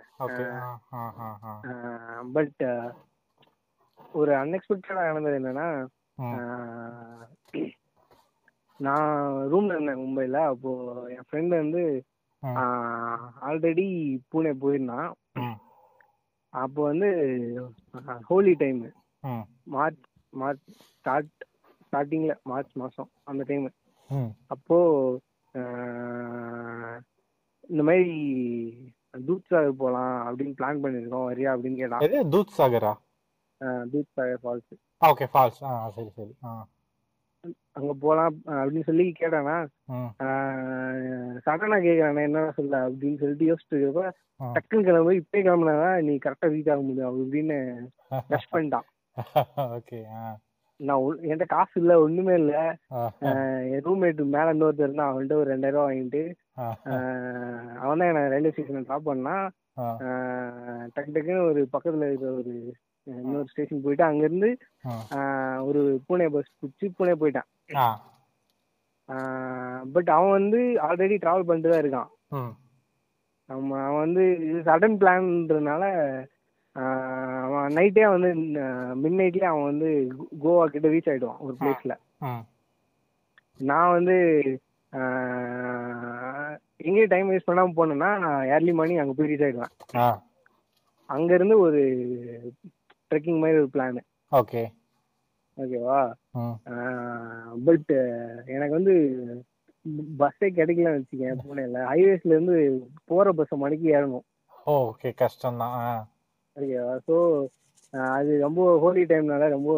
பட் 2.37 2.63
ஒரு 4.15 4.33
அன்எக்ஸ்பெக்டடா 4.33 5.03
நடந்தது 5.09 5.39
என்னன்னா 5.41 5.67
நான் 8.81 9.09
ரூம்ல 9.53 9.75
இருந்தேன் 9.75 10.03
மும்பைல. 10.03 10.39
அப்போ 10.53 10.71
என் 11.15 11.27
ஃப்ரெண்ட் 11.29 11.53
வந்து 11.63 11.83
ஆல்ரெடி 13.49 13.87
பூனே 14.31 14.53
போயிருந்தான். 14.63 15.11
அப்போ 16.53 16.81
வந்து 16.91 17.09
Holi 18.31 18.55
time 18.63 18.81
March 19.75 20.01
March 20.33 20.65
start 20.95 21.35
ஸ்டார்டிங்ல 21.87 22.35
மார்ச் 22.51 22.73
மாசம் 22.83 23.11
அந்த 23.31 23.43
டைம் 23.51 23.67
அப்போ 24.55 24.79
இந்த 27.71 27.83
மாதிரி 27.83 28.07
தூத் 29.25 29.49
சாகர் 29.51 29.81
போலாம் 29.81 30.17
அப்படின்னு 30.27 30.57
பிளான் 30.59 30.83
பண்ணிருக்கோம் 30.83 31.29
வரியா 31.29 31.53
அப்படின்னு 31.55 31.81
கேட்டான் 31.81 32.05
எது? 32.07 32.19
தூத் 32.33 32.57
சாகரா? 32.57 32.93
Dudh 33.93 34.13
Sagar 34.17 34.43
falls 34.43 34.77
okay 35.03 35.27
falls 35.33 35.61
ஆ 35.67 35.73
சரி 35.97 36.11
சரி. 36.17 36.33
ஆ. 36.45 36.53
அங்க 37.77 37.93
போலாம் 38.01 38.33
அப்படின்னு 38.55 38.87
சொல்லி 38.89 39.05
கேட்டானா 39.15 39.55
சடனா 41.45 41.77
கேக்குறானே 41.85 42.23
என்ன 42.25 42.41
சொல்ல 42.57 42.81
அப்படின்னு 42.87 43.21
சொல்லிட்டு 43.21 43.49
யோசிச்சுட்டு 43.51 43.77
இருக்கப்ப. 43.77 44.05
டக்குன்னு 44.41 44.87
கிளம்பு 44.87 45.13
இப்பயே 45.19 45.43
கிளம்புனாதான் 45.43 46.05
நீ 46.05 46.15
கரெக்டா 46.19 46.49
ரீச் 46.53 46.71
ஆக 46.71 46.83
முடியும் 46.83 47.09
அப்படி 47.09 47.25
இப்படின்னு 47.25 47.59
ரஷ் 48.31 48.51
பண்ணிட்டான் 48.55 48.87
ஓகே 49.75 49.99
நான் 50.81 51.01
என்கிட்ட 51.23 51.47
காசு 51.49 51.75
இல்ல 51.81 51.95
ஒண்ணுமே 52.03 52.35
இல்ல. 52.35 52.53
என் 53.69 53.83
ரூம்மேட் 53.87 54.21
மேல 54.35 54.55
இன்னொருத்தர் 54.55 54.87
இருந்தான் 54.87 55.11
அவன்கிட்ட 55.11 55.37
ஒரு 55.37 55.51
ரெண்டாயிரம் 55.53 55.77
ரூபாய் 55.77 55.91
வாங்கிட்டு 55.91 56.23
அவன் 57.81 57.99
தான் 57.99 58.09
என்ன 58.09 58.23
ரயில்வே 58.33 58.53
ஸ்டேஷன்ல 58.53 58.85
ட்ராப் 58.87 59.11
ஆஹ் 59.81 60.87
டக்கு 60.95 61.11
டக்குன்னு 61.11 61.49
ஒரு 61.49 61.61
பக்கத்துல 61.75 62.09
இருக்கிற 62.09 62.31
ஒரு 62.35 62.53
இன்னொரு 63.07 63.51
ஸ்டேஷன் 63.51 63.83
போயிட்டு 63.85 64.05
அங்கிருந்து 64.07 64.49
ஆ. 64.85 64.95
ஆஹ் 65.17 65.61
ஒரு 65.69 65.81
பூனே 66.07 66.27
பஸ் 66.35 66.51
பிடிச்சி 66.59 66.87
பூனே 66.97 67.15
போயிட்டான். 67.21 67.49
பட் 69.95 70.11
அவன் 70.17 70.35
வந்து 70.35 70.59
ஆல்ரெடி 70.87 71.17
டிராவல் 71.19 71.47
பண்ணிட்டு 71.47 71.71
தான் 71.71 71.83
இருக்கான் 71.83 72.11
அவன் 73.49 73.71
அவன் 73.81 74.03
வந்து 74.03 74.25
இது 74.45 74.59
சடன் 74.67 74.99
பிளான்ன்றதுனால 75.01 75.85
அவன் 77.45 77.75
நைட்டே 77.77 78.05
வந்து 78.09 78.31
மிட் 79.01 79.19
நைட்லயே 79.19 79.49
அவன் 79.49 79.69
வந்து 79.71 79.89
கோவா 80.43 80.65
கிட்ட 80.69 80.89
ரீச் 80.89 81.11
ஆயிடுவான் 81.11 81.43
ஒரு 81.47 81.55
பிளேஸ்ல 81.61 81.95
நான் 83.63 83.95
வந்து 83.97 84.17
எங்கேயும் 86.85 87.13
டைம் 87.13 87.31
வேஸ்ட் 87.31 87.51
பண்ணாம 87.51 87.75
போனேன்னா 87.79 88.11
நான் 88.25 88.49
ஏர்லி 88.55 88.75
மார்னிங் 88.79 89.03
அங்கே 89.03 89.17
போய் 89.19 89.31
ரீச் 89.31 89.47
அங்க 91.09 91.31
இருந்து 91.35 91.57
ஒரு 91.67 91.81
ட்ரெக்கிங் 93.11 93.41
மாதிரி 93.43 93.61
ஒரு 93.63 93.71
பிளான் 93.77 94.03
ஓகே 94.33 94.63
ஓகேவா 95.59 96.01
பட் 97.69 97.91
எனக்கு 98.55 98.75
வந்து 98.79 98.95
பஸ்ஸே 100.21 100.49
கிடைக்கலன்னு 100.57 100.99
வச்சுக்கேன் 100.99 101.41
பூனேல 101.43 101.83
ஹைவேஸ்ல 101.91 102.35
இருந்து 102.35 102.57
போற 103.11 103.33
பஸ்ஸை 103.39 103.57
மணிக்கு 103.63 103.87
ஏறணும். 103.97 104.25
ஓகே 104.67 105.11
கஷ்டம் 105.23 105.61
தான் 105.63 105.77
ஓகேவா 106.57 106.95
ஸோ 107.07 107.17
அது 108.17 108.33
ரொம்ப 108.43 108.61
ஹோலி 108.83 109.03
டைம்னால 109.11 109.49
ரொம்ப 109.55 109.71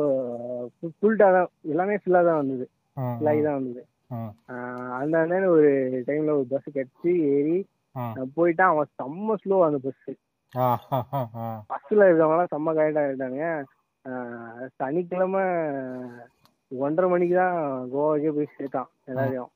ஃபுல்ட்டாக 0.99 1.33
தான். 1.37 1.51
எல்லாமே 1.73 1.95
ஃபுல்லாக 2.03 2.27
தான் 2.29 2.41
வந்தது. 2.43 2.65
ஃபுல்லாகி 2.97 3.43
தான் 3.47 3.59
வந்தது. 3.59 3.83
அந்த 4.99 5.15
அண்ணன் 5.23 5.47
ஒரு 5.53 5.71
டைம்ல 6.09 6.35
ஒரு 6.37 6.47
பஸ் 6.51 6.69
கிடச்சி 6.71 7.13
ஏறி 7.33 7.57
நான் 7.97 8.33
போயிட்டான் 8.37 8.73
அவன் 8.73 8.89
செம்ம 8.99 9.35
ஸ்லோ 9.43 9.57
அந்த 9.67 9.79
பஸ் 9.85 10.05
பஸ்ஸில் 11.71 12.07
இருக்கவங்களாம் 12.07 12.51
செம்ம 12.53 12.73
கரெக்டாக 12.79 13.05
ஆகிட்டாங்க 13.05 13.43
சனிக்கிழமை 14.79 15.43
ஒன்றரை 16.73 17.07
மணிக்கு 17.11 17.35
தான் 17.37 17.57
கோவாக்கே 17.93 18.31
போய் 18.37 18.53
சேர்த்தான் 18.53 18.89
எல்லாரையும். 19.09 19.51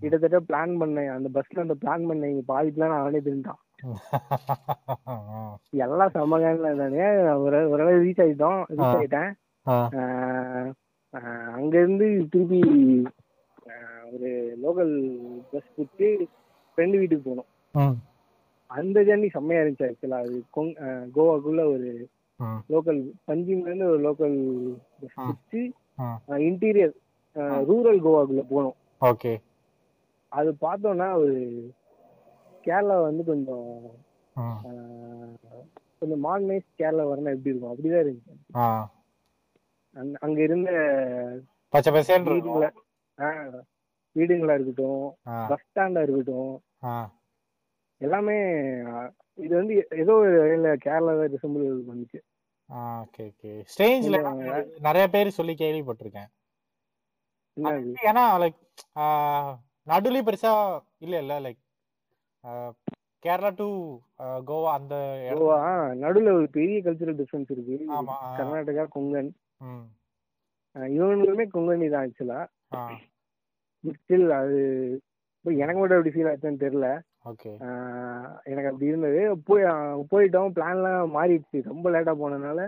கிட்டத்தட்ட 0.00 0.38
பிளான் 0.48 0.72
பண்ணேன். 0.80 1.10
அந்த 1.14 1.28
பஸ்ல 1.34 1.64
அந்த 1.64 1.74
பிளான் 1.82 2.04
பண்ணேன். 2.08 2.38
பாதி 2.50 2.70
பிளான் 2.76 2.94
அவனே 2.98 3.20
திருட்டான் 3.26 3.60
எல்லாம் 5.84 6.12
செம்ம 6.14 6.38
கேன்ல 6.42 6.70
இருந்தானே 6.70 7.04
ஒரு 7.42 7.58
ஓரளவு 7.72 8.00
ரீச் 8.04 8.22
ஆகிட்டோம் 8.24 8.60
ரீச் 8.70 8.86
ஆகிட்டேன் 8.92 9.28
ஆ. 9.66 9.76
ஆஹ் 9.98 10.70
ஆஹ் 11.14 11.50
அங்கிருந்து 11.56 12.06
திருப்பி 12.32 12.60
ஒரு 14.12 14.30
லோக்கல் 14.64 14.92
பஸ் 15.50 15.72
பிடிச்சி 15.76 16.08
ஃப்ரெண்டு 16.72 16.98
வீட்டுக்கு 17.00 17.24
போனோம். 17.30 17.96
அந்த 18.70 19.00
ஜர்னி 19.08 19.28
செம்மையா 19.34 19.60
இருந்துச்சு 19.62 19.88
ஆக்சுவலா 19.88 20.20
அது 20.24 20.38
கோவாக்குள்ள 21.16 21.62
ஒரு 21.74 21.90
லோக்கல் 22.74 23.00
பஞ்சிம்ல 23.28 23.68
இருந்து 23.68 23.90
ஒரு 23.92 24.00
லோக்கல் 24.06 24.36
பஸ். 25.00 25.16
பிடிச்சி 25.20 25.62
இன்டீரியர் 26.48 26.94
ரூரல் 27.70 28.00
கோவாக்குள்ள 28.06 28.44
போனோம். 28.52 28.76
ஓகே. 29.02 29.32
அது 30.32 30.50
பார்த்தோம்னா 30.64 31.08
ஒரு 31.22 31.36
கேரளா 32.66 32.96
வந்து 33.08 33.22
கொஞ்சம் 33.30 33.68
கொஞ்சம் 36.00 36.22
மாடர்னைஸ் 36.24 36.66
கேரளா 36.80 37.04
வரணும் 37.10 37.34
எப்படி 37.34 37.52
இருக்கும்? 37.52 37.72
அப்படிதான் 37.72 38.04
இருந்துச்சு. 38.04 38.34
அங்க 40.24 40.38
இருந்த 40.46 40.70
பச்சை 41.72 41.90
பசேல் 41.92 42.28
வீடுங்களா 44.18 44.56
இருக்கட்டும் 44.58 45.04
பஸ் 45.50 45.66
ஸ்டாண்டா 45.66 46.02
இருக்கட்டும் 46.06 46.54
எல்லாமே 48.00 48.36
இது 49.44 49.52
வந்து 49.60 49.74
ஏதோ 50.02 50.14
வகையில 50.22 50.72
கேரளாவை 50.84 51.24
ரிசம்பிள் 51.34 51.64
பண்ணுச்சு 51.88 52.18
ஓகே 53.02 53.24
ஓகே 53.30 53.52
கொஞ்சம் 54.02 54.82
நிறைய 54.86 55.04
பேர் 55.14 55.36
சொல்லி 55.36 55.54
கேள்விப்பட்டிருக்கேன். 55.60 56.28
ஏன்னா 58.08 58.24
லைக் 58.42 58.58
நடுவுலயும் 59.86 60.28
பெருசா 60.28 60.52
இல்ல 61.04 61.14
இல்ல 61.22 61.34
லைக் 61.46 61.60
கேரளா 63.24 63.50
டு 63.60 63.66
கோவா 64.48 64.70
அந்த 64.78 64.94
கோவா 65.32 65.56
நடுவுல 66.02 66.34
ஒரு 66.40 66.48
பெரிய 66.56 66.78
கல்ச்சுரல் 66.84 67.18
டிஃபரன்ஸ் 67.20 67.52
இருக்கு. 67.54 67.78
கர்நாடகா 68.38 68.84
கொங்கன். 68.96 69.30
இவங்களுமே 70.96 71.46
கொங்கனி 71.54 71.88
தான் 71.94 72.04
ஆக்சுவலா 72.06 72.40
ஸ்டில் 73.84 74.28
அது 74.40 74.58
எனக்கு 75.44 75.80
மட்டும் 75.80 75.98
எப்படி 75.98 76.14
ஃபீல் 76.14 76.30
ஆச்சுன்னு 76.30 76.62
தெரியல. 76.64 76.88
ஓகே 77.30 77.50
எனக்கு 78.50 78.70
அப்படி 78.70 78.90
இருந்தது. 78.90 79.20
போய் 79.48 79.64
போயிட்டோம். 80.12 80.52
பிளான்லாம் 80.56 81.12
மாறிடுச்சு. 81.16 81.58
ரொம்ப 81.70 81.90
லேட்டா 81.94 82.14
போனதுனால 82.22 82.60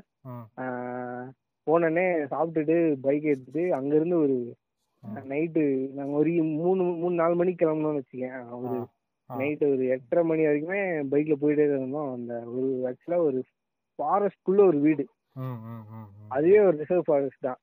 போனோடனே 1.67 2.05
சாப்பிட்டுட்டு 2.33 2.77
பைக் 3.03 3.27
எடுத்துட்டு 3.33 3.63
அங்கிருந்து 3.79 4.17
ஒரு. 4.25 4.39
நைட்டு 5.33 5.63
நாங்க 5.99 6.15
ஒரு 6.21 6.31
மூணு 6.61 6.83
மூணு 7.03 7.15
நாலு 7.15 7.35
மணிக்கு 7.35 7.61
கிளம்பணும்னு 7.63 8.01
வச்சுக்கேன் 8.01 8.49
ஒரு. 8.63 8.79
நைட்டு 9.31 9.67
ஒரு 9.73 9.85
எட்டரை 9.95 10.23
மணி 10.31 10.43
வரைக்குமே 10.47 10.81
பைக்ல 11.13 11.35
போயிட்டே 11.43 11.67
இருந்தோம். 11.69 12.11
அந்த 12.17 12.33
ஒரு 12.55 12.69
ஆக்சுவலா 12.89 13.19
ஒரு 13.29 13.41
ஃபாரஸ்ட்குள்ள 13.99 14.61
ஒரு 14.71 14.79
வீடு. 14.87 15.05
அதுவே 16.29 16.59
ஒரு 16.69 16.77
ரிசர்வ் 16.77 17.07
ஃபாரஸ்ட் 17.07 17.47
தான். 17.49 17.61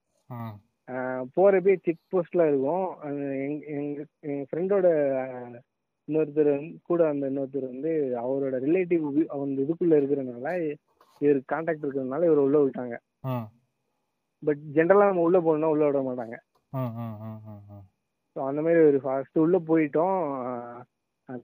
போறப்பே 1.36 1.74
செக் 1.86 2.04
போஸ்ட்லாம் 2.14 2.50
இருக்கும். 2.52 2.86
அது 3.06 3.24
எங்க 3.46 3.62
எங்க 3.78 4.00
எங்க 4.28 4.44
ஃப்ரெண்டோட 4.50 4.88
இன்னொருத்தர் 6.08 6.52
கூட 6.90 7.02
அந்த 7.10 7.24
இன்னொருத்தர் 7.32 7.72
வந்து 7.74 7.92
அவரோட 8.24 8.56
ரிலேட்டிவ் 8.66 9.06
அந்த 9.38 9.58
இதுக்குள்ள 9.66 9.96
இருக்கிறனால 10.00 10.54
இவர் 11.22 11.40
கான்டாக்ட் 11.54 11.86
இருக்கிறதுனால 11.86 12.28
இவர் 12.30 12.46
உள்ள 12.46 12.58
விட்டாங்க 12.64 12.96
பட் 14.44 14.62
ஜென்ரலா 14.76 15.10
நம்ம 15.10 15.26
உள்ள 15.28 15.38
போகணும்னா 15.40 15.72
உள்ள 15.74 15.86
விட 15.88 16.00
மாட்டாங்க. 16.08 16.36
ஸோ 18.36 18.40
அந்த 18.50 18.60
மாதிரி 18.66 18.80
ஒரு 18.90 19.00
ஃபர்ஸ்ட் 19.04 19.38
உள்ள 19.44 19.58
போயிட்டோம். 19.70 20.18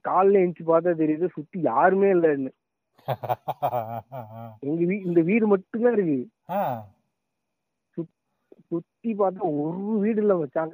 காலைல 0.07 0.39
எழுந்துச்சு 0.41 0.65
பார்த்தா 0.71 0.91
தெரியுது 1.01 1.27
சுத்தி 1.37 1.57
யாருமே 1.71 2.09
இல்லைன்னு. 2.15 2.51
எங்க 4.67 4.81
வீ 4.89 4.95
இந்த 5.09 5.21
வீடு 5.29 5.45
மட்டும்தான் 5.53 5.95
இருக்கு. 5.97 6.19
சுத்தி 8.73 9.11
பார்த்தா 9.21 9.47
ஒரு 9.63 9.79
வீடு 10.03 10.19
இல்ல 10.23 10.33
வச்சாங்க 10.41 10.73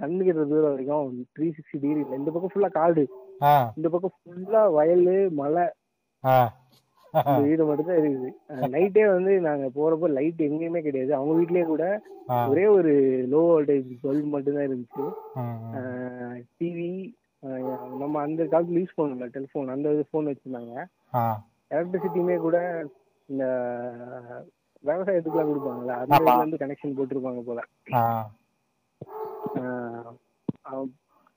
கண்ணுக்கு 0.00 0.30
எட்டுற 0.32 0.44
தூரம் 0.50 0.74
வரைக்கும் 0.74 1.08
த்ரீ 1.36 1.46
சிக்ஸ்டி 1.56 1.78
டிகிரி 1.84 2.02
இந்த 2.20 2.30
பக்கம் 2.34 2.52
ஃபுல்லா 2.52 2.70
காடு. 2.80 3.04
இந்த 3.78 3.88
பக்கம் 3.94 4.14
ஃபுல்லா 4.18 4.62
வயல் 4.76 5.08
மலை. 5.40 5.66
இந்த 7.14 7.40
வீடு 7.48 7.64
மட்டும் 7.66 7.88
தான் 7.88 7.98
இருக்குது 7.98 8.30
நைட்டே 8.74 9.02
வந்து 9.16 9.32
நாங்க 9.48 9.66
போறப்போ 9.76 10.06
லைட் 10.16 10.40
எங்கேயுமே 10.48 10.80
கிடையாது. 10.86 11.12
அவங்க 11.18 11.34
வீட்லயே 11.40 11.64
கூட 11.72 11.84
ஒரே 12.52 12.64
ஒரு 12.76 12.92
லோ 13.32 13.42
வோல்டேஜ் 13.50 13.90
பல்ப் 14.04 14.32
மட்டும் 14.34 14.56
தான் 14.58 14.66
இருந்துச்சு 14.68 15.04
டிவி 16.58 16.88
நம்ம 18.02 18.14
அந்த 18.26 18.42
காலத்துல 18.52 18.80
யூஸ் 18.82 18.98
பண்ணல 18.98 19.28
டெலிஃபோன் 19.36 19.72
அந்த 19.74 19.88
ஃபோன் 20.10 20.30
வச்சிருந்தாங்க. 20.30 20.74
எலக்ட்ரிசிட்டியுமே 21.74 22.36
கூட 22.46 22.58
இந்த 23.28 23.44
விவசாயத்துக்குலாம் 24.88 25.50
கொடுப்பாங்கல்ல. 25.50 25.94
அந்த 26.02 26.36
இருந்து 26.40 26.62
கனெக்ஷன் 26.62 26.96
போட்டிருப்பாங்க 26.98 27.42
போல. 27.48 27.60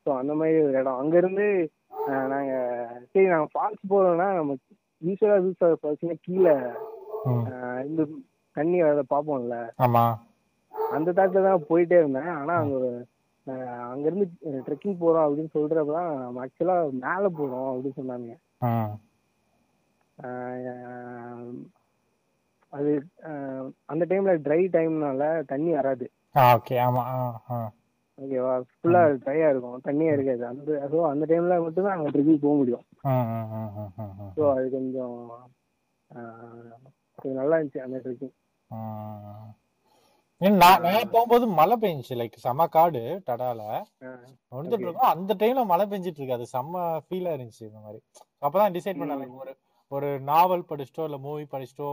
ஸோ 0.05 0.09
அந்த 0.21 0.33
மாதிரி 0.39 0.57
ஒரு 0.67 0.75
இடம். 0.81 0.99
அங்கேருந்து 1.01 1.47
நாங்க 2.33 2.53
சரி 3.11 3.27
நாங்கள் 3.33 3.51
ஃபால்ஸ் 3.53 3.89
போகிறோம்னா 3.91 4.27
நம்ம 4.39 4.51
யூஸ்வலாக 5.01 5.43
யூஸ் 5.45 5.63
ஆகிற 5.65 5.77
ஃபால்ஸ்னா 5.81 6.17
கீழே 6.27 6.55
இந்த 7.89 8.01
தண்ணி 8.55 8.77
வரத 8.83 9.01
பார்ப்போம்ல. 9.13 9.57
ஆமா. 9.85 10.03
அந்த 10.97 11.09
தாட்டில் 11.17 11.47
தான் 11.47 11.67
போயிட்டே 11.69 11.97
இருந்தேன். 12.01 12.31
ஆனால் 12.39 12.59
அங்கே 12.61 12.79
அங்கேருந்து 13.91 14.27
ட்ரெக்கிங் 14.67 15.01
போகிறோம் 15.01 15.25
அப்படின்னு 15.25 15.53
சொல்கிறப்ப 15.55 15.93
தான் 15.97 16.13
நம்ம 16.21 16.41
ஆக்சுவலாக 16.45 16.93
மேலே 17.03 17.29
போகிறோம் 17.39 17.69
அப்படின்னு 17.71 17.99
சொன்னாங்க 17.99 18.33
அது 22.73 22.91
அந்த 23.85 24.03
டைமில் 24.09 24.43
ட்ரை 24.45 24.61
டைம்னால 24.75 25.21
தண்ணி 25.45 25.71
வராது. 25.71 26.05
ஓகே 26.35 26.75
ஆமா 26.85 27.03
ஓகேவா 28.19 28.53
ஃபுல்லாக 28.69 29.17
ட்ரையாக 29.23 29.51
இருக்கும். 29.51 29.83
தண்ணியே 29.87 30.13
இருக்காது. 30.13 30.43
அந்த 30.45 30.89
ஸோ 30.93 30.99
அந்த 31.09 31.23
டைமில் 31.25 31.63
மட்டும்தான் 31.65 31.95
அங்கே 31.95 32.11
ட்ரெக்கிங் 32.13 32.43
போக 32.45 32.55
முடியும். 32.55 32.85
ஸோ 34.37 34.43
அது 34.55 34.65
கொஞ்சம் 34.69 35.15
கொஞ்சம் 37.19 37.39
நல்லா 37.41 37.57
இருந்துச்சு 37.57 37.85
அந்த 37.85 37.99
ட்ரெக்கிங் 38.05 38.35
நான் 40.57 40.81
நான் 40.81 41.11
போகும்போது 41.13 41.45
மழை 41.59 41.75
பெஞ்சுச்சு. 41.81 42.15
லைக் 42.19 42.35
செம்ம 42.43 42.65
காடு 42.69 42.99
டடால. 43.27 43.61
இருக்கோம். 44.79 45.11
அந்த 45.13 45.31
டைம்ல 45.39 45.61
மழை 45.65 45.85
பெஞ்சிட்டு 45.85 46.19
இருக்கு 46.19 46.37
அது 46.37 46.45
செம்ம 46.51 46.83
ஃபீலா 47.05 47.31
இருந்துச்சு 47.37 47.63
இந்த 47.69 47.79
மாதிரி. 47.79 47.99
அப்பதான் 48.41 48.75
டிசைட் 48.77 48.99
பண்ண 48.99 49.15
ம். 49.15 49.21
like 49.23 49.37
ஒரு 49.41 49.53
ஒரு 49.91 50.09
நாவல் 50.29 50.67
படிச்சிட்டோ 50.69 51.03
இல்ல 51.03 51.17
மூவி 51.17 51.45
படிச்சிட்டோ 51.51 51.89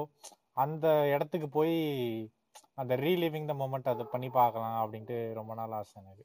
அந்த 0.57 0.87
இடத்துக்கு 1.13 1.49
போய் 1.49 1.77
அந்த 2.75 2.95
ரீலிவிங் 2.97 3.47
த 3.47 3.55
மொமெண்ட் 3.55 3.89
அதை 3.89 4.05
பண்ணி 4.11 4.29
பார்க்கலாம் 4.33 4.79
அப்படின்ட்டு 4.83 5.17
ரொம்ப 5.35 5.53
நாள் 5.55 5.73
ஆசை 5.73 5.97
எனக்கு. 6.03 6.25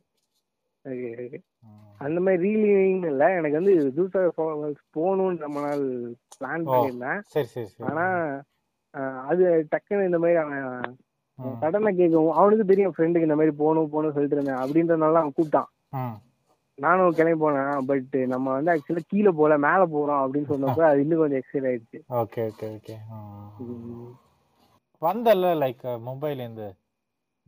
அந்த 2.00 2.20
மாதிரி 2.20 2.42
ரீலிவிங் 2.46 3.04
இல்ல 3.06 3.24
எனக்கு 3.34 3.60
வந்து 3.60 3.74
ஃபால்ஸ் 4.36 4.84
போகணும்னு 4.98 5.44
ரொம்ப 5.46 5.60
நாள் 5.62 5.84
பிளான். 6.36 6.66
பண்ணியிருந்தேன் 6.68 7.20
சரி 7.28 7.50
சரி 7.50 7.70
ஆனா 7.90 8.06
அது 9.26 9.44
டக்குன்னு 9.72 10.06
இந்த 10.06 10.20
மாதிரி 10.20 10.38
அவன் 10.38 10.96
ம். 11.40 11.58
கடனை 11.60 11.92
கேட்கவும் 11.94 12.38
அவனுக்கு 12.38 12.66
தெரியும் 12.66 12.96
ஃப்ரெண்டுக்கு 12.96 13.28
இந்த 13.28 13.36
மாதிரி 13.36 13.54
போகணும் 13.56 13.92
போகணும் 13.92 14.16
சொல்லிட்டு 14.16 14.38
இருந்தேன் 14.38 14.62
அப்படின்றதுனால 14.64 15.22
அவன் 15.22 15.36
கூப்பிட்டான். 15.36 15.70
நானும் 16.80 17.12
கிளம்பி 17.12 17.42
போனேன் 17.42 17.86
பட் 17.86 18.16
நம்ம 18.28 18.54
வந்து 18.54 18.72
ஆக்சுவலா 18.72 19.04
கீழே 19.08 19.32
போல 19.32 19.58
மேல 19.60 19.82
போறோம் 19.88 20.22
அப்படின்னு 20.24 20.52
சொன்னப்ப 20.52 20.84
அது 20.90 21.02
இன்னும் 21.02 21.22
கொஞ்சம் 21.22 21.42
எக்ஸைட் 21.42 21.68
ஆயிடுச்சு. 21.70 22.00
Okay 22.20 22.42
okay 22.50 22.68
okay. 22.76 22.96
வந்தல்ல 25.02 25.52
லைக் 25.62 25.84
மும்பைல 26.06 26.40
இருந்து 26.40 26.68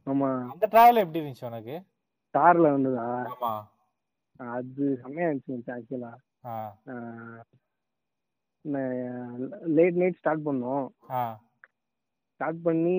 ஆமா. 0.08 0.30
அந்த 0.52 0.66
டிராவல் 0.72 1.02
எப்படி 1.02 1.22
இருந்துச்சு 1.22 1.46
உனக்கு? 1.46 1.76
கார்ல 2.34 2.68
வந்ததா? 2.72 3.08
ஆமா. 3.32 3.54
அது 4.50 4.86
செம்மையா 5.02 5.30
இருந்துச்சு 5.30 5.74
ஆக்சுவலா 5.76 6.14
லேட் 9.76 9.96
நைட் 9.96 10.18
ஸ்டார்ட் 10.18 10.46
பண்ணோம். 10.46 10.88
ஸ்டார்ட் 12.34 12.62
பண்ணி 12.62 12.98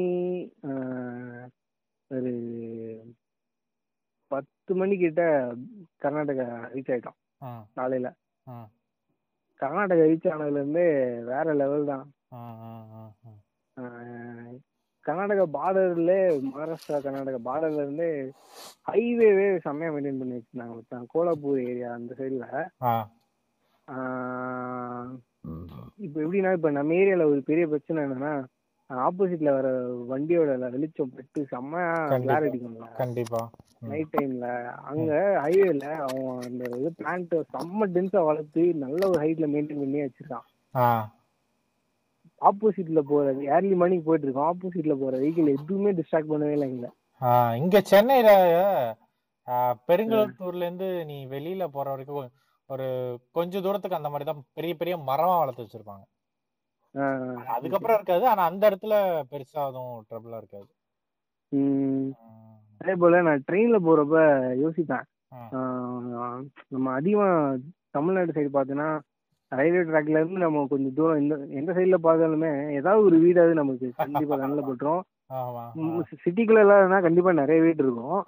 ஒரு 2.10 2.32
பத்து 4.72 4.82
மணிக்கிட்ட 4.82 5.22
கர்நாடகா 6.02 6.44
ரீச் 6.74 6.90
ஆயிட்டோம். 6.92 7.16
காலையில. 7.78 8.08
கர்நாடகா 9.60 10.04
ரீச் 10.10 10.28
ஆனதுலேருந்தே 10.32 10.84
வேற 11.30 11.46
லெவல் 11.60 11.84
தான். 11.90 12.04
கர்நாடகா 15.06 15.44
பார்டர்ல 15.56 16.12
மகாராஷ்டிரா 16.46 17.00
கர்நாடகா 17.06 17.40
பார்டர்ல 17.48 17.84
இருந்து 17.84 18.08
ஹைவேவே 18.88 19.46
செம்மையா 19.66 19.90
மெயின்டைன் 19.94 20.22
பண்ணி 20.22 20.38
வச்சிருந்தாங்க. 20.38 21.04
கோலாப்பூர் 21.14 21.60
ஏரியா 21.68 21.90
அந்த 21.98 22.14
சைடில் 22.20 22.48
இப்போ 26.06 26.18
எப்படின்னா 26.24 26.52
இப்போ 26.58 26.70
நம்ம 26.78 26.96
ஏரியால 27.02 27.26
ஒரு 27.32 27.42
பெரிய 27.50 27.66
பிரச்சனை 27.72 28.04
என்னன்னா 28.06 28.34
ஆப்போசிட்ல 29.00 29.50
வர 29.54 29.68
வண்டியோட 30.08 30.46
வெளிச்சம் 30.74 31.12
பட்டு 31.12 31.40
செம்மையா 31.50 31.90
கண்டிப்பா. 32.04 32.24
கிளார் 32.26 32.46
அடிக்கும்ல. 32.48 32.86
கண்டிப்பா. 32.98 33.40
நைட் 33.84 34.12
டைம்ல 34.14 34.48
அங்க 34.90 35.10
ஹைவேல 35.42 35.84
அவன் 36.04 36.42
அந்த 36.42 36.62
இது 36.76 36.90
பிளான்ட் 36.98 37.34
செம்ம 37.54 37.88
டென்ஸா 37.94 38.20
வளர்த்து 38.26 38.64
நல்ல 38.82 39.00
ஒரு 39.08 39.20
ஹைட்ல 39.22 39.46
மெயின்டைன் 39.52 39.82
பண்ணி 39.82 40.00
வச்சிருக்கான். 40.02 40.46
ஆப்போசிட்ல 42.40 43.00
போற 43.08 43.24
ஏர்லி 43.50 43.74
மார்னிங் 43.76 44.06
போயிட்டு 44.06 44.26
இருக்கோம் 44.26 44.50
ஆப்போசிட்ல 44.50 44.94
போற 45.00 45.14
வெஹிக்கிள் 45.18 45.54
எதுவுமே 45.54 45.90
டிஸ்ட்ராக்ட் 45.98 46.32
பண்ணவே 46.32 46.54
இல்லை 46.56 46.68
எங்களை 46.68 46.90
இங்க 47.58 47.76
சென்னையில 47.90 48.30
ஆ, 49.48 49.54
பெருங்குளத்தூர்ல 49.88 50.64
இருந்து 50.64 50.88
நீ 51.06 51.16
வெளியில 51.30 51.64
போற 51.70 51.86
வரைக்கும் 51.92 52.26
ஒரு 52.70 52.84
கொஞ்ச 53.34 53.60
தூரத்துக்கு 53.60 53.98
அந்த 53.98 54.10
மாதிரி 54.10 54.26
தான் 54.28 54.42
பெரிய 54.56 54.72
பெரிய 54.76 54.94
மரமா 55.08 55.34
வளர்த்து 55.38 55.64
வச்சிருப்பாங்க. 55.64 56.04
அதுக்கப்புறம் 57.54 57.96
இருக்காது. 57.96 58.28
ஆனா 58.28 58.42
அந்த 58.44 58.70
இடத்துல 58.70 58.94
பெருசா 59.30 59.62
எதுவும் 59.68 60.04
ட்ரபிளா 60.10 60.36
இருக்காது. 60.36 60.70
அதே 62.80 62.94
போல 62.96 63.22
நான் 63.22 63.44
ட்ரெயின்ல 63.50 63.78
போறப்ப 63.78 64.16
யோசிப்பேன். 64.62 65.06
ஆஹ் 65.52 66.40
நம்ம 66.68 66.92
அதிகமா 66.92 67.26
தமிழ்நாடு 67.90 68.32
சைடு 68.32 68.50
பார்த்தீங்கன்னா 68.52 68.90
ரயில்வே 69.52 69.80
ட்ராக்ல 69.82 70.18
இருந்து 70.18 70.38
நம்ம 70.38 70.66
கொஞ்சம் 70.66 70.94
தூரம் 70.94 71.18
இந்த 71.18 71.34
எந்த 71.50 71.72
சைடுல 71.72 71.96
பார்த்தாலுமே 72.02 72.50
ஏதாவது 72.72 73.04
ஒரு 73.04 73.16
வீடாவது 73.18 73.52
நமக்கு 73.52 73.88
கண்டிப்பா 73.96 74.36
கண்ணில் 74.36 74.68
பட்டுரும். 74.68 75.02
சிட்டிக்குள்ள 76.22 76.62
இல்லாதனா 76.64 76.98
கண்டிப்பா 77.02 77.30
நிறைய 77.32 77.58
வீடு 77.64 77.82
இருக்கும். 77.84 78.18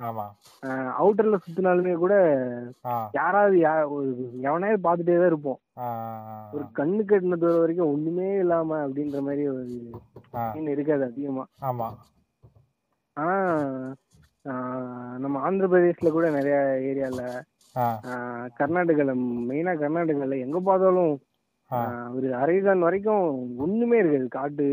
அவுட்டர்ல 1.01 1.39
சுத்தினாலுமே 1.45 1.95
கூட 2.05 2.15
யாராவது 3.19 3.57
எவனாவது 4.49 4.79
பார்த்துட்டே 4.87 5.17
தான் 5.19 5.31
இருப்போம். 5.33 5.61
ஒரு 6.55 6.65
கண்ணு 6.79 7.03
கட்டின 7.11 7.39
தூரம் 7.43 7.63
வரைக்கும் 7.65 7.93
ஒண்ணுமே 7.95 8.29
இல்லாம 8.45 8.79
அப்படின்ற 8.87 9.21
மாதிரி 9.29 9.45
ஒரு 9.49 9.65
இருக்காது 10.75 11.05
அதிகமா. 11.11 11.45
ஆமா. 11.71 11.89
ஆனா 13.17 13.37
நம்ம 15.25 15.37
ஆந்திர 15.47 15.67
பிரதேஷ்ல 15.73 16.11
கூட 16.11 16.27
நிறைய 16.31 16.57
ஏரியால 16.89 17.21
கர்நாடகால 18.59 19.13
மெயினா 19.51 19.73
கர்நாடகால 19.83 20.39
எங்க 20.47 20.59
பார்த்தாலும் 20.61 21.13
ஒரு 22.17 22.29
அரைதான் 22.41 22.85
வரைக்கும் 22.87 23.23
ஒண்ணுமே 23.65 23.99
இருக்காது. 23.99 24.29
காட்டு 24.37 24.67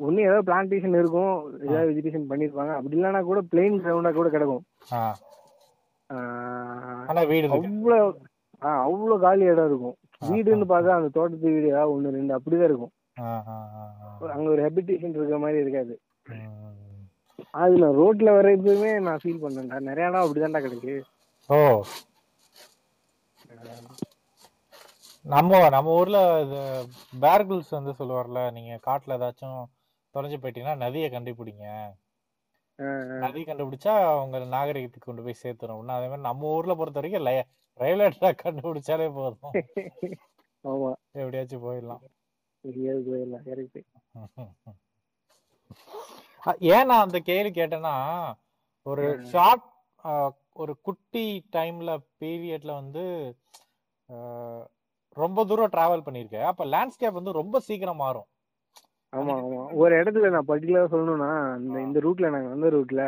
ஒன்னு 0.00 0.22
ஏதாவது 0.22 0.46
பிளான்டேஷன் 0.48 0.98
இருக்கும் 0.98 1.32
ஏதாவது 1.62 1.90
வெஜிடேஷன் 1.90 2.28
பண்ணிருப்பாங்க. 2.28 2.72
அப்படி 2.74 2.96
இல்லைன்னா 2.96 3.22
கூட 3.22 3.40
பிளெயின் 3.50 3.78
கிரவுண்டா 3.80 4.12
கூட 4.12 4.28
கிடக்கும். 4.28 4.62
ஆ. 4.92 5.00
ஆனா 7.08 7.20
வீடு 7.22 7.46
இருக்கு. 7.46 7.68
அவ்வளோ 7.68 7.98
ஆஹ் 8.62 8.82
அவ்வளோ 8.84 9.18
காலி 9.20 9.44
இடம் 9.44 9.66
இருக்கும். 9.66 9.96
வீடுன்னு 10.22 10.66
பார்த்தா 10.66 10.90
அந்த 10.90 11.08
தோட்டத்து 11.08 11.50
வீடு 11.50 11.66
ஏதாவது 11.66 11.92
ஒன்று 11.92 12.10
ரெண்டு 12.10 12.38
அப்படிதான் 12.38 12.64
இருக்கும். 12.64 12.92
ஆ 13.20 13.30
ஆ 13.46 13.56
ஆ 13.76 13.84
ஆ. 14.02 14.30
அங்க 14.30 14.50
ஒரு 14.50 14.62
ஹெபிடேஷன் 14.62 15.14
இருக்கிற 15.14 15.38
மாதிரி 15.38 15.60
இருக்காது. 15.60 15.94
ம். 16.30 16.58
அதுல 17.54 17.86
ரோட்ல 17.92 18.30
வர்றதுமே 18.30 19.00
நான் 19.00 19.18
ஃபீல் 19.22 19.42
பண்ணேன்டா 19.42 19.80
நிறைய 19.80 20.08
இடம் 20.08 20.24
அப்படிதான்டா 20.24 20.60
கிடக்கு. 20.60 20.94
ஓ. 21.50 21.58
நம்ம 25.24 25.68
நம்ம 25.68 25.90
ஊர்ல 25.90 26.18
இது 26.44 26.60
பேர்கிள்ஸ் 27.20 27.70
வந்து 27.70 27.92
சொல்லுவார்ல 27.98 28.40
நீங்க 28.52 28.72
காட்டுல 28.86 29.16
ஏதாச்சும் 29.18 29.60
தொலைஞ்சு 30.14 30.38
போயிட்டீங்கன்னா 30.42 30.76
நதியை 30.76 31.08
கண்டுபிடிங்க. 31.10 31.66
நதி 33.24 33.40
கண்டுபிடிச்சா 33.42 33.94
உங்க 34.22 34.38
நாகரிகத்துக்கு 34.54 35.08
கொண்டு 35.08 35.22
போய் 35.22 35.42
சேர்த்துரும். 35.42 35.78
இன்னும் 35.82 35.96
அதே 35.96 36.06
மாதிரி 36.06 36.28
நம்ம 36.28 36.46
ஊர்ல 36.46 36.74
பொறுத்த 36.74 37.00
வரைக்கும் 37.00 37.28
ரயில்வே 37.80 38.08
ட்ராக் 38.08 38.42
கண்டுபிடிச்சாலே 38.44 39.06
போதும். 39.14 39.54
ஆமா. 40.64 40.90
எப்படியாச்சும் 41.12 41.64
போயிடலாம். 41.66 42.02
ஏன் 46.74 46.86
நான் 46.86 47.04
அந்த 47.06 47.18
கேள்வி 47.18 47.50
கேட்டேன்னா 47.60 47.94
ஒரு 48.86 49.04
ஷார்ட் 49.32 49.66
ஒரு 50.52 50.72
குட்டி 50.80 51.48
டைம்ல 51.56 51.90
பீரியட்ல 52.20 52.72
வந்து 52.72 53.04
ரொம்ப 55.16 55.44
தூரம் 55.44 55.72
டிராவல் 55.72 56.04
பண்ணியிருக்கேன் 56.04 56.48
அப்ப 56.50 56.64
லேண்ட்ஸ்கேப் 56.66 57.18
வந்து 57.18 57.32
ரொம்ப 57.32 57.56
சீக்கிரம் 57.60 58.02
மாறும். 58.02 58.28
ஆமா 59.12 59.34
ஆமா. 59.40 59.62
ஒரு 59.74 59.94
இடத்துல 59.96 60.28
நான் 60.30 60.48
பர்டிகுலரா 60.48 60.84
சொல்லணும்னா 60.92 61.30
இந்த 61.60 61.78
இந்த 61.80 61.98
ரூட்ல 62.00 62.30
நாங்க 62.30 62.48
வந்த 62.48 62.68
ரூட்ல 62.70 63.02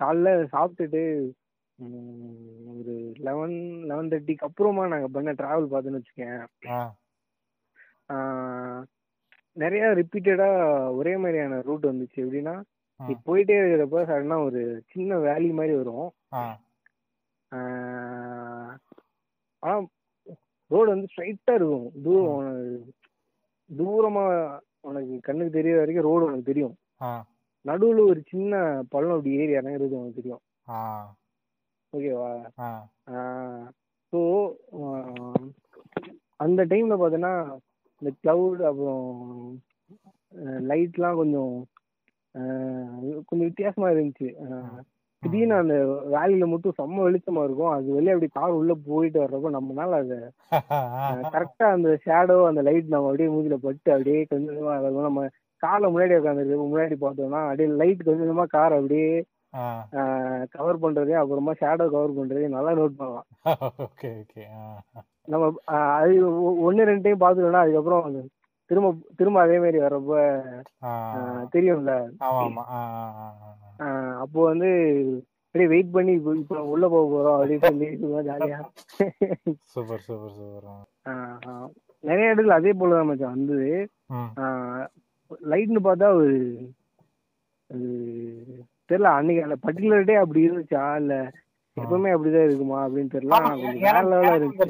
காலைல 0.00 0.28
சாப்பிட்டுட்டு 0.52 1.02
ஒரு 2.72 2.94
லெவன் 3.26 3.56
லெவன் 3.90 4.10
தேர்ட்டிக்கு 4.12 4.46
அப்புறமா 4.48 4.82
நாங்க 4.86 5.08
பண்ண 5.08 5.32
டிராவல் 5.32 5.70
பார்த்தோன்னு 5.72 6.00
வச்சுக்கேன் 6.00 6.40
நிறைய 9.56 9.84
ரிப்பீட்டடா 9.98 10.48
ஒரே 10.98 11.14
மாதிரியான 11.16 11.60
ரூட் 11.68 11.86
வந்துச்சு. 11.86 12.18
எப்படின்னா. 12.22 12.54
போயிட்டே 13.26 13.54
இருக்கிறப்ப 13.58 14.02
சடனா 14.08 14.36
ஒரு 14.46 14.60
சின்ன 14.92 15.18
வேலி 15.18 15.50
மாதிரி 15.52 15.74
வரும். 15.76 16.08
ஆனா 19.62 19.74
ரோடு 20.70 20.88
வந்து 20.88 21.08
ஸ்ட்ரைட்டா 21.12 21.54
இருக்கும். 21.54 21.86
தூரம் 22.02 22.36
தூரமா 23.70 24.24
உனக்கு 24.80 25.14
கண்ணுக்கு 25.20 25.56
தெரியற 25.58 25.78
வரைக்கும் 25.78 26.08
ரோடு 26.08 26.24
உனக்கு 26.24 26.50
தெரியும். 26.50 26.74
நடுவுல 27.64 28.04
ஒரு 28.10 28.20
சின்ன 28.28 28.54
பள்ளம் 28.88 29.16
அப்படி 29.16 29.34
ஏறி 29.40 29.52
இறங்குறது 29.58 29.98
உனக்கு 30.00 30.18
தெரியும். 30.20 30.42
ஓகேவா? 31.92 32.30
ஸோ 34.12 34.20
அந்த 36.36 36.60
டைம்ல 36.72 36.94
பார்த்தீங்கன்னா 37.00 37.34
இந்த 38.02 38.10
கிளவுட் 38.22 38.62
அப்புறம் 38.70 39.08
லைட்லாம் 40.70 41.18
கொஞ்சம் 41.20 41.54
கொஞ்சம் 43.28 43.48
வித்தியாசமா 43.48 43.88
இருந்துச்சு. 43.90 44.28
திடீர்னு 45.22 45.54
அந்த 45.54 45.74
வேலியில 46.12 46.46
மட்டும் 46.46 46.74
செம்ம 46.78 47.02
வெளிச்சமா 47.02 47.44
இருக்கும். 47.44 47.70
அது 47.70 47.92
வெளியே 47.92 48.12
அப்படி 48.12 48.30
கார் 48.34 48.50
உள்ள 48.50 48.74
போயிட்டு 48.86 49.24
வர்றப்போ 49.24 49.56
நம்மனால 49.56 49.90
அது 49.92 50.32
கரெக்டா 51.28 51.64
அந்த 51.70 51.98
ஷேடோ 52.06 52.46
அந்த 52.46 52.62
லைட் 52.62 52.86
நம்ம 52.86 53.10
அப்படியே 53.10 53.28
மூஞ்சில 53.28 53.54
பட்டு 53.54 53.90
அப்படியே 53.90 54.24
கொஞ்சம் 54.24 54.56
கொஞ்சமா. 54.56 55.02
நம்ம 55.02 55.26
கார்ல 55.66 55.90
முன்னாடி 55.90 56.14
உட்காந்துருக்கு 56.14 56.70
முன்னாடி 56.70 56.96
பார்த்தோம்னா 57.00 57.42
அப்படியே 57.42 57.68
லைட் 57.68 58.02
கொஞ்சம் 58.02 58.28
கொஞ்சமா 58.28 58.44
கார் 58.46 58.72
அப்படியே 58.72 59.24
கவர் 60.50 60.80
பண்றது 60.80 61.10
அப்புறமா 61.12 61.52
ஷேடோ 61.52 61.90
கவர் 61.90 62.14
பண்றது 62.14 62.48
நல்லா 62.48 62.70
நோட் 62.70 62.96
பண்ணலாம். 62.96 63.26
நம்ம 65.26 65.52
அது 65.64 66.42
ஒ- 66.42 66.72
ஒண்ணு 66.72 66.82
ரெண்டு 66.82 67.16
டைம் 67.16 67.52
அதுக்கப்புறம் 67.54 68.04
அது 68.04 68.28
திரும்ப 68.66 68.94
திரும்ப 69.16 69.40
அதே 69.40 69.58
மாதிரி 69.58 69.78
வர்றப்ப 69.78 70.42
தெரியும்ல. 71.52 72.10
அப்போ 74.22 74.40
வந்து 74.50 74.70
அப்படியே 75.46 75.68
வெயிட் 75.72 75.94
பண்ணி 75.94 76.12
இப்போ 76.16 76.32
இப்போ 76.40 76.56
உள்ள 76.72 76.84
போக 76.94 77.04
போறோம் 77.12 77.36
அப்படின்னு 77.36 77.68
சொல்லி 77.70 77.86
ஜாலியா 78.28 78.58
சூப்பர் 79.72 80.04
சூப்பர் 80.08 80.34
சூப்பர். 80.38 80.66
நிறைய 82.04 82.32
இடத்துல 82.32 82.58
அதே 82.58 82.72
போல 82.80 82.98
தான் 82.98 83.08
மச்சான் 83.10 83.34
வந்தது. 83.36 83.70
லைட்னு 85.50 85.80
பார்த்தா 85.86 86.08
ஒரு 86.20 86.30
தெரியல 88.90 89.10
அன்னைக்கு 89.16 89.44
அந்த 89.46 89.56
பர்டிகுலர் 89.64 90.08
டே 90.08 90.14
அப்படி 90.22 90.46
இருந்துச்சா? 90.46 90.84
இல்ல 91.02 91.14
எப்பவுமே 91.76 92.12
அப்படிதான் 92.14 92.46
இருக்குமா 92.48 92.78
அப்படின்னு 92.86 93.12
தெரியல. 93.14 93.36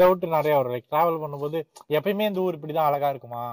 டவுட் 0.03 0.27
நிறைய 0.37 0.57
வரும். 0.59 0.73
லைக் 0.75 0.91
டிராவல் 0.93 1.23
பண்ணும்போது 1.23 1.59
எப்பயுமே 1.99 2.29
இந்த 2.31 2.45
ஊர் 2.47 2.59
இப்படிதான் 2.59 2.89
அழகா 2.91 3.11
இருக்குமா? 3.15 3.45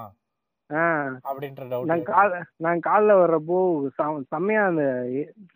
அப்படின்ற 1.24 1.60
நான் 1.60 1.70
டவுட் 1.72 2.08
கால 2.08 2.32
நான் 2.56 2.80
காலைல 2.80 3.12
வர்றப்போ 3.18 3.58
செம்ம- 3.98 4.24
செம்மையா 4.28 4.66
அந்த 4.66 4.84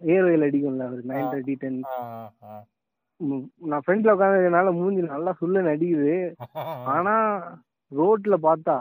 ஏர் 0.08 0.24
வெயில் 0.24 0.46
அடிக்கும்ல 0.48 0.86
ஒரு 0.92 1.02
நைன் 1.04 1.30
தேர்ட்டி 1.32 1.54
டென். 1.54 1.80
நான் 3.62 3.82
ஃப்ரெண்ட்ல 3.84 4.14
உட்காந்துனால 4.14 4.72
மூஞ்சி 4.72 5.02
நல்லா 5.06 5.32
சுள்ள 5.32 5.60
அடிக்குது. 5.72 6.14
ஆனா 6.86 7.14
ரோட்ல 7.92 8.34
பார்த்தா 8.42 8.76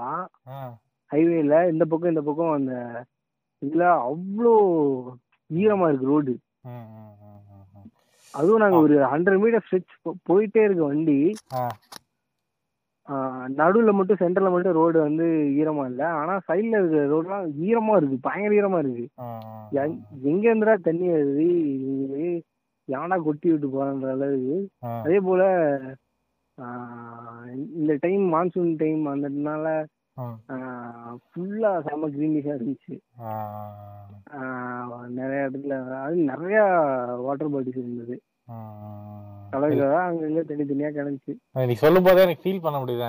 ஹைவேல 1.11 1.69
இந்த 1.69 1.86
பக்கம் 1.86 2.09
இந்த 2.09 2.21
பக்கம் 2.21 2.51
அந்த 2.51 2.73
இதுல 3.61 3.84
அவ்வளோ 4.05 4.53
ஈரமா 5.49 5.88
இருக்கு 5.88 6.07
ரோடு. 6.07 6.34
அதுவும் 8.34 8.59
நாங்க 8.59 8.77
ஒரு 8.77 8.95
ஹண்ட்ரட் 9.11 9.39
மீட்டர் 9.39 9.65
ஸ்ட்ரெச் 9.65 9.93
போயிட்டே 10.29 10.63
இருக்க 10.63 10.84
வண்டி. 10.84 11.19
நடுவுல 13.10 13.91
மட்டும் 13.91 14.18
சென்டர்ல 14.20 14.52
மட்டும் 14.52 14.74
ரோடு 14.74 14.99
வந்து 15.02 15.24
ஈரமா 15.58 15.86
இல்ல. 15.86 16.10
ஆனா 16.10 16.39
சைடுல 16.47 16.78
இருக்கிற 16.78 17.22
ரோடுலாம் 17.22 17.47
ஈரமா 17.62 17.95
இருக்கு. 17.97 18.18
பயங்கர 18.22 18.56
ஈரமா 18.56 18.80
இருக்கு. 18.80 19.08
எங்க- 20.22 20.56
இருந்துடா 20.56 20.82
தண்ணி 20.82 21.08
வருது? 21.10 22.41
யானா 22.86 23.18
கொட்டி 23.18 23.49
விட்டு 23.49 23.68
போறன்ற 23.68 24.10
அளவுக்கு. 24.12 24.70
அதே 25.04 25.20
போல 25.20 25.43
ஆஹ் 26.62 27.68
இந்த 27.76 27.97
டைம் 27.99 28.34
மான்சூன் 28.34 28.78
டைம் 28.78 29.06
அந்தனால 29.06 29.86
ஃபுல்லா 31.18 31.88
செம 31.88 32.10
கிரீனிஷா 32.10 32.52
இருந்துச்சு. 32.54 32.99
நிறைய 35.10 35.49
இடத்துல 35.52 35.91
அது 36.02 36.16
நிறைய 36.16 36.64
வாட்டர் 37.18 37.52
பாடிஸ் 37.52 37.78
இருந்தது. 37.78 38.22
அங்க 39.54 40.28
இங்க 40.28 40.41
தனித்தனியா 40.41 40.89
கிடந்துச்சு. 40.97 41.34
நீ 41.68 41.74
சொல்லும் 41.74 42.04
போதே 42.04 42.22
எனக்கு 42.22 42.43
ஃபீல் 42.43 42.62
பண்ண 42.62 42.78
முடியுது 42.80 43.06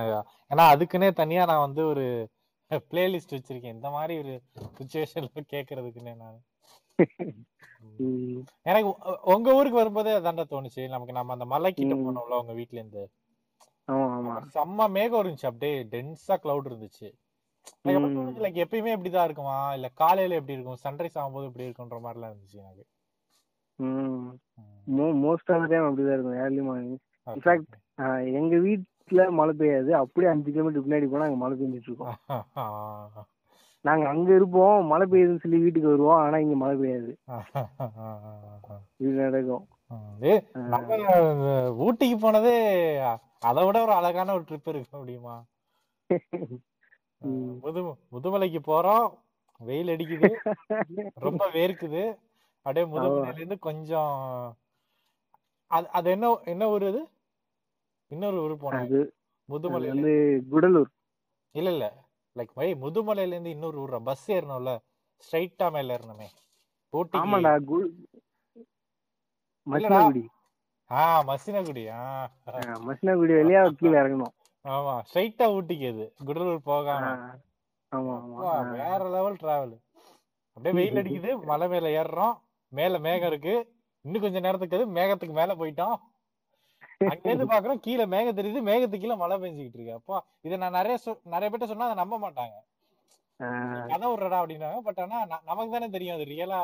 ஏன்னா 0.50 0.64
அதுக்குன்னே 0.72 1.12
தனியா 1.12 1.44
நான் 1.44 1.60
வந்து 1.60 1.86
ஒரு 1.86 2.04
பிளேலிஸ்ட் 2.90 3.34
வச்சிருக்கேன். 3.36 3.74
இந்த 3.74 3.90
மாதிரி 3.90 4.14
ஒரு 4.18 4.34
சுச்சுவேஷன்ல 4.76 5.42
கேக்குறதுக்குன்னே 5.52 6.14
நான். 6.16 6.38
எனக்கு 8.62 8.88
உங்க 9.32 9.54
ஊருக்கு 9.54 9.78
வரும்போதே 9.78 10.12
அதான்டா 10.18 10.44
தோணுச்சு. 10.50 10.88
நமக்கு 10.88 11.12
நம்ம 11.12 11.32
அந்த 11.32 11.44
மலை 11.44 11.72
கிட்ட. 11.72 11.94
போனோம்ல 11.96 12.40
உங்க 12.40 12.52
வீட்ல 12.52 12.78
இருந்து 12.78 13.02
செம்ம 14.54 14.88
மேகம் 14.90 15.22
இருந்துச்சு. 15.22 15.46
அப்படியே 15.46 15.84
டென்ஸா 15.84 16.34
கிளவுட் 16.44 16.70
இருந்துச்சு. 16.70 17.08
like 18.44 18.58
எப்பயுமே 18.64 18.92
இப்படிதான் 18.96 19.24
இருக்குமா? 19.24 19.56
இல்ல 19.74 19.88
காலையில 19.94 20.34
எப்படி 20.34 20.56
இருக்கும்? 20.58 20.82
சன்ரைஸ் 20.84 21.18
ஆகும்போது 21.20 21.48
எப்படி 21.48 21.68
இருக்குன்ற 21.68 21.98
மாதிரிலாம் 22.04 22.32
இருந்துச்சு 22.32 22.58
எனக்கு. 22.62 22.84
மோஸ்ட் 25.24 25.50
ஆஃப் 25.54 25.68
டைம் 25.70 25.86
அப்படிதான் 25.86 26.16
இருக்கும் 26.16 26.40
ஏர்லி 26.44 26.62
மார்னிங் 26.68 26.98
இன்ஃபேக்ட். 27.26 27.74
எங்க 28.40 28.54
வீட்ல 28.66 29.30
மழை 29.38 29.52
பெய்யாது. 29.60 29.90
அப்படியே 30.00 30.30
அஞ்சு 30.32 30.48
கிலோமீட்டர் 30.54 30.84
பின்னாடி 30.86 31.08
போனா 31.12 31.28
அங்க 31.28 31.40
மழை 31.42 31.54
பெஞ்சிட்டு 31.60 31.90
இருக்கோம். 31.90 32.16
நாங்க 33.84 34.04
அங்க 34.08 34.28
இருப்போம் 34.38 34.84
மழை 34.90 35.06
பெய்யுதுன்னு 35.12 35.42
சொல்லி 35.44 35.58
வீட்டுக்கு 35.62 35.92
வருவோம் 35.92 36.20
ஆனா 36.24 36.36
இங்க 36.44 36.56
மழை 36.56 36.74
பெய்யாது. 36.82 37.12
இது 39.02 39.12
நடக்கும். 39.22 39.64
ஊட்டிக்கு 41.84 42.16
போனதே 42.20 42.56
அதை 43.48 43.60
விட 43.66 43.78
ஒரு 43.86 43.94
அழகான 43.98 44.34
ஒரு 44.36 44.44
ட்ரிப் 44.48 44.68
இருக்க 44.72 44.96
முடியுமா 44.98 45.34
முதுமலைக்கு 48.12 48.60
போறோம் 48.68 49.06
வெயில் 49.62 49.92
அடிக்குது 49.94 50.30
ரொம்ப 51.26 51.42
வேர்க்குது. 51.56 52.04
அப்படியே 52.66 52.84
முதுமலையில 52.86 53.38
இருந்து 53.38 53.58
கொஞ்சம் 53.60 54.12
அது 55.70 55.86
அது 55.90 56.08
என்ன 56.10 56.26
என்ன 56.44 56.64
ஊர் 56.68 56.84
அது? 56.84 57.02
இன்னொரு 58.10 58.38
ஊர் 58.42 58.54
அது 58.78 59.00
முதுமலையில. 59.48 59.94
வந்து 59.94 60.14
குடலூர். 60.52 60.90
இல்ல 61.54 61.70
இல்ல. 61.70 61.86
லைக் 62.36 62.52
வை 62.56 62.68
முதுமலையில 62.82 63.34
இருந்து 63.34 63.50
இன்னொரு 63.50 63.78
ஊர் 63.78 63.94
பஸ் 64.02 64.26
ஏறணும்ல. 64.30 64.72
ஸ்ட்ரைட்டா 65.22 65.66
மேல 65.72 65.94
ஏறணுமே. 65.96 66.28
ஊட்டிக்கு 66.92 67.20
ஆமாடா 67.22 67.52
மசினகுடி. 69.66 70.22
ஆ 70.90 71.02
மசினகுடி. 71.22 71.82
ஆ. 71.96 72.00
மசினகுடி 72.86 73.32
வழியா 73.38 73.60
கீழே 73.80 73.96
இறங்கணும். 74.00 74.34
ஆமா. 74.64 74.94
ஸ்ட்ரைட்டா 75.08 75.46
ஊட்டிக்கு 75.56 75.88
அது. 75.92 76.06
குடலூர் 76.26 76.60
போகாம. 76.64 77.04
ஆமா 77.92 78.14
ஆமா. 78.18 78.50
வேற 78.76 79.00
லெவல் 79.14 79.40
டிராவல் 79.40 79.74
அப்படியே 80.56 80.72
வெயில் 80.80 81.00
அடிக்குது. 81.02 81.30
மலை 81.50 81.68
மேல 81.68 81.86
ஏறுறோம். 82.00 82.36
மேல 82.72 82.98
மேகம் 83.06 83.30
இருக்கு. 83.32 83.54
இன்னும் 84.04 84.24
கொஞ்ச 84.24 84.38
நேரத்துக்கு 84.46 84.78
அது 84.78 84.86
மேகத்துக்கு 84.98 85.34
மேல 85.40 85.54
போயிட்டோம் 85.60 85.96
அங்கேருந்து 87.10 87.46
பாக்குறோம் 87.52 87.82
கீழே 87.86 88.04
மேகம் 88.14 88.36
தெரியுது 88.38 88.60
மேகத்துக்கு 88.68 89.04
கீழே 89.04 89.16
மழை 89.22 89.36
பெஞ்சுக்கிட்டு 89.42 89.78
இருக்கு. 89.78 89.98
அப்பா 90.00 90.18
இதை 90.46 90.56
நான் 90.62 90.76
நிறைய 90.78 90.96
நிறைய 91.34 91.48
பேர்ட்ட 91.50 91.68
சொன்னா 91.72 91.88
அதை 91.88 91.96
நம்ப 92.02 92.16
மாட்டாங்க. 92.24 92.56
கதை 93.92 94.06
விடுறடா 94.10 94.40
அப்படின்னாங்க. 94.40 94.80
பட் 94.88 95.00
ஆனா 95.04 95.18
நமக்கு 95.50 95.70
தானே 95.74 95.88
தெரியும் 95.96 96.16
அது 96.16 96.26
ரியலா 96.32 96.60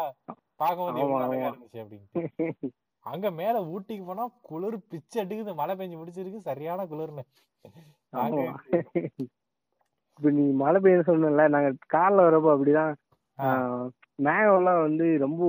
பார்க்கும்போது 0.62 1.00
அழகா. 1.24 1.48
இருந்துச்சு 1.50 1.82
அப்படின்ட்டு. 1.84 2.70
அங்க 3.06 3.26
மேல 3.40 3.56
ஊட்டிக்கு 3.74 4.04
போனா 4.06 4.24
குளிர் 4.48 4.76
பிச்சு 4.92 5.16
அடிக்குது 5.22 5.52
மழை 5.60 5.74
பெஞ்சு 5.80 5.98
முடிச்சிருக்கு. 6.00 6.40
சரியான 6.50 6.86
குளிர்னு. 6.92 7.24
இப்ப 10.18 10.30
நீ 10.38 10.44
மழை 10.62 10.78
பெய்ய 10.84 11.02
சொன்னல 11.08 11.46
நாங்க 11.54 11.70
கார்ல 11.94 12.26
வரப்போ 12.28 12.50
அப்படிதான் 12.54 12.92
மேகம்லாம் 14.18 14.80
வந்து 14.80 15.06
ரொம்ப 15.18 15.42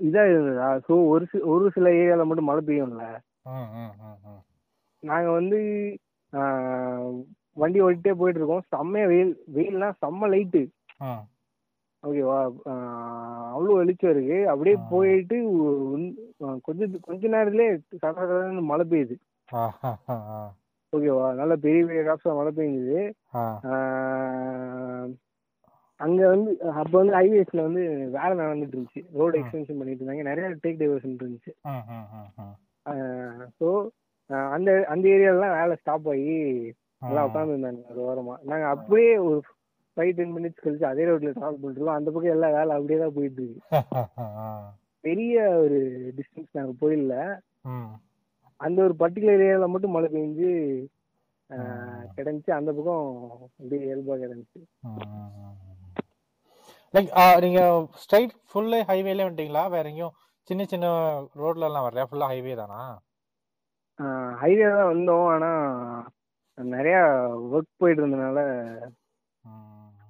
இதா 0.00 0.22
இருந்ததா 0.24 0.68
ஸோ 0.86 0.94
ஒரு 1.08 1.24
சி 1.26 1.38
ஒரு 1.46 1.70
சில 1.70 1.88
ஏரியால 1.92 2.26
மட்டும் 2.26 2.44
மழை 2.44 2.62
பெய்யும்ல 2.66 3.04
ம், 3.50 3.68
ம், 3.74 3.92
ம், 4.02 4.18
ம். 4.26 4.40
நாங்க 5.02 5.30
வந்து 5.30 5.58
வண்டி 7.56 7.78
ஓட்டிட்டே 7.80 8.12
போயிட்டு 8.12 8.40
இருக்கோம் 8.40 8.66
செம்மையா 8.68 9.06
வெயில் 9.06 9.32
வெயில்னா 9.54 9.88
செம்ம 10.02 10.28
லைட்டு. 10.28 10.62
ஓகேவா 12.04 12.36
அவ்வளோ 13.52 13.72
வெளிச்சம் 13.72 14.10
இருக்கு 14.10 14.38
அப்படியே. 14.48 14.76
போயிட்டு 14.90 15.36
கொஞ்ச 16.62 16.88
கொஞ்ச 17.00 17.22
நேரத்துலயே 17.28 17.72
சட 17.96 18.14
சடன்னு 18.20 18.62
மழை 18.62 18.84
பெய்யுது. 18.86 19.16
ஓகேவா? 20.92 21.26
நல்ல 21.34 21.54
பெரிய 21.64 21.82
பெரிய 21.86 22.02
காசா 22.02 22.30
மழை 22.34 22.52
பெய்யுது 22.54 23.00
அங்க 26.00 26.20
வந்து 26.28 26.50
அப்ப 26.80 26.92
வந்து 26.92 27.14
ஹைவேஸ்ல 27.16 27.64
வந்து 27.66 27.82
வேலை 28.14 28.34
நடந்துட்டு 28.38 28.76
இருந்துச்சு. 28.76 29.02
ரோடு 29.18 29.38
எக்ஸ்டென்ஷன் 29.40 29.78
பண்ணிட்டு 29.78 30.00
இருந்தாங்க. 30.00 30.24
நிறைய 30.28 30.46
டேக் 30.64 30.80
டைவர்ஷன் 30.80 31.16
இருந்துச்சு. 31.18 31.52
ஸோ 33.58 33.68
அந்த 34.50 34.70
அந்த 34.88 35.04
ஏரியாலாம் 35.08 35.56
வேலை 35.58 35.74
ஸ்டாப் 35.80 36.08
ஆகி 36.08 36.36
ம். 37.02 37.16
உட்காந்து 37.20 37.54
இருந்தாங்க 37.54 37.82
ஒரு 37.92 38.00
ஓரமா 38.06 38.34
நாங்க 38.42 38.66
அப்படியே 38.74 39.12
ஒரு 39.26 39.38
ஃபைவ் 39.96 40.12
டென் 40.18 40.34
மினிட்ஸ் 40.34 40.62
கழிச்சு 40.64 40.86
அதே 40.86 41.06
ரோட்ல 41.08 41.32
டிராவல் 41.32 41.60
பண்ணிட்டு 41.60 41.96
அந்த 41.96 42.10
பக்கம் 42.10 42.34
எல்லா 42.34 42.50
வேலை 42.50 42.74
அப்படியே 42.76 42.98
தான் 43.00 43.16
போயிட்டு 43.16 43.42
இருக்கு. 43.42 43.60
பெரிய 45.04 45.34
ஒரு 45.58 45.78
டிஸ்டன்ஸ் 46.16 46.50
நாங்க 46.52 46.72
போயிடல. 46.80 47.14
அந்த 48.60 48.78
ஒரு 48.82 48.94
பர்டிகுலர் 48.98 49.42
ஏரியால 49.42 49.68
மட்டும் 49.68 49.90
மழை 49.90 50.08
பெஞ்சு 50.10 50.50
கிடந்துச்சு 52.16 52.50
அந்த 52.50 52.70
பக்கம் 52.72 53.06
அப்படியே 53.42 53.80
இயல்பா 53.86 54.16
கிடந்துச்சு 54.22 54.60
லைக் 56.94 57.10
நீங்க 57.40 57.60
ஸ்ட்ரைட் 58.02 58.32
ஃபுல்லு 58.50 58.78
ஹைவேல 58.86 59.26
வந்துட்டீங்களா? 59.26 59.62
வேற 59.70 59.84
எங்கேயும் 59.88 60.14
சின்ன 60.48 60.62
சின்ன 60.64 60.86
ரோட்ல 61.40 61.68
எல்லாம் 61.68 61.84
வரலையா? 61.86 62.06
ஃபுல்லா 62.08 62.30
ஹைவே 62.30 62.54
தானா? 62.54 62.80
ஹைவே 64.40 64.64
தான் 64.70 64.90
வந்தோம். 64.92 65.26
ஆனா 65.26 65.50
நிறைய 66.58 66.96
ஒர்க் 67.52 67.78
போயிட்டு 67.78 68.02
இருந்தனால. 68.02 68.40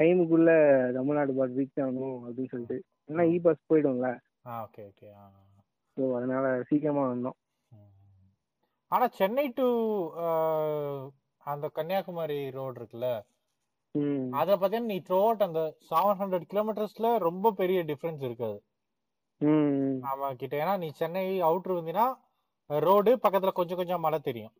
டைமுக்குள்ள 0.00 0.50
தமிழ்நாடு 0.96 1.32
பார்ட் 1.38 1.56
ரீச் 1.58 1.80
ஆகணும் 1.84 2.18
அப்படின்னு 2.26 2.52
சொல்லிட்டு. 2.52 2.76
ஏன்னா 3.10 3.24
இ 3.34 3.38
பாஸ் 3.46 3.68
போயிடும்ல. 3.70 4.08
ஓகே 4.64 4.82
ஓகே 4.90 5.08
ஸோ 5.96 6.02
அதனால 6.16 6.46
சீக்கிரமா 6.68 7.04
வந்தோம். 7.12 7.38
ஆனா 8.92 9.06
சென்னை 9.18 9.46
டு 9.58 9.66
அந்த 11.46 11.66
கன்னியாகுமரி 11.76 12.38
ரோடு 12.58 12.78
இருக்குல்ல? 12.80 13.08
அத 14.30 14.56
பாத்தீங்கன்னா 14.56 14.92
நீ 14.94 14.98
த்ரூ 15.00 15.20
அந்த 15.48 15.60
செவன் 15.90 16.18
ஹண்ட்ரட் 16.20 16.50
கிலோமீட்டர்ஸ்ல 16.50 17.08
ரொம்ப 17.18 17.52
பெரிய 17.52 17.80
டிஃபரன்ஸ் 17.82 18.22
இருக்காது 18.22 18.58
ம் 19.40 19.96
ஆமா 20.10 20.28
கிட்ட. 20.32 20.54
ஏன்னா 20.56 20.74
நீ 20.78 20.88
சென்னை 21.00 21.24
அவுட்ரு 21.40 21.78
வந்தீங்கன்னா 21.78 22.08
ரோடு 22.70 23.12
பக்கத்துல 23.16 23.52
கொஞ்சம் 23.52 23.78
கொஞ்சம் 23.78 24.04
மலை 24.06 24.18
தெரியும். 24.18 24.52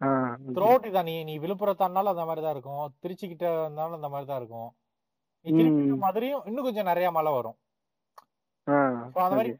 ஆ 0.00 0.08
த்ரோட் 0.56 0.86
இதான் 0.88 1.08
நீ 1.10 1.14
நீ 1.28 1.34
விழுப்புரத்தானாலும் 1.44 2.12
அந்த 2.14 2.24
மாதிரி 2.28 2.42
தான் 2.44 2.54
இருக்கும். 2.56 2.82
திருச்சி 3.02 3.26
கிட்ட 3.30 3.44
இருந்தாலும் 3.62 3.98
அந்த 3.98 4.08
மாதிரி 4.14 4.26
தான் 4.30 4.40
இருக்கும். 4.42 4.68
நீ 5.46 5.48
திருப்பி 5.58 5.82
ம். 5.86 6.02
மதுரையும் 6.04 6.44
இன்னும் 6.48 6.66
கொஞ்சம் 6.66 6.90
நிறைய 6.90 7.08
மலை 7.18 7.30
வரும். 7.36 7.56
அந்த 8.66 9.36
மாதிரி 9.38 9.50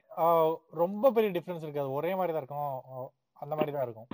ரொம்ப 0.83 1.11
பெரிய 1.17 1.31
டிஃபரன்ஸ் 1.37 1.65
இருக்காது 1.67 1.97
ஒரே 1.99 2.13
மாதிரி 2.21 2.33
தான் 2.35 2.45
இருக்கும். 2.45 3.11
அந்த 3.43 3.53
மாதிரி 3.59 3.73
தான் 3.77 3.87
இருக்கும். 3.87 4.09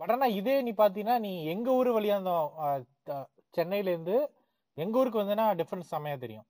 பட் 0.00 0.12
ஆனா 0.14 0.26
இதே 0.40 0.54
நீ 0.66 0.72
பாத்தீங்கன்னா 0.82 1.16
நீ 1.26 1.32
எங்க 1.54 1.68
ஊர் 1.78 1.90
வழியா 1.96 2.14
இருந்தோம் 2.16 2.48
சென்னையில 3.56 3.92
இருந்து 3.94 4.16
எங்க 4.78 5.00
ஊருக்கு 5.00 5.20
வந்தேன்னா 5.22 5.46
டிஃபரன்ஸ் 5.60 5.92
செமையா 5.94 6.16
தெரியும். 6.24 6.46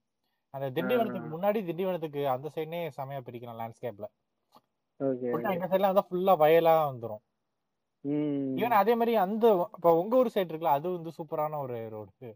அந்த 0.54 0.66
திண்டிவனத்துக்கு 0.76 1.28
முன்னாடி 1.34 1.60
திண்டிவனத்துக்கு 1.68 2.22
அந்த 2.34 2.48
சைடுனே 2.54 2.80
செமையா 2.98 3.20
பிரிக்கலாம் 3.28 3.60
லேண்ட்ஸ்கேப்ல 3.62 4.06
எங்க 5.53 5.66
சைடுல 5.66 5.90
வந்தா 5.90 6.07
ஃபுல்லா 6.09 6.34
வயலா 6.42 6.74
வந்துரும். 6.88 7.22
ஈவன் 8.59 8.80
அதே 8.80 8.94
மாதிரி 8.94 9.12
அந்த 9.24 9.44
இப்போ 9.76 9.90
உங்க 9.98 10.14
ஊர் 10.16 10.34
சைடு 10.34 10.50
இருக்குல்ல 10.50 10.76
அது 10.78 10.86
வந்து 10.90 11.11
சூப்பரான 11.18 11.59
ஒரு 11.59 11.76
ரோடு 11.90 12.30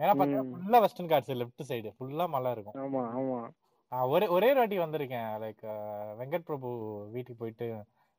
ஏன்னா 0.00 0.12
பாத்தீங்கன்னா 0.12 0.44
ம். 0.44 0.50
ஃபுல்லா 0.52 0.78
வெஸ்டர்ன் 0.78 1.10
காட்ஸ் 1.10 1.38
லெஃப்ட் 1.40 1.62
சைடு 1.70 1.88
ஃபுல்லா 1.96 2.26
மலை 2.28 2.50
இருக்கும். 2.52 2.76
ஆமா 2.82 3.02
ஆமா. 3.14 3.38
நான் 3.92 4.08
ஒரே 4.08 4.26
ஒரே 4.28 4.48
ஒரு 4.50 4.60
வாட்டி 4.60 4.76
வந்திருக்கேன். 4.78 5.28
லைக் 5.40 5.62
வெங்கட் 6.18 6.46
பிரபு 6.46 6.68
வீட்டுக்கு 7.14 7.40
போயிட்டு 7.40 7.66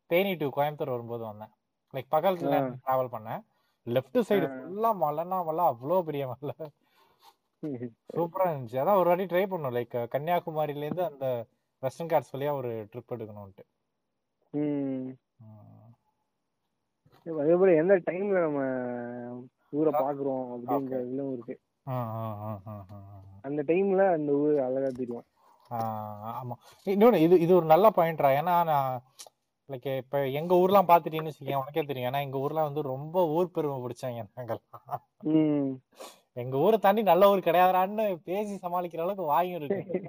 தேனி 0.09 0.31
டு 0.35 0.47
கோயம்புத்தூர் 0.55 0.93
வரும்போது 0.95 1.23
வந்தேன். 1.23 1.51
லைக் 1.93 2.09
பகல்ல 2.11 2.53
ஆ. 2.57 2.65
டிராவல் 2.83 3.13
பண்ணேன். 3.15 3.41
Left 3.87 4.19
side. 4.29 4.47
ஃபுல்லா 4.55 4.91
மலைனா 5.03 5.39
மலை 5.45 5.65
அவ்வளோ 5.65 6.01
பெரிய 6.01 6.25
மலை. 6.33 6.55
சூப்பரா 8.17 8.45
இருந்துச்சு. 8.51 8.81
அதான் 8.81 8.99
ஒரு 8.99 9.09
வாட்டி 9.09 9.25
ட்ரை 9.25 9.45
பண்ணோம். 9.47 9.75
லைக் 9.77 9.95
கன்னியாகுமரியில 10.13 10.87
இருந்து 10.87 11.05
அந்த 11.05 11.25
வெஸ்டர்ன் 11.83 12.11
காட்ஸ் 12.11 12.33
வழியா 12.33 12.51
ஒரு 12.53 12.71
ட்ரிப் 12.91 13.13
எடுக்கணும்ட்டு 13.15 13.63
ம். 14.53 15.07
ம். 15.39 15.89
அதே 17.25 17.55
போல 17.55 17.71
எந்த 17.75 17.95
டைம்ல 18.05 18.37
நம்ம 18.41 18.59
ஊரை 19.69 19.91
பாக்குறோம் 19.95 20.45
அப்படிங்கிறதுலும் 20.53 21.33
இருக்கு. 21.33 21.55
அந்த 23.41 23.61
டைம்ல 23.67 24.03
அந்த 24.13 24.31
ஊர் 24.35 24.55
அழகா 24.59 24.89
தெரியும். 24.93 25.25
ஆமா. 26.33 26.55
இன்னொன்னு 26.87 27.17
இது 27.17 27.35
இது 27.39 27.51
ஒரு 27.55 27.65
நல்ல 27.65 27.87
பாயிண்ட்ரா 27.89 28.29
ஏன்னா 28.37 28.55
நான் 28.63 28.93
லைக் 29.69 29.89
இப்ப 29.97 30.21
எங்க 30.31 30.53
ஊர்லாம் 30.55 30.89
பாத்துட்டீங்கன்னு 30.89 31.31
வச்சுக்கேன் 31.31 31.61
உனக்கே 31.61 31.83
தெரியும். 31.83 32.09
ஏன்னா 32.09 32.21
எங்க 32.21 32.37
ஊர்ல 32.37 32.63
வந்து 32.63 32.81
ரொம்ப 32.85 33.25
ஊர் 33.29 33.51
பெருமை 33.51 33.77
பிடிச்சாங்க 33.81 34.23
ம். 35.33 35.69
எங்க 36.37 36.55
ஊரை 36.57 36.77
தாண்டி 36.77 37.01
நல்ல 37.03 37.29
ஊர் 37.29 37.47
கிடையாதுறான்னு 37.47 38.05
பேசி 38.23 38.55
சமாளிக்கிற 38.57 39.01
அளவுக்கு 39.01 39.25
வாயும் 39.25 39.57
இருக்கு. 39.59 40.01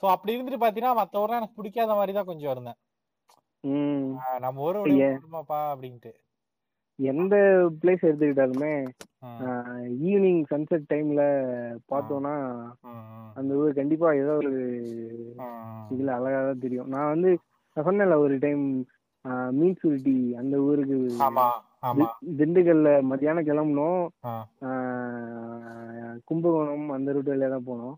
சோ 0.00 0.06
அப்படி 0.12 0.34
இருந்துட்டு 0.36 0.62
பாத்தீங்கன்னா 0.62 0.98
மத்த 0.98 1.22
ஊர்லாம் 1.22 1.40
எனக்கு 1.40 1.58
பிடிக்காத 1.58 1.94
மாதிரி 1.94 2.12
தான் 2.12 2.30
கொஞ்சம் 2.30 2.52
இருந்தேன். 2.52 2.78
நம்ம 4.44 4.64
ஊரை 4.66 4.80
ஐய. 4.80 4.88
விட 4.96 5.18
குடும்பப்பா 5.18 5.58
அப்படின்ட்டு. 5.72 6.12
எந்த 6.98 7.34
பிளேஸ் 7.80 8.06
எடுத்துக்கிட்டாலுமே 8.06 8.72
ஈவினிங் 10.06 10.40
சன்செட் 10.50 10.88
டைம்ல 10.92 11.22
பார்த்தோம்னா 11.92 12.32
அந்த 13.36 13.50
ஊர் 13.60 13.78
கண்டிப்பா 13.80 14.08
ஏதோ 14.22 14.32
ஒரு. 14.42 14.52
இதுல 15.94 16.16
அழகா 16.16 16.40
தான் 16.48 16.64
தெரியும். 16.64 16.90
நான் 16.94 17.12
வந்து 17.12 17.30
நான் 17.76 17.86
சொன்னேன்ல 17.88 18.16
ஒரு 18.18 18.36
டைம் 18.38 18.64
மீன் 19.52 19.78
சுருட்டி 19.80 20.16
அந்த 20.34 20.56
ஊருக்கு 20.66 20.98
திண்டுக்கல்ல 22.38 22.90
மத்தியானம் 23.10 23.48
கிளம்புனோம். 23.48 24.02
கும்பகோணம் 26.28 26.88
அந்த 26.90 27.12
ரூட் 27.12 27.32
வழியா 27.32 27.50
தான் 27.50 27.68
போனோம். 27.70 27.96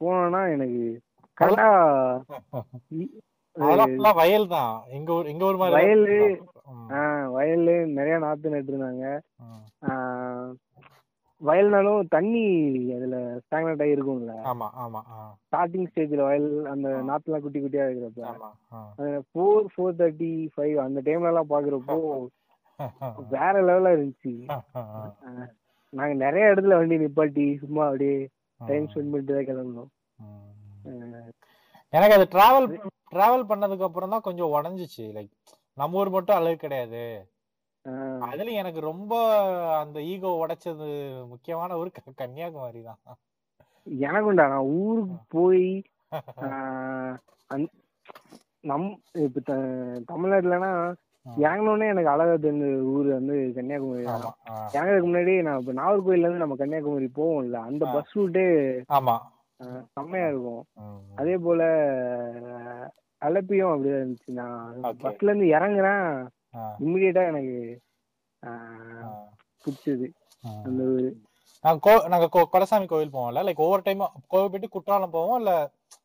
போனோம்னா 0.00 0.40
எனக்கு 0.54 0.84
கரெக்டா 1.38 1.68
வயல் 4.16 4.46
தான். 4.48 4.74
எங்க 4.88 5.10
ஊர் 5.12 5.26
எங்க 5.26 5.44
ஊர் 5.44 5.58
மாதிரி 5.58 5.76
வயலு, 5.76 6.16
ம், 6.72 6.86
வயல்ல 7.34 7.70
நிறைய 7.96 8.16
நாத்து 8.18 8.52
நட்டுருந்தாங்க. 8.54 9.04
வயல்னாலும் 11.42 12.08
தண்ணி 12.08 12.42
அதுல 12.96 13.16
ஸ்டாக்னட் 13.42 13.82
ஆகி 13.84 13.94
இருக்கும்ல. 13.94 14.34
ஆமா 14.50 14.66
ஆமா 14.82 15.00
ஸ்டார்டிங் 15.44 15.88
ஸ்டேஜ்ல 15.90 16.26
வயல் 16.28 16.50
அந்த. 16.72 16.88
நாத்துலாம் 17.08 17.44
குட்டி 17.44 17.60
குட்டியா 17.60 17.86
இருக்கிறப்ப. 17.86 18.50
ஃபோர் 19.28 19.66
ஃபோர் 19.72 19.98
தேர்ட்டி 20.00 20.32
ஃபைவ் 20.54 20.76
அந்த 20.84 21.00
டைம்ல 21.08 21.32
எல்லாம் 21.32 21.52
பாக்குறப்போ 21.52 21.98
வேற 23.34 23.54
லெவலா 23.62 23.90
இருந்துச்சு. 23.96 24.34
நாங்க 25.92 26.14
நிறைய 26.22 26.50
இடத்துல 26.50 26.78
வண்டி 26.78 26.96
நிப்பாட்டி 26.98 27.44
சும்மா 27.62 27.82
அப்படியே 27.86 28.16
டைம் 28.60 28.86
ஸ்பெண்ட் 28.90 29.12
பண்ணிட்டு 29.12 29.34
தான் 29.34 29.48
கிளம்பணும் 29.48 29.90
எனக்கு 31.92 32.16
அது 32.16 32.26
டிராவல் 32.32 32.66
டிராவல் 33.12 33.48
பண்ணதுக்கு 33.50 33.86
அப்புறம் 33.86 34.12
தான் 34.14 34.26
கொஞ்சம் 34.26 34.52
உடஞ்சிச்சு. 34.54 35.04
லைக் 35.16 35.32
நம்ம 35.78 35.98
ஊர் 35.98 36.10
மட்டும் 36.10 36.38
அழகு 36.38 36.58
கிடையாது. 36.58 37.02
அதுலயும் 38.26 38.60
எனக்கு 38.62 38.80
ரொம்ப 38.88 39.12
அந்த 39.80 39.98
ஈகோ 40.12 40.30
உடைச்சது 40.42 40.88
முக்கியமான 41.32 41.76
ஊர் 41.78 41.90
கன்னியாகுமரி 42.20 42.82
தான். 42.84 43.00
எனக்கும்டா 43.86 44.44
நான் 44.52 44.70
ஊருக்கு 44.80 45.16
போய் 45.34 45.64
நம் 48.64 48.88
இப்ப 49.22 49.40
த- 49.42 49.56
தமிழ்நாட்டுலனா 50.08 50.70
இறங்கினோடனே 51.26 51.86
எனக்கு 51.88 52.08
அழகா 52.08 52.34
தெரிஞ்ச 52.38 52.64
ஊர் 52.90 53.08
வந்து 53.08 53.34
கன்னியாகுமரி 53.52 54.04
தான். 54.06 54.24
இறங்குறதுக்கு 54.72 55.08
முன்னாடி 55.08 55.42
நான் 55.42 55.60
இப்ப 55.60 55.72
நாகர்கோயில்ல 55.72 56.26
இருந்து 56.26 56.38
நம்ம 56.38 56.56
கன்னியாகுமரி 56.56 57.08
போவோம்ல 57.16 57.58
அந்த. 57.62 57.84
பஸ் 57.94 58.14
ரூட்டே 58.14 58.44
ஆமா 58.92 59.14
செம்மையா 59.90 60.26
இருக்கும். 60.28 60.62
அதே 61.14 61.36
போல 61.38 61.62
அலப்பியும் 63.22 63.72
அப்படிதான் 63.72 64.00
இருந்துச்சு 64.00 64.32
நான். 64.32 64.72
பஸ்ல 65.02 65.28
இருந்து 65.28 65.48
இறங்குறேன் 65.52 66.06
இம்மிடியட்டா 66.80 67.22
எனக்கு 67.26 67.56
பிடிச்சது. 69.64 70.06
அந்த 70.62 70.82
ஊரு 70.88 71.10
நாங்க 71.64 71.80
கோ- 71.86 72.06
நாங்க 72.08 72.28
கோ- 72.32 72.48
கொலசாமி 72.52 72.86
கோவில் 72.86 73.12
போவோம்ல 73.12 73.42
லைக் 73.44 73.56
ஒவ்வொரு 73.58 73.82
டைம் 73.82 74.00
கோவில் 74.26 74.50
போயிட்டு 74.50 74.68
குற்றாலம் 74.68 75.10
போவோம் 75.10 75.38
இல்ல 75.38 75.52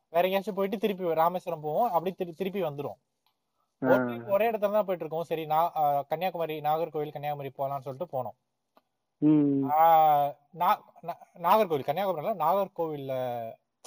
வேற 0.10 0.24
எங்கேயாச்சும் 0.26 0.56
போயிட்டு 0.56 0.78
திருப்பி 0.78 1.14
ராமேஸ்வரம் 1.16 1.62
போவோம் 1.62 1.90
அப்படி 1.92 2.12
திரு- 2.14 2.36
திருப்பி 2.36 2.62
வந்துரும் 2.64 2.98
ஒரு 4.34 4.44
இடத்துல 4.50 4.76
தான் 4.76 4.88
போயிட்டு 4.88 5.06
இருக்கோம் 5.06 5.30
சரி 5.32 5.44
நான் 5.54 5.72
கன்னியாகுமரி 6.12 6.56
நாகர்கோவில் 6.68 7.16
கன்னியாகுமரி 7.16 7.52
போலாம்னு 7.60 7.86
சொல்லிட்டு 7.88 8.14
போனோம். 8.16 8.38
நாகர்கோவில் 11.46 11.88
கன்னியாகுமரியில 11.88 12.34
நாகர்கோவில்ல 12.44 13.14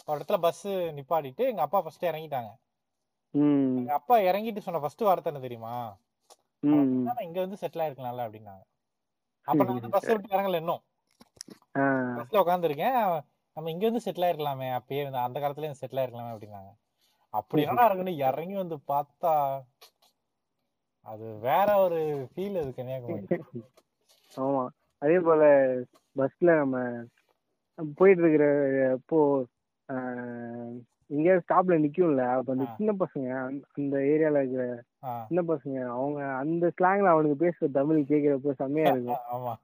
ஒரு 0.08 0.16
இடத்துல 0.18 0.38
பஸ் 0.46 0.66
நிப்பாட்டிட்டு 0.98 1.44
எங்க 1.52 1.62
அப்பா 1.66 1.80
ஃபர்ஸ்ட் 1.84 2.10
இறங்கிட்டாங்க. 2.10 2.50
எங்க 3.80 3.92
அப்பா 3.98 4.16
இறங்கிட்டு 4.28 4.64
சொன்ன 4.66 4.80
ஃபர்ஸ்ட் 4.84 5.06
வார்த்தை 5.08 5.30
என்ன 5.32 5.42
தெரியுமா? 5.46 5.74
இங்க 7.26 7.38
வந்து 7.44 7.60
செட்டில் 7.62 7.82
ஆயிருக்கலாம்ல? 7.84 8.24
அப்படின்னாங்க. 8.28 8.62
அப்ப 9.48 9.60
நான் 9.64 9.76
வந்து 9.76 9.94
பஸ் 9.96 10.08
விட்டு 10.12 10.34
இறங்கல 10.36 10.60
இன்னும். 10.62 10.82
பஸ்ல 12.18 12.42
உட்காந்துருக்கேன் 12.44 12.98
நம்ம 13.56 13.70
இங்க 13.74 13.84
வந்து 13.88 14.04
செட்டில் 14.06 14.26
ஆயிருக்கலாமே 14.26 14.68
அப்பயே 14.78 15.02
அந்த 15.26 15.38
காலத்துல 15.44 15.72
செட்டில் 15.82 16.00
ஆயிருக்கலாமே 16.02 16.32
அப்படின்னாங்க. 16.34 16.70
அப்படி 17.34 17.62
என்னடா 17.64 17.86
இருக்குன்னு 17.86 18.14
இறங்கி 18.24 18.56
வந்து 18.56 18.76
பார்த்தா 18.88 19.32
அது 21.06 21.26
வேற 21.42 21.68
ஒரு 21.82 22.00
ஃபீல் 22.30 22.58
அது 22.58 22.70
கன்னியாகுமரி 22.72 23.38
ஆமா. 24.34 24.64
அதே 25.02 25.16
போல 25.20 25.42
பஸ்ல 26.16 26.54
நம்ம 26.56 26.78
போயிட்டு 27.96 28.22
இருக்கிற 28.22 28.46
ஆஹ், 29.88 30.74
எங்கேயாவது 31.10 31.42
ஸ்டாப்ல 31.44 31.76
நிக்கும்ல 31.80 32.24
அப்ப 32.32 32.52
அந்த. 32.54 32.66
சின்ன 32.76 32.92
பசங்க 33.00 33.28
அந்த- 33.76 34.02
ஏரியால 34.10 34.42
இருக்கிற 34.42 34.64
சின்ன 35.24 35.42
பசங்க 35.48 35.78
அவங்க 35.94 36.20
அந்த 36.36 36.66
ஸ்லாங்ல 36.76 37.14
அவனுக்கு 37.14 37.38
பேசுற 37.42 37.70
தமிழ் 37.72 37.98
கேக்குறப்ப 38.04 38.54
செம்மையா 38.60 38.92
இருக்கும். 38.96 39.24
ஆமா. 39.32 39.54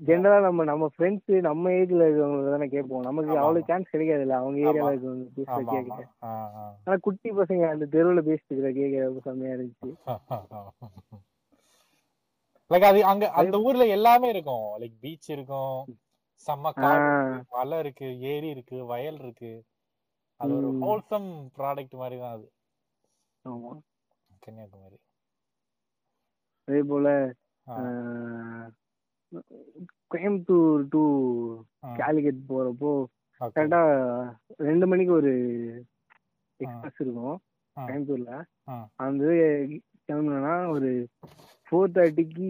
ஜென்ரலா 0.00 0.40
நம்ம 0.40 0.64
நம்ம 0.64 0.88
ஃப்ரெண்ட்ஸ் 0.94 1.40
நம்ம 1.40 1.70
ஏஜ்ல 1.70 2.02
இருக்கிறவங்க 2.02 2.50
தானே 2.50 2.68
கேட்போம். 2.68 3.02
நமக்கு 3.02 3.38
அவ்வளவு. 3.38 3.64
சான்ஸ் 3.64 3.92
கிடைக்காதுல்ல? 3.92 4.34
அவங்க 4.34 4.58
ஆமா. 4.60 4.66
ஏரியால 4.66 4.90
இருக்கிறவங்க 4.90 5.26
பேசுற 5.36 5.62
கேட்க. 5.70 6.04
ஆனா 6.86 6.96
குட்டி 6.98 7.30
பசங்க 7.30 7.68
அந்த 7.68 7.86
தெருவுல 7.86 8.20
பேசிட்டு 8.20 8.52
இருக்கிற 8.52 8.70
கேட்கறப்ப 8.72 9.20
செம்மையா 9.20 9.54
இருந்துச்சு. 9.54 9.90
லைக் 12.70 12.82
அது 12.82 13.04
அங்க 13.04 13.24
அந்த 13.32 13.58
ஊர்ல 13.60 13.86
எல்லாமே 13.88 14.28
இருக்கும். 14.28 14.66
லைக் 14.80 14.96
பீச் 15.00 15.30
இருக்கும். 15.30 15.78
செம்ம 16.46 16.72
மலை 17.50 17.78
இருக்கு. 17.78 18.08
ஏரி 18.24 18.48
இருக்கு. 18.48 18.84
வயல் 18.84 19.18
இருக்கு. 19.18 19.52
அது 20.40 20.52
ஒரு. 20.56 20.70
ஹோல்சம் 20.80 21.28
ப்ராடக்ட் 21.58 21.94
மாதிரி 21.94 22.20
தான் 22.20 22.32
அது. 22.32 22.46
ஆமா. 23.44 23.72
கன்னியாகுமரி. 24.42 24.98
அதே 26.68 26.82
போல 26.82 27.08
கோயம்புத்தூர் 30.12 30.86
டு 30.88 31.02
ஆ, 31.84 31.88
கேலிக்கட் 31.96 32.40
போறப்போ. 32.48 32.92
கரெக்டா 33.54 33.80
ரெண்டு 34.56 34.86
மணிக்கு 34.86 35.12
ஒரு 35.12 35.32
எக்ஸ்பிரஸ் 36.56 37.00
இருக்கும் 37.00 37.36
கோயம்புத்தூர்ல. 37.76 38.32
அந்த 38.96 39.24
கிளம்புனா 40.06 40.68
ஒரு 40.70 40.90
ஃபோர் 41.66 41.92
தேர்ட்டிக்கு 41.96 42.48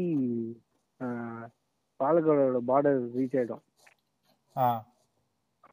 பாலக்காடோட 2.01 2.59
பார்டர் 2.69 3.01
ரீச் 3.17 3.37
ஆயிடும். 3.41 3.65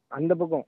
அந்த 0.08 0.34
பக்கம். 0.34 0.66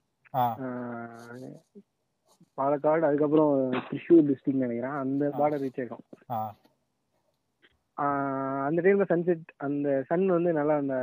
பாலக்காடு 2.57 3.05
அதுக்கப்புறம் 3.09 3.51
திருஷூர் 3.89 4.25
டிஸ்ட்ரிக்ட் 4.29 4.63
நினைக்கிறேன். 4.63 4.97
அந்த 5.03 5.29
பார்டர் 5.39 5.63
ரீச் 5.65 5.81
ஆயிடும். 5.81 6.03
அந்த 8.65 8.79
டைம்ல 8.81 9.05
சன்செட் 9.09 9.45
அந்த 9.59 9.87
சன் 10.09 10.25
வந்து 10.35 10.51
நல்லா 10.57 10.75
அந்த 10.79 10.95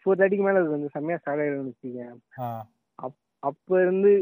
ஃபோர் 0.00 0.18
தேர்ட்டிக்கு 0.18 0.46
மேல 0.46 0.60
அது 0.62 0.74
வந்து 0.74 0.90
செம்மையா 0.94 1.18
ஸ்டார்ட் 1.20 1.42
ஆயிடும்னு 1.42 1.70
வச்சுக்கேன் 1.70 2.16
ஆ. 2.40 2.48
அப்ப 3.42 3.80
இருந்து 3.80 4.12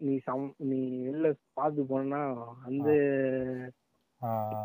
நீ 0.00 0.14
சம் 0.24 0.46
நீ 0.68 0.78
வெளில 1.04 1.26
பார்த்து 1.54 1.82
போனா 1.90 2.20
அந்த 2.66 2.88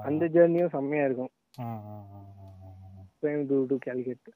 அந்த 0.03 0.23
ஜேர்னியும் 0.33 0.73
செம்மையா 0.73 1.03
இருக்கும். 1.05 1.31
ட்ரெயின் 3.19 3.43
டு 3.49 3.57
டு 3.69 3.75
கேல்கேட் 3.85 4.29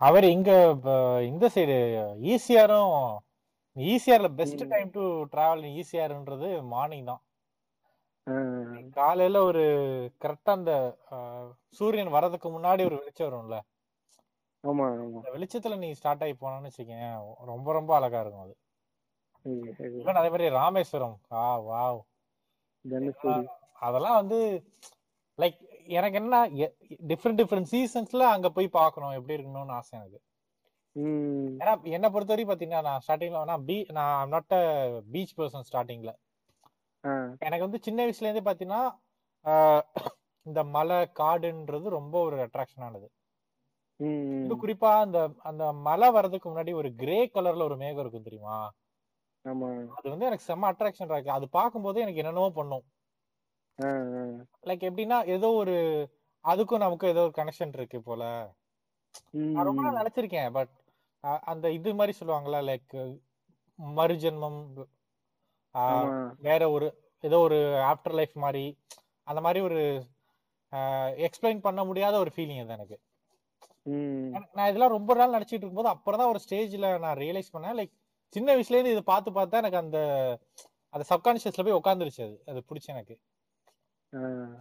அவர் 0.00 0.26
இங்க 0.28 0.50
இந்த 1.26 1.46
சைடு 1.54 1.78
ஈசிஆரும் 2.30 2.94
ஈசிஆர்ல 3.76 4.28
பெஸ்ட் 4.38 4.62
டைம் 4.70 4.90
டு 4.94 5.02
டிராவல் 5.32 5.64
ஈசிஆர்ன்றது 5.74 6.48
மார்னிங் 6.70 7.08
தான். 7.10 7.22
காலையில 8.92 9.42
ஒரு 9.42 9.62
கரெக்டா 10.20 10.52
அந்த 10.52 10.72
சூரியன் 11.72 12.10
வர்றதுக்கு 12.10 12.48
முன்னாடி 12.50 12.82
ஒரு 12.84 12.96
வெளிச்சம் 12.98 13.28
வரும்ல? 13.28 13.58
ஆமா 14.64 14.86
ஆமா. 14.94 15.04
அந்த 15.16 15.28
வெளிச்சத்துல 15.34 15.76
நீ 15.76 15.88
ஸ்டார்ட் 15.92 16.22
ஆகி 16.22 16.34
போனோம்னு 16.40 16.70
வச்சுக்கேன் 16.70 17.04
ரொம்ப 17.44 17.72
ரொம்ப 17.72 17.90
அழகா 17.96 18.20
இருக்கும் 18.20 18.44
அது. 18.44 18.54
ஈவன் 20.00 20.20
அதே 20.20 20.30
மாதிரி 20.30 20.48
ராமேஸ்வரம். 20.56 21.16
ஆ 21.34 21.44
வாவ். 21.68 22.00
அதெல்லாம் 23.80 24.18
வந்து 24.20 24.38
லைக் 25.38 25.58
எனக்கு 25.90 26.16
என்ன 26.16 26.40
டிஃப்ரெண்ட் 27.10 27.40
டிஃப்ரெண்ட் 27.40 27.70
சீசன்ஸ்ல 27.72 28.24
அங்க 28.30 28.48
போய் 28.50 28.68
பார்க்கணும் 28.72 29.16
எப்படி 29.18 29.36
இருக்கணும்னு 29.36 29.76
ஆசை 29.78 29.92
எனக்கு. 29.98 30.18
ஏன்னா 31.60 31.72
என்னை 31.96 32.08
பொறுத்தவரைக்கும் 32.10 32.52
பாத்தீங்கன்னா 32.52 32.82
நான் 32.82 33.02
ஸ்டார்டிங்ல 33.06 33.44
நான் 33.44 33.64
பீ 33.66 33.76
நான் 33.90 34.28
நாட் 34.28 34.54
அ 34.54 34.62
பீச் 35.12 35.36
பர்சன் 35.38 35.66
ஸ்டார்டிங்ல 35.68 36.12
எனக்கு 37.40 37.66
வந்து 37.66 37.80
சின்ன 37.86 37.98
வயசுல 38.04 38.26
இருந்தே 38.26 38.44
பாத்தீங்கன்னா 38.48 38.82
இந்த 40.46 40.60
மலை 40.76 40.98
காடுன்றது 41.20 41.96
ரொம்ப 41.98 42.14
ஒரு 42.26 42.36
அட்ராக்ஷன் 42.46 42.84
ஆனது. 42.86 43.08
இன்னும் 44.40 44.62
குறிப்பா 44.62 44.90
அந்த 45.04 45.18
அந்த 45.50 45.64
மலை 45.88 46.08
வர்றதுக்கு 46.10 46.48
முன்னாடி 46.50 46.72
ஒரு 46.74 46.90
கிரே 47.02 47.18
கலர்ல 47.34 47.66
ஒரு 47.68 47.76
மேகம் 47.76 48.02
இருக்கும் 48.02 48.28
தெரியுமா? 48.28 48.58
அது 49.96 50.06
வந்து 50.12 50.28
எனக்கு 50.28 50.48
செம்ம 50.48 50.70
அட்ராக்ஷன் 50.72 51.10
இருக்கு. 51.10 51.36
அது 51.38 51.46
பார்க்கும்போது 51.58 51.98
எனக்கு 52.04 52.22
என்னென்னவோ 52.22 52.50
பண்ணும். 52.58 52.84
லைக் 54.68 54.86
எப்படின்னா 54.88 55.18
ஏதோ 55.34 55.48
ஒரு 55.62 55.74
அதுக்கும் 56.44 56.82
நமக்கும் 56.84 57.12
ஏதோ 57.14 57.22
ஒரு 57.26 57.34
கனெக்ஷன் 57.36 57.76
இருக்கு 57.78 57.98
போல. 58.02 58.22
நான் 59.48 59.66
ரொம்ப 59.68 59.80
நாள் 59.82 60.00
நினைச்சிருக்கேன் 60.00 60.50
பட் 60.58 60.72
அந்த 61.52 61.66
இது 61.78 61.90
மாதிரி 61.94 62.12
சொல்லுவாங்கல்ல 62.20 62.60
லைக் 62.70 62.94
மறுஜென்மம் 63.78 64.60
வேற 66.40 66.62
ஒரு 66.70 66.86
ஏதோ 67.24 67.38
ஒரு 67.46 67.58
ஆஃப்டர் 67.90 68.16
லைஃப் 68.18 68.34
மாதிரி 68.44 68.64
அந்த 69.26 69.40
மாதிரி 69.46 69.60
ஒரு 69.68 69.80
எக்ஸ்பிளைன் 71.26 71.64
பண்ண 71.66 71.80
முடியாத 71.84 72.14
ஒரு 72.18 72.30
ஃபீலிங் 72.34 72.62
அது 72.62 72.76
எனக்கு. 72.78 72.96
நான் 74.56 74.68
இதெல்லாம் 74.70 74.94
ரொம்ப 74.96 75.14
நாள் 75.14 75.36
நினைச்சிட்டு 75.36 75.62
இருக்கும்போது 75.62 75.92
அப்புறம் 75.94 76.20
தான் 76.20 76.30
ஒரு 76.32 76.40
ஸ்டேஜ்ல 76.44 76.88
நான் 77.04 77.18
ரியலைஸ் 77.22 77.54
பண்ணேன். 77.54 77.76
லைக் 77.78 77.92
சின்ன 78.32 78.48
வயசுல 78.54 78.76
இருந்து 78.76 78.94
இதை 78.96 79.04
பார்த்து 79.12 79.30
பார்த்தா 79.38 79.60
எனக்கு 79.62 79.82
அந்த 79.84 79.98
அந்த 80.94 81.04
சப்கான்சியஸ்ல 81.10 81.64
போய் 81.66 81.78
உட்காந்துருச்சு 81.78 82.22
அது. 82.26 82.36
அது 82.50 82.60
பிடிச்சி 82.68 82.88
எனக்கு. 82.94 83.14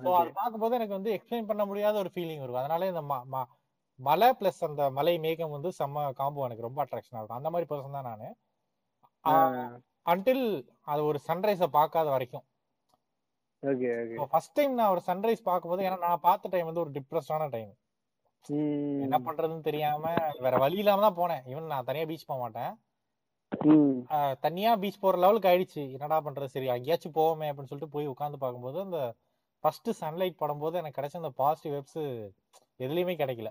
ஸோ 0.01 0.09
அது 0.19 0.31
பார்க்கும்போது 0.39 0.77
எனக்கு 0.79 0.97
வந்து 0.97 1.13
எக்ஸ்பிளைன் 1.15 1.49
பண்ண 1.51 1.63
முடியாத 1.69 1.95
ஒரு 2.03 2.11
ஃபீலிங் 2.15 2.43
இருக்கும். 2.43 2.63
அதனால 2.63 2.87
இந்த 2.91 3.01
மலை 3.99 4.29
பிளஸ் 4.39 4.61
அந்த 4.67 4.83
மலை 4.97 5.13
மேகம் 5.25 5.55
வந்து 5.55 5.69
செம்ம 5.79 6.03
காம்போ 6.19 6.45
எனக்கு 6.47 6.67
ரொம்ப 6.67 6.79
அட்ராக்ஷனா 6.85 7.19
இருக்கும். 7.19 7.39
அந்த 7.39 7.49
மாதிரி 7.53 7.69
பர்சன் 7.71 7.97
தான் 7.97 8.09
நான். 8.11 8.35
அன்டில் 10.11 10.45
அது 10.91 11.01
ஒரு 11.09 11.19
சன்ரைஸை 11.27 11.67
பார்க்காத 11.77 12.07
வரைக்கும். 12.15 12.45
ஓகே 13.63 13.87
ஓகே 14.01 14.27
ஃபர்ஸ்ட் 14.33 14.55
டைம் 14.57 14.73
நான் 14.79 14.93
ஒரு 14.95 15.01
சன்ரைஸ் 15.07 15.47
பார்க்கும்போது 15.49 15.85
ஏன்னா 15.87 15.97
நான் 16.07 16.25
பார்த்த 16.27 16.51
டைம் 16.53 16.69
வந்து 16.69 16.83
ஒரு 16.85 16.91
டிப்ரெஸ்டான 16.97 17.47
டைம் 17.55 17.71
என்ன 19.05 19.15
பண்றதுன்னு 19.25 19.65
தெரியாம 19.69 20.11
வேற 20.45 20.55
வழி 20.63 20.77
இல்லாம 20.81 21.03
தான் 21.05 21.17
போனேன். 21.21 21.41
ஈவன் 21.51 21.71
நான் 21.73 21.87
தனியா 21.89 22.05
பீச் 22.09 22.29
போக 22.29 22.39
மாட்டேன். 22.43 22.71
தனியா 24.45 24.71
பீச் 24.81 25.01
போற 25.03 25.17
லெவலுக்கு 25.23 25.49
ஆயிடுச்சு. 25.51 25.81
என்னடா 25.95 26.17
பண்றது? 26.27 26.53
சரி 26.55 26.67
அங்கேயாச்சும் 26.75 27.15
போவோமே 27.17 27.47
அப்படின்னு 27.49 27.71
சொல்லிட்டு 27.71 27.95
போய் 27.95 28.11
உட்காந்து 28.13 28.37
பார்க்கும்போது 28.43 28.79
அந்த 28.85 28.99
ஃபர்ஸ்ட் 29.63 29.89
சன்லைட் 30.01 30.41
படும்போது 30.41 30.79
எனக்கு 30.81 30.97
கிடைச்ச 30.99 31.17
அந்த 31.21 31.31
பாசிட்டிவ் 31.41 31.75
வெப்ஸ் 31.77 32.01
எதுலயுமே 32.85 33.15
கிடைக்கல. 33.21 33.49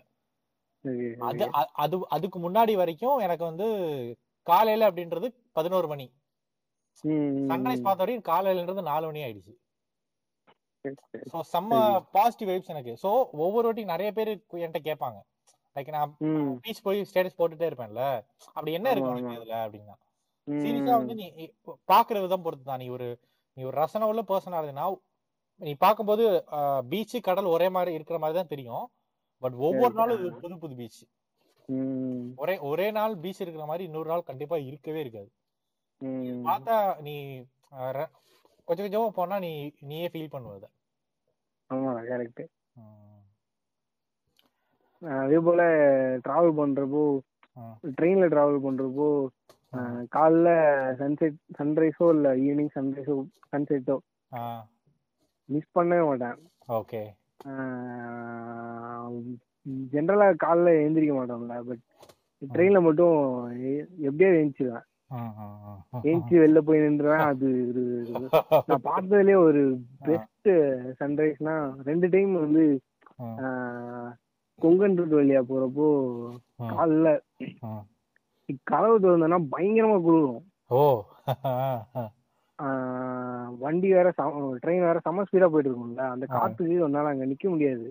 அது 1.28 1.44
அது 1.82 1.96
அதுக்கு 2.16 2.38
முன்னாடி 2.46 2.74
வரைக்கும் 2.82 3.18
எனக்கு 3.26 3.44
வந்து 3.50 3.66
காலையில 4.46 4.88
அப்படின்றது 4.90 5.28
பதினோரு 5.59 5.86
மணி. 5.92 6.06
சன்ரைஸ் 7.51 7.86
பார்த்த 7.86 8.03
வரைக்கும் 8.03 8.28
காலையிலன்றது 8.30 8.90
நாலு 8.90 9.05
மணி 9.09 9.20
ஆயிடுச்சு. 9.26 9.55
ஸோ 11.32 11.38
செம்ம 11.53 11.72
பாசிட்டிவ் 12.16 12.51
வைப்ஸ் 12.51 12.72
எனக்கு. 12.74 12.92
ஸோ 13.03 13.11
ஒவ்வொரு 13.44 13.66
வாட்டி 13.68 13.84
நிறைய 13.92 14.11
பேர் 14.18 14.30
என்கிட்ட 14.32 14.80
கேட்பாங்க. 14.88 15.18
லைக் 15.76 15.90
நான் 15.96 16.12
பீச் 16.64 16.84
போய் 16.86 17.01
ஸ்டேட்டஸ் 17.11 17.38
போட்டுட்டே 17.40 17.68
இருப்பேன்ல. 17.70 18.05
அப்படி 18.57 18.72
என்ன 18.78 18.92
இருக்கு 18.92 19.12
உனக்கு. 19.12 19.34
அதுல 19.38 19.57
அப்படின்னா? 19.64 19.96
சீரியஸா 20.49 20.94
வந்து 21.01 21.14
நீ 21.20 21.26
பாக்குற 21.92 22.18
விதம் 22.24 22.44
பொறுத்து 22.46 22.64
தான் 22.70 22.82
நீ 22.82 22.88
ஒரு 22.96 23.09
நீ 23.57 23.62
ஒரு 23.68 23.76
ரசனை 23.82 24.07
உள்ள 24.11 24.22
பர்சனா 24.30 24.59
இருந்தீங்கன்னா 24.61 24.88
நீ 25.61 25.72
பார்க்கும்போது 25.84 26.24
பீச் 26.90 27.16
கடல் 27.28 27.55
ஒரே 27.55 27.68
மாதிரி 27.76 27.92
இருக்கிற 27.99 28.18
மாதிரி 28.22 28.38
தான் 28.40 28.53
தெரியும். 28.55 28.84
பட் 29.42 29.57
ஒவ்வொரு 29.68 29.94
நாளும் 30.01 30.40
புது 30.42 30.57
புது 30.64 30.74
பீச் 30.80 31.01
ஒரே 32.38 32.55
ஒரே 32.70 32.86
நாள் 32.99 33.14
பீச் 33.24 33.42
இருக்கிற 33.44 33.64
மாதிரி 33.70 33.84
இன்னொரு 33.88 34.09
நாள் 34.12 34.28
கண்டிப்பா 34.30 34.57
இருக்கவே 34.68 35.01
இருக்காது. 35.05 35.28
பார்த்தா 36.42 37.01
நீ 37.01 37.14
கொஞ்சம் 38.64 38.86
கொஞ்சமா 38.86 39.09
போனா 39.09 39.38
நீ 39.38 39.72
நீயே 39.80 40.11
ஃபீல் 40.12 40.32
பண்ணுவ 40.32 40.55
அத. 40.55 40.66
ஆமா 41.70 41.92
கரெக்ட். 42.11 42.42
அதே 45.03 45.38
போல 45.38 45.62
டிராவல் 46.24 46.59
பண்றப்போ. 46.61 47.03
ட்ரெயின்ல 47.96 48.28
டிராவல் 48.28 48.64
பண்றப்போ 48.64 49.09
காலைல 50.09 50.49
சன்செட் 50.99 51.36
சன்ரைஸோ 51.59 52.09
இல்ல 52.09 52.36
ஈவினிங் 52.36 52.72
சன்ரைஸோ 52.74 53.14
சன்செட்டோ 53.53 53.96
மிஸ் 55.49 55.74
பண்ணவே 55.74 56.05
மாட்டேன். 56.07 56.38
ஓகே. 56.68 57.03
ஜென்ரலா 59.92 60.26
காலைல 60.44 60.68
எழுந்திரிக்க 60.78 61.14
மாட்டோம்ல 61.14 61.62
பட் 61.62 61.82
ட்ரெயின்ல 62.55 62.82
மட்டும் 62.82 63.16
எ- 63.62 63.88
எப்படியாவது 64.01 64.38
எழுந்திரிச்சு 65.11 66.36
வெளில 66.40 66.61
போய் 66.61 66.82
நின்றுவேன் 66.82 67.24
அது 67.26 67.48
நான் 68.68 68.84
பார்த்ததுலயே 68.86 69.38
ஒரு 69.42 69.62
பெஸ்ட் 70.06 70.50
சன்ரைஸ்னா 71.00 71.54
ரெண்டு 71.84 72.09
டைம் 72.09 72.32
வந்து 72.38 72.64
கொங்கன் 74.59 74.98
ரூட் 74.98 75.16
வழியா 75.16 75.40
போறப்போ 75.48 75.86
காலைல. 76.70 77.09
கதவு 78.68 78.96
திறந்தோன்னா 78.98 79.40
பயங்கரமா 79.52 79.98
குளிரும். 80.02 80.44
ஓ. 80.70 80.80
ஆஹ், 82.59 83.50
வண்டி 83.59 83.88
வேற 83.92 84.09
ட்ரெயின் 84.62 84.86
வேற 84.86 84.98
செம 84.98 85.24
ஸ்பீடா 85.26 85.48
போயிட்டு 85.48 85.70
இருக்கும்ல 85.70 86.04
அந்த 86.09 86.24
காத்துக்கு 86.32 86.78
ஒன்னால 86.86 87.12
அங்க 87.12 87.26
நிக்க 87.26 87.44
முடியாது. 87.50 87.86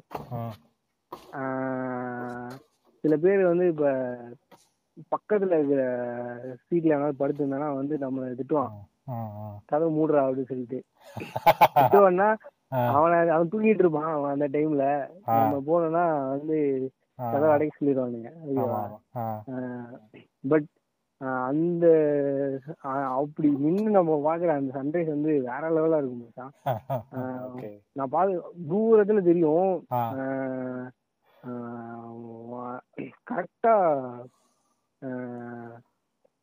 சில 3.03 3.15
பேர் 3.23 3.43
வந்து 3.45 3.65
இப்ப 3.67 3.85
பக்கத்துல 5.13 5.55
இருக்கிற 5.57 5.81
சீட்ல 6.65 6.93
எவனாவது 6.95 7.19
படுத்திருந்தானா 7.21 7.69
வந்து 7.79 7.95
நம்மள 8.03 8.29
திட்டுவான். 8.39 8.71
கதவு 9.65 9.91
மூடுறா 9.97 10.21
அப்படின்னு 10.21 10.51
சொல்லிட்டு. 10.51 10.79
திட்டுவான்னா 11.77 12.29
அவனை 12.93 13.17
அவன் 13.35 13.51
தூங்கிட்டு 13.51 13.83
இருப்பான் 13.83 14.13
அவன் 14.13 14.33
அந்த 14.35 14.47
டைம்ல. 14.55 14.85
நம்ம 15.25 15.61
போனோம்னா 15.67 16.05
வந்து 16.29 16.57
கதவை 17.19 17.49
அடைக்க 17.49 17.73
சொல்லிடுவானுங்க. 17.77 18.31
பட் 20.51 20.67
அந்த 21.49 21.85
அப்படி 23.19 23.49
நின்னு 23.63 23.89
நம்ம 23.89 24.17
பாக்குற 24.25 24.49
அந்த 24.55 24.71
சன்ரைஸ் 24.77 25.13
வந்து 25.13 25.31
வேற 25.47 25.63
லெவலா 25.75 25.97
இருக்கும் 25.97 26.51
நான் 27.97 28.13
பாத்து 28.15 28.33
தூரத்துல 28.71 29.21
தெரியும். 29.29 29.71
கரெக்டா 33.31 33.73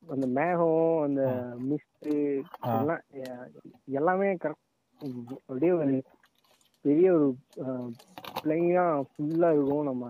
அந்த 0.02 0.26
மேகம் 0.38 0.82
அந்த 1.06 1.22
மிஸ்ட். 1.70 2.08
எல்லாம் 2.80 3.02
எல்லாமே 4.00 4.28
கரெக்ட் 4.42 4.62
அப்படியே 5.48 5.72
ஒரு 5.78 5.94
பெரிய 6.84 7.08
ஒரு 7.18 7.28
பிளைனா 8.40 8.84
ஃபுல்லா 9.10 9.50
இருக்கும் 9.56 9.88
நம்ம. 9.90 10.06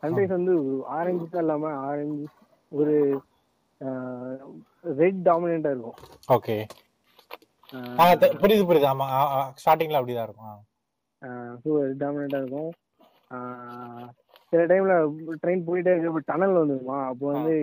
சன்ரைஸ் 0.00 0.36
வந்து 0.36 0.54
ஆரஞ்சு 0.98 1.26
தான் 1.34 1.44
இல்லாம 1.44 1.72
ஆரஞ்சு 1.90 2.24
ஒரு 2.72 2.96
ரெட் 5.00 5.22
டாமினண்டா 5.28 5.70
இருக்கும். 5.74 5.98
ஓகே 6.36 6.56
புரியுது 8.42 8.66
புரியுது. 8.68 8.88
ஆமா 8.92 9.06
ஸ்டார்டிங்ல 9.60 10.00
அப்படிதான் 10.00 10.28
இருக்கும். 10.28 10.58
ஸோ 11.62 11.70
டாமினேட்டாக 12.02 12.42
இருக்கும். 12.42 12.72
ஆஹ் 13.36 14.08
சில 14.52 14.60
டைமில் 14.70 15.38
ட்ரெயின் 15.42 15.66
போயிட்டே 15.68 15.92
இருக்க 15.94 16.22
டனல் 16.30 16.56
வந்துருமா? 16.58 16.98
அப்போ 17.10 17.26
வந்து 17.34 17.54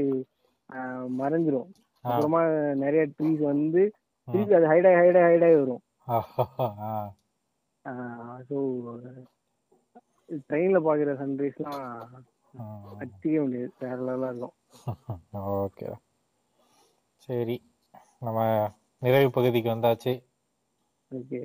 மறைஞ்சிரும். 1.22 1.70
அப்புறமா 2.06 2.42
நிறைய 2.84 3.04
ட்ரீஸ் 3.16 3.42
வந்து 3.52 3.82
திருப்பி 4.28 4.56
அது 4.58 4.68
ஹைடாகி 4.72 4.98
ஹைடாகி 5.02 5.28
ஹைடாகி 5.32 5.58
வரும். 5.62 5.84
ஸோ 8.50 8.58
ட்ரெயினில் 10.50 10.86
பார்க்குற 10.88 11.14
சன்ரைஸ்லாம் 11.22 11.82
அடிச்சிக்கவே 13.02 13.40
முடியாது. 13.46 13.72
வேற 13.84 13.98
லெவலாக 14.08 14.30
இருக்கும். 14.32 14.56
ஓகே. 15.66 15.88
சரி. 17.26 17.58
நம்ம 18.26 18.40
நிறைவு 19.06 19.30
பகுதிக்கு 19.38 19.70
வந்தாச்சு. 19.74 20.14
ஓகே. 21.12 21.42